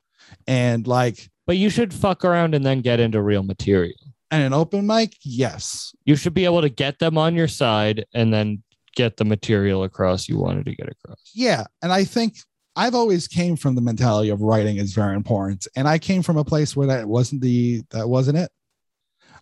and 0.48 0.86
like 0.88 1.30
But 1.48 1.58
you 1.58 1.70
should 1.70 1.94
fuck 1.94 2.24
around 2.26 2.54
and 2.56 2.66
then 2.66 2.82
get 2.82 3.00
into 3.00 3.22
real 3.22 3.44
material. 3.44 3.96
and 4.30 4.44
an 4.44 4.54
open 4.54 4.86
mic. 4.88 5.16
Yes, 5.24 5.94
You 6.06 6.16
should 6.16 6.34
be 6.34 6.46
able 6.46 6.62
to 6.62 6.70
get 6.70 7.00
them 7.00 7.18
on 7.18 7.36
your 7.36 7.48
side 7.50 8.06
and 8.14 8.34
then 8.34 8.64
get 8.96 9.18
the 9.18 9.26
material 9.26 9.84
across 9.84 10.28
you 10.30 10.38
wanted 10.38 10.66
to 10.66 10.76
get 10.76 10.90
across. 10.90 11.20
yeah, 11.34 11.64
and 11.82 11.92
I 11.94 12.04
think 12.04 12.36
I've 12.76 12.96
always 12.96 13.28
came 13.28 13.58
from 13.58 13.76
the 13.76 13.82
mentality 13.82 14.30
of 14.30 14.40
writing 14.42 14.78
is 14.78 14.94
very 14.94 15.16
important, 15.16 15.68
and 15.76 15.88
I 15.88 15.98
came 16.00 16.24
from 16.24 16.38
a 16.38 16.44
place 16.46 16.76
where 16.76 16.88
that 16.88 17.06
wasn't 17.08 17.42
the 17.42 17.82
that 17.92 18.08
wasn't 18.08 18.38
it. 18.38 18.50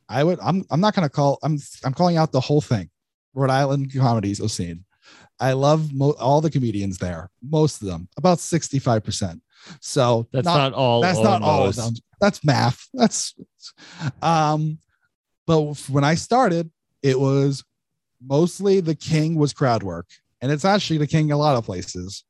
I 0.09 0.23
would. 0.23 0.39
I'm. 0.41 0.65
I'm 0.71 0.81
not 0.81 0.95
gonna 0.95 1.09
call. 1.09 1.37
I'm. 1.43 1.57
I'm 1.83 1.93
calling 1.93 2.17
out 2.17 2.31
the 2.31 2.39
whole 2.39 2.61
thing. 2.61 2.89
Rhode 3.33 3.51
Island 3.51 3.93
comedies 3.93 4.41
scene. 4.51 4.83
I 5.39 5.53
love 5.53 5.93
mo- 5.93 6.15
all 6.19 6.41
the 6.41 6.49
comedians 6.49 6.97
there. 6.97 7.29
Most 7.41 7.81
of 7.81 7.87
them, 7.87 8.09
about 8.17 8.39
sixty-five 8.39 9.03
percent. 9.03 9.41
So 9.81 10.27
That's 10.33 10.45
not, 10.45 10.73
all. 10.73 11.01
that's 11.01 11.19
not 11.19 11.41
all 11.41 11.67
of 11.67 11.75
them. 11.75 11.93
That's 12.19 12.43
math. 12.43 12.87
That's 12.93 13.35
um, 14.21 14.79
but 15.45 15.61
when 15.89 16.03
I 16.03 16.15
started, 16.15 16.71
it 17.03 17.19
was 17.19 17.63
mostly 18.21 18.79
the 18.81 18.95
king 18.95 19.35
was 19.35 19.53
crowd 19.53 19.83
work, 19.83 20.07
and 20.41 20.51
it's 20.51 20.65
actually 20.65 20.97
the 20.97 21.07
king 21.07 21.31
a 21.31 21.37
lot 21.37 21.55
of 21.55 21.65
places. 21.65 22.23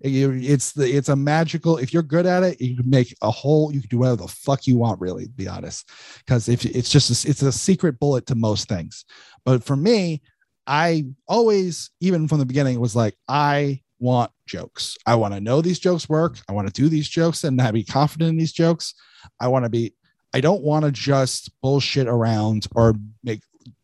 It's 0.00 0.72
the 0.72 0.88
it's 0.88 1.08
a 1.08 1.16
magical. 1.16 1.78
If 1.78 1.92
you're 1.92 2.02
good 2.02 2.26
at 2.26 2.42
it, 2.42 2.60
you 2.60 2.76
can 2.76 2.90
make 2.90 3.14
a 3.22 3.30
whole. 3.30 3.72
You 3.72 3.80
can 3.80 3.88
do 3.88 3.98
whatever 3.98 4.22
the 4.22 4.28
fuck 4.28 4.66
you 4.66 4.76
want. 4.76 5.00
Really, 5.00 5.26
be 5.28 5.48
honest, 5.48 5.90
because 6.18 6.48
if 6.48 6.64
it's 6.64 6.90
just 6.90 7.24
a, 7.24 7.30
it's 7.30 7.42
a 7.42 7.52
secret 7.52 7.98
bullet 7.98 8.26
to 8.26 8.34
most 8.34 8.68
things. 8.68 9.04
But 9.44 9.64
for 9.64 9.76
me, 9.76 10.22
I 10.66 11.06
always, 11.28 11.90
even 12.00 12.28
from 12.28 12.38
the 12.38 12.46
beginning, 12.46 12.80
was 12.80 12.96
like, 12.96 13.14
I 13.28 13.82
want 13.98 14.30
jokes. 14.46 14.96
I 15.06 15.14
want 15.14 15.34
to 15.34 15.40
know 15.40 15.60
these 15.60 15.78
jokes 15.78 16.08
work. 16.08 16.38
I 16.48 16.52
want 16.52 16.66
to 16.66 16.72
do 16.72 16.88
these 16.88 17.08
jokes 17.08 17.44
and 17.44 17.60
I 17.60 17.70
be 17.70 17.84
confident 17.84 18.30
in 18.30 18.36
these 18.36 18.52
jokes. 18.52 18.94
I 19.40 19.48
want 19.48 19.64
to 19.64 19.68
be, 19.68 19.94
I 20.34 20.40
don't 20.40 20.62
want 20.62 20.84
to 20.84 20.92
just 20.92 21.50
bullshit 21.62 22.06
around 22.06 22.66
or 22.74 22.94
make, 23.24 23.40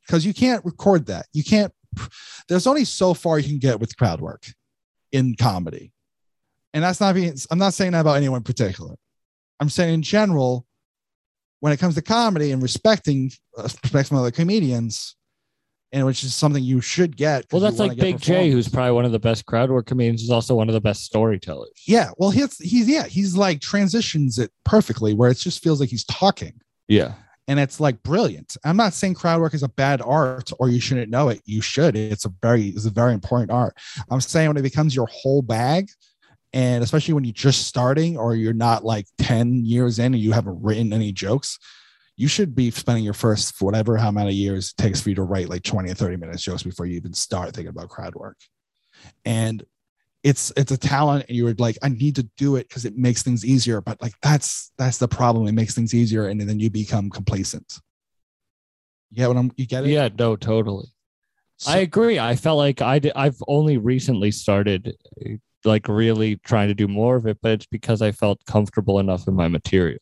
because 0.07 0.27
you 0.27 0.35
can't 0.35 0.65
record 0.65 1.07
that. 1.07 1.27
You 1.33 1.45
can't, 1.45 1.73
there's 2.49 2.67
only 2.67 2.85
so 2.85 3.15
far 3.15 3.39
you 3.39 3.49
can 3.49 3.59
get 3.59 3.81
with 3.81 3.97
crowd 3.97 4.21
work 4.21 4.47
in 5.13 5.35
comedy. 5.37 5.93
And 6.75 6.83
that's 6.83 7.01
not 7.01 7.15
being, 7.15 7.35
I'm 7.51 7.59
not 7.59 7.75
saying 7.75 7.93
that 7.93 8.01
about 8.01 8.17
anyone 8.17 8.39
in 8.39 8.45
particular. 8.45 8.95
I'm 9.61 9.69
saying 9.69 9.95
in 9.95 10.03
general, 10.03 10.67
when 11.61 11.73
it 11.73 11.79
comes 11.79 11.95
to 11.95 12.03
comedy 12.03 12.51
and 12.51 12.63
respecting, 12.63 13.31
uh, 13.57 13.69
respecting 13.85 14.19
other 14.19 14.31
comedians, 14.31 15.15
and 15.93 16.07
which 16.07 16.25
is 16.25 16.35
something 16.35 16.65
you 16.65 16.81
should 16.81 17.17
get. 17.17 17.45
Well, 17.53 17.61
that's 17.61 17.79
like 17.79 17.97
Big 17.99 18.19
Jay, 18.19 18.51
who's 18.51 18.67
probably 18.67 18.93
one 18.93 19.05
of 19.05 19.13
the 19.13 19.19
best 19.19 19.45
crowd 19.45 19.71
work 19.71 19.87
comedians. 19.87 20.23
is 20.23 20.31
also 20.31 20.55
one 20.55 20.71
of 20.71 20.73
the 20.73 20.81
best 20.81 21.05
storytellers. 21.05 21.71
yeah. 21.87 22.09
Well, 22.17 22.31
he's 22.31 22.57
he's 22.59 22.89
yeah 22.89 23.07
he's 23.07 23.37
like 23.37 23.61
transitions 23.61 24.39
it 24.39 24.51
perfectly 24.65 25.13
where 25.13 25.31
it 25.31 25.37
just 25.37 25.63
feels 25.63 25.81
like 25.81 25.91
he's 25.91 26.05
talking 26.05 26.55
Yeah. 26.89 27.13
And 27.49 27.59
it's 27.59 27.81
like 27.81 28.03
brilliant. 28.03 28.57
I'm 28.65 28.77
not 28.77 28.93
saying 28.93 29.15
crowd 29.15 29.41
work 29.41 29.55
is 29.55 29.63
a 29.63 29.69
bad 29.69 30.01
art 30.01 30.51
or 30.59 30.69
you 30.69 30.81
shouldn't 30.81 31.11
know 31.11 31.29
it. 31.29 31.41
You 31.45 31.61
should. 31.61 31.97
It's 31.97 32.25
a 32.25 32.33
very 32.41 32.69
it's 32.69 32.87
a 32.87 32.91
very 32.91 33.15
important 33.15 33.51
art. 33.51 33.77
I'm 34.11 34.21
saying 34.21 34.49
when 34.49 34.57
it 34.57 34.63
becomes 34.63 34.95
your 34.95 35.09
whole 35.11 35.43
bag, 35.43 35.89
and 36.53 36.85
especially 36.85 37.15
when 37.15 37.25
you're 37.25 37.33
just 37.33 37.67
starting 37.67 38.17
or 38.17 38.35
you're 38.35 38.53
not 38.53 38.85
like 38.85 39.07
10 39.19 39.65
years 39.65 39.99
in 39.99 40.15
and 40.15 40.23
you 40.23 40.33
haven't 40.33 40.63
written 40.63 40.93
any 40.93 41.11
jokes, 41.11 41.59
you 42.17 42.29
should 42.29 42.55
be 42.55 42.71
spending 42.71 43.05
your 43.05 43.15
first 43.15 43.61
whatever 43.61 43.97
how 43.97 44.11
many 44.11 44.35
years 44.35 44.71
it 44.71 44.81
takes 44.81 45.01
for 45.01 45.09
you 45.09 45.15
to 45.15 45.23
write 45.23 45.49
like 45.49 45.63
20 45.63 45.91
or 45.91 45.95
30 45.95 46.17
minutes 46.19 46.43
jokes 46.43 46.63
before 46.63 46.87
you 46.87 46.97
even 46.97 47.15
start 47.15 47.55
thinking 47.55 47.71
about 47.71 47.89
crowd 47.89 48.15
work. 48.15 48.37
And 49.25 49.65
it's 50.25 50.53
it's 50.57 50.71
a 50.73 50.77
talent 50.77 51.25
and 51.29 51.37
you 51.37 51.45
were 51.45 51.55
like 51.59 51.77
i 51.83 51.89
need 51.89 52.15
to 52.15 52.23
do 52.37 52.57
it 52.57 52.69
because 52.69 52.85
it 52.85 52.97
makes 52.97 53.23
things 53.23 53.45
easier 53.45 53.81
but 53.81 54.01
like 54.01 54.15
that's 54.23 54.71
that's 54.79 54.99
the 54.99 55.09
problem 55.09 55.47
it 55.49 55.53
makes 55.53 55.75
things 55.75 55.95
easier 55.95 56.29
and 56.29 56.41
then 56.41 56.61
you 56.61 56.71
become 56.71 57.11
complacent 57.11 57.81
you 59.11 59.17
get 59.17 59.29
what 59.29 59.37
i'm 59.37 59.51
you 59.57 59.67
get 59.67 59.85
it 59.85 59.91
Yeah, 59.91 60.09
no, 60.19 60.37
totally. 60.37 60.87
So- 61.59 61.71
I 61.73 61.77
agree. 61.79 62.19
I 62.19 62.35
felt 62.35 62.59
like 62.59 62.81
I 62.83 62.99
did, 62.99 63.13
I've 63.15 63.37
only 63.47 63.77
recently 63.79 64.31
started 64.33 64.97
like 65.65 65.87
really 65.89 66.37
trying 66.37 66.69
to 66.69 66.75
do 66.75 66.89
more 66.89 67.15
of 67.17 67.27
it, 67.27 67.39
but 67.41 67.53
it's 67.53 67.67
because 67.67 68.03
I 68.03 68.11
felt 68.11 68.45
comfortable 68.47 68.99
enough 68.99 69.29
in 69.29 69.35
my 69.35 69.47
material. 69.49 69.99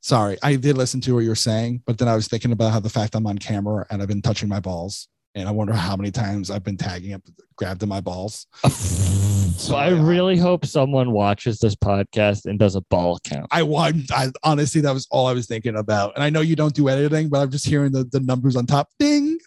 sorry 0.00 0.36
i 0.42 0.54
did 0.56 0.76
listen 0.76 1.00
to 1.00 1.14
what 1.14 1.24
you're 1.24 1.34
saying 1.34 1.82
but 1.86 1.96
then 1.98 2.08
i 2.08 2.14
was 2.14 2.28
thinking 2.28 2.52
about 2.52 2.72
how 2.72 2.80
the 2.80 2.90
fact 2.90 3.14
i'm 3.14 3.26
on 3.26 3.38
camera 3.38 3.86
and 3.90 4.00
i've 4.02 4.08
been 4.08 4.20
touching 4.22 4.48
my 4.48 4.60
balls 4.60 5.08
and 5.34 5.48
i 5.48 5.50
wonder 5.50 5.72
how 5.72 5.96
many 5.96 6.10
times 6.10 6.50
i've 6.50 6.64
been 6.64 6.76
tagging 6.76 7.12
up 7.12 7.22
grabbed 7.56 7.82
in 7.82 7.88
my 7.88 8.00
balls 8.00 8.46
So 9.56 9.76
I 9.76 9.90
really 9.90 10.36
hope 10.36 10.66
someone 10.66 11.12
watches 11.12 11.58
this 11.58 11.76
podcast 11.76 12.44
and 12.44 12.58
does 12.58 12.74
a 12.74 12.80
ball 12.82 13.18
count. 13.24 13.46
I 13.50 13.62
want. 13.62 14.10
I 14.12 14.30
honestly, 14.42 14.80
that 14.80 14.92
was 14.92 15.06
all 15.10 15.26
I 15.26 15.32
was 15.32 15.46
thinking 15.46 15.76
about. 15.76 16.14
And 16.16 16.24
I 16.24 16.28
know 16.28 16.40
you 16.40 16.56
don't 16.56 16.74
do 16.74 16.88
editing, 16.88 17.28
but 17.28 17.40
I'm 17.40 17.50
just 17.50 17.66
hearing 17.66 17.92
the, 17.92 18.04
the 18.04 18.20
numbers 18.20 18.56
on 18.56 18.66
top. 18.66 18.90
Ding, 18.98 19.38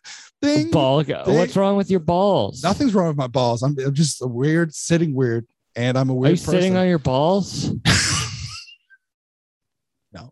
ding. 0.42 0.72
Ball. 0.72 1.04
Ding. 1.04 1.18
What's 1.26 1.56
wrong 1.56 1.76
with 1.76 1.92
your 1.92 2.00
balls? 2.00 2.64
Nothing's 2.64 2.96
wrong 2.96 3.10
with 3.10 3.18
my 3.18 3.28
balls. 3.28 3.62
I'm, 3.64 3.76
I'm 3.86 3.94
just 3.94 4.22
a 4.22 4.28
weird, 4.28 4.74
sitting 4.74 5.14
weird, 5.14 5.46
and 5.76 5.98
I'm 5.98 6.10
a 6.10 6.14
Are 6.14 6.16
weird 6.16 6.32
you 6.32 6.38
sitting 6.38 6.78
on 6.78 6.88
your 6.88 7.00
balls? 7.00 7.72
No, 10.14 10.32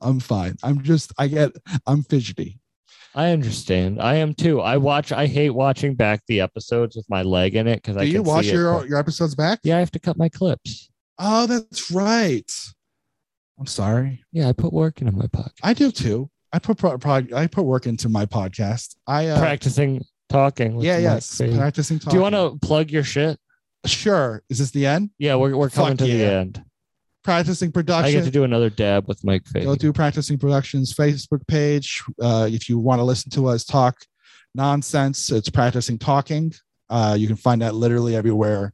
I'm 0.00 0.20
fine. 0.20 0.56
I'm 0.62 0.82
just. 0.82 1.12
I 1.18 1.28
get. 1.28 1.52
I'm 1.86 2.02
fidgety. 2.02 2.58
I 3.14 3.30
understand. 3.30 4.00
I 4.00 4.16
am 4.16 4.34
too. 4.34 4.60
I 4.60 4.78
watch. 4.78 5.12
I 5.12 5.26
hate 5.26 5.50
watching 5.50 5.94
back 5.94 6.22
the 6.28 6.40
episodes 6.40 6.96
with 6.96 7.06
my 7.10 7.22
leg 7.22 7.56
in 7.56 7.66
it 7.66 7.76
because 7.76 7.96
I 7.96 8.04
Do 8.04 8.06
you 8.06 8.14
can 8.14 8.24
watch 8.24 8.44
see 8.46 8.52
it, 8.52 8.54
your 8.54 8.86
your 8.86 8.98
episodes 8.98 9.34
back? 9.34 9.60
Yeah, 9.62 9.76
I 9.76 9.80
have 9.80 9.90
to 9.92 9.98
cut 9.98 10.16
my 10.16 10.28
clips. 10.28 10.90
Oh, 11.18 11.46
that's 11.46 11.90
right. 11.90 12.50
I'm 13.58 13.66
sorry. 13.66 14.24
Yeah, 14.32 14.48
I 14.48 14.52
put 14.52 14.72
work 14.72 15.00
into 15.00 15.12
my 15.12 15.26
podcast. 15.26 15.60
I 15.62 15.74
do 15.74 15.90
too. 15.90 16.30
I 16.52 16.58
put 16.58 16.78
pro, 16.78 16.98
pro, 16.98 17.22
I 17.34 17.46
put 17.46 17.62
work 17.64 17.86
into 17.86 18.08
my 18.08 18.26
podcast. 18.26 18.96
I 19.06 19.28
uh, 19.28 19.38
Practicing 19.38 20.04
talking. 20.28 20.76
with 20.76 20.84
yeah, 20.84 20.94
Mike 20.94 21.02
yes, 21.02 21.36
Fahey. 21.38 21.56
practicing. 21.56 21.98
Talking. 21.98 22.10
Do 22.10 22.16
you 22.16 22.22
want 22.22 22.34
to 22.34 22.66
plug 22.66 22.90
your 22.90 23.04
shit? 23.04 23.38
Sure. 23.86 24.42
Is 24.48 24.58
this 24.58 24.70
the 24.70 24.86
end? 24.86 25.10
Yeah, 25.18 25.36
we're 25.36 25.56
we're 25.56 25.70
coming 25.70 25.96
Fuck 25.96 26.06
to 26.06 26.12
the 26.12 26.24
end. 26.24 26.64
Practicing 27.24 27.70
production. 27.70 28.04
I 28.06 28.12
get 28.12 28.24
to 28.24 28.30
do 28.30 28.44
another 28.44 28.68
dab 28.68 29.06
with 29.06 29.22
Mike 29.24 29.46
Fahey. 29.46 29.64
Go 29.64 29.76
to 29.76 29.92
Practicing 29.92 30.38
Productions 30.38 30.92
Facebook 30.92 31.46
page. 31.46 32.02
Uh, 32.20 32.48
if 32.50 32.68
you 32.68 32.78
want 32.78 32.98
to 32.98 33.04
listen 33.04 33.30
to 33.32 33.46
us 33.46 33.64
talk 33.64 33.96
nonsense, 34.54 35.30
it's 35.30 35.48
Practicing 35.48 35.98
Talking. 35.98 36.52
Uh, 36.90 37.16
you 37.18 37.26
can 37.26 37.36
find 37.36 37.62
that 37.62 37.74
literally 37.74 38.16
everywhere. 38.16 38.72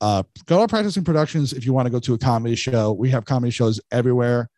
Uh, 0.00 0.22
go 0.46 0.60
to 0.60 0.68
Practicing 0.68 1.04
Productions 1.04 1.52
if 1.52 1.64
you 1.64 1.72
want 1.72 1.86
to 1.86 1.90
go 1.90 2.00
to 2.00 2.14
a 2.14 2.18
comedy 2.18 2.56
show. 2.56 2.92
We 2.92 3.10
have 3.10 3.24
comedy 3.24 3.52
shows 3.52 3.80
everywhere 3.92 4.50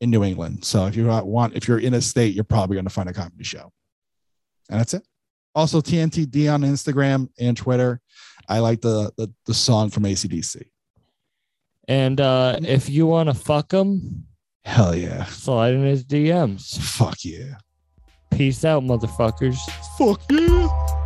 in 0.00 0.10
New 0.10 0.22
England. 0.22 0.64
So 0.64 0.86
if 0.86 0.96
you 0.96 1.06
want, 1.06 1.56
if 1.56 1.66
you're 1.66 1.80
in 1.80 1.94
a 1.94 2.00
state, 2.00 2.34
you're 2.34 2.44
probably 2.44 2.76
going 2.76 2.86
to 2.86 2.90
find 2.90 3.08
a 3.08 3.12
comedy 3.12 3.44
show. 3.44 3.72
And 4.70 4.80
that's 4.80 4.94
it. 4.94 5.02
Also, 5.54 5.80
TNTD 5.80 6.52
on 6.52 6.62
Instagram 6.62 7.28
and 7.38 7.56
Twitter. 7.56 8.00
I 8.48 8.58
like 8.58 8.80
the 8.80 9.12
the, 9.16 9.32
the 9.46 9.54
song 9.54 9.90
from 9.90 10.04
ACDC. 10.04 10.64
And 11.88 12.20
uh, 12.20 12.58
if 12.62 12.88
you 12.88 13.06
want 13.06 13.28
to 13.28 13.34
fuck 13.34 13.72
him, 13.72 14.26
Hell 14.64 14.94
yeah. 14.96 15.24
slide 15.24 15.74
in 15.74 15.84
his 15.84 16.04
DMs. 16.04 16.78
Fuck 16.78 17.24
yeah. 17.24 17.56
Peace 18.30 18.64
out, 18.64 18.82
motherfuckers. 18.82 19.58
Fuck 19.98 20.22
yeah. 20.30 21.03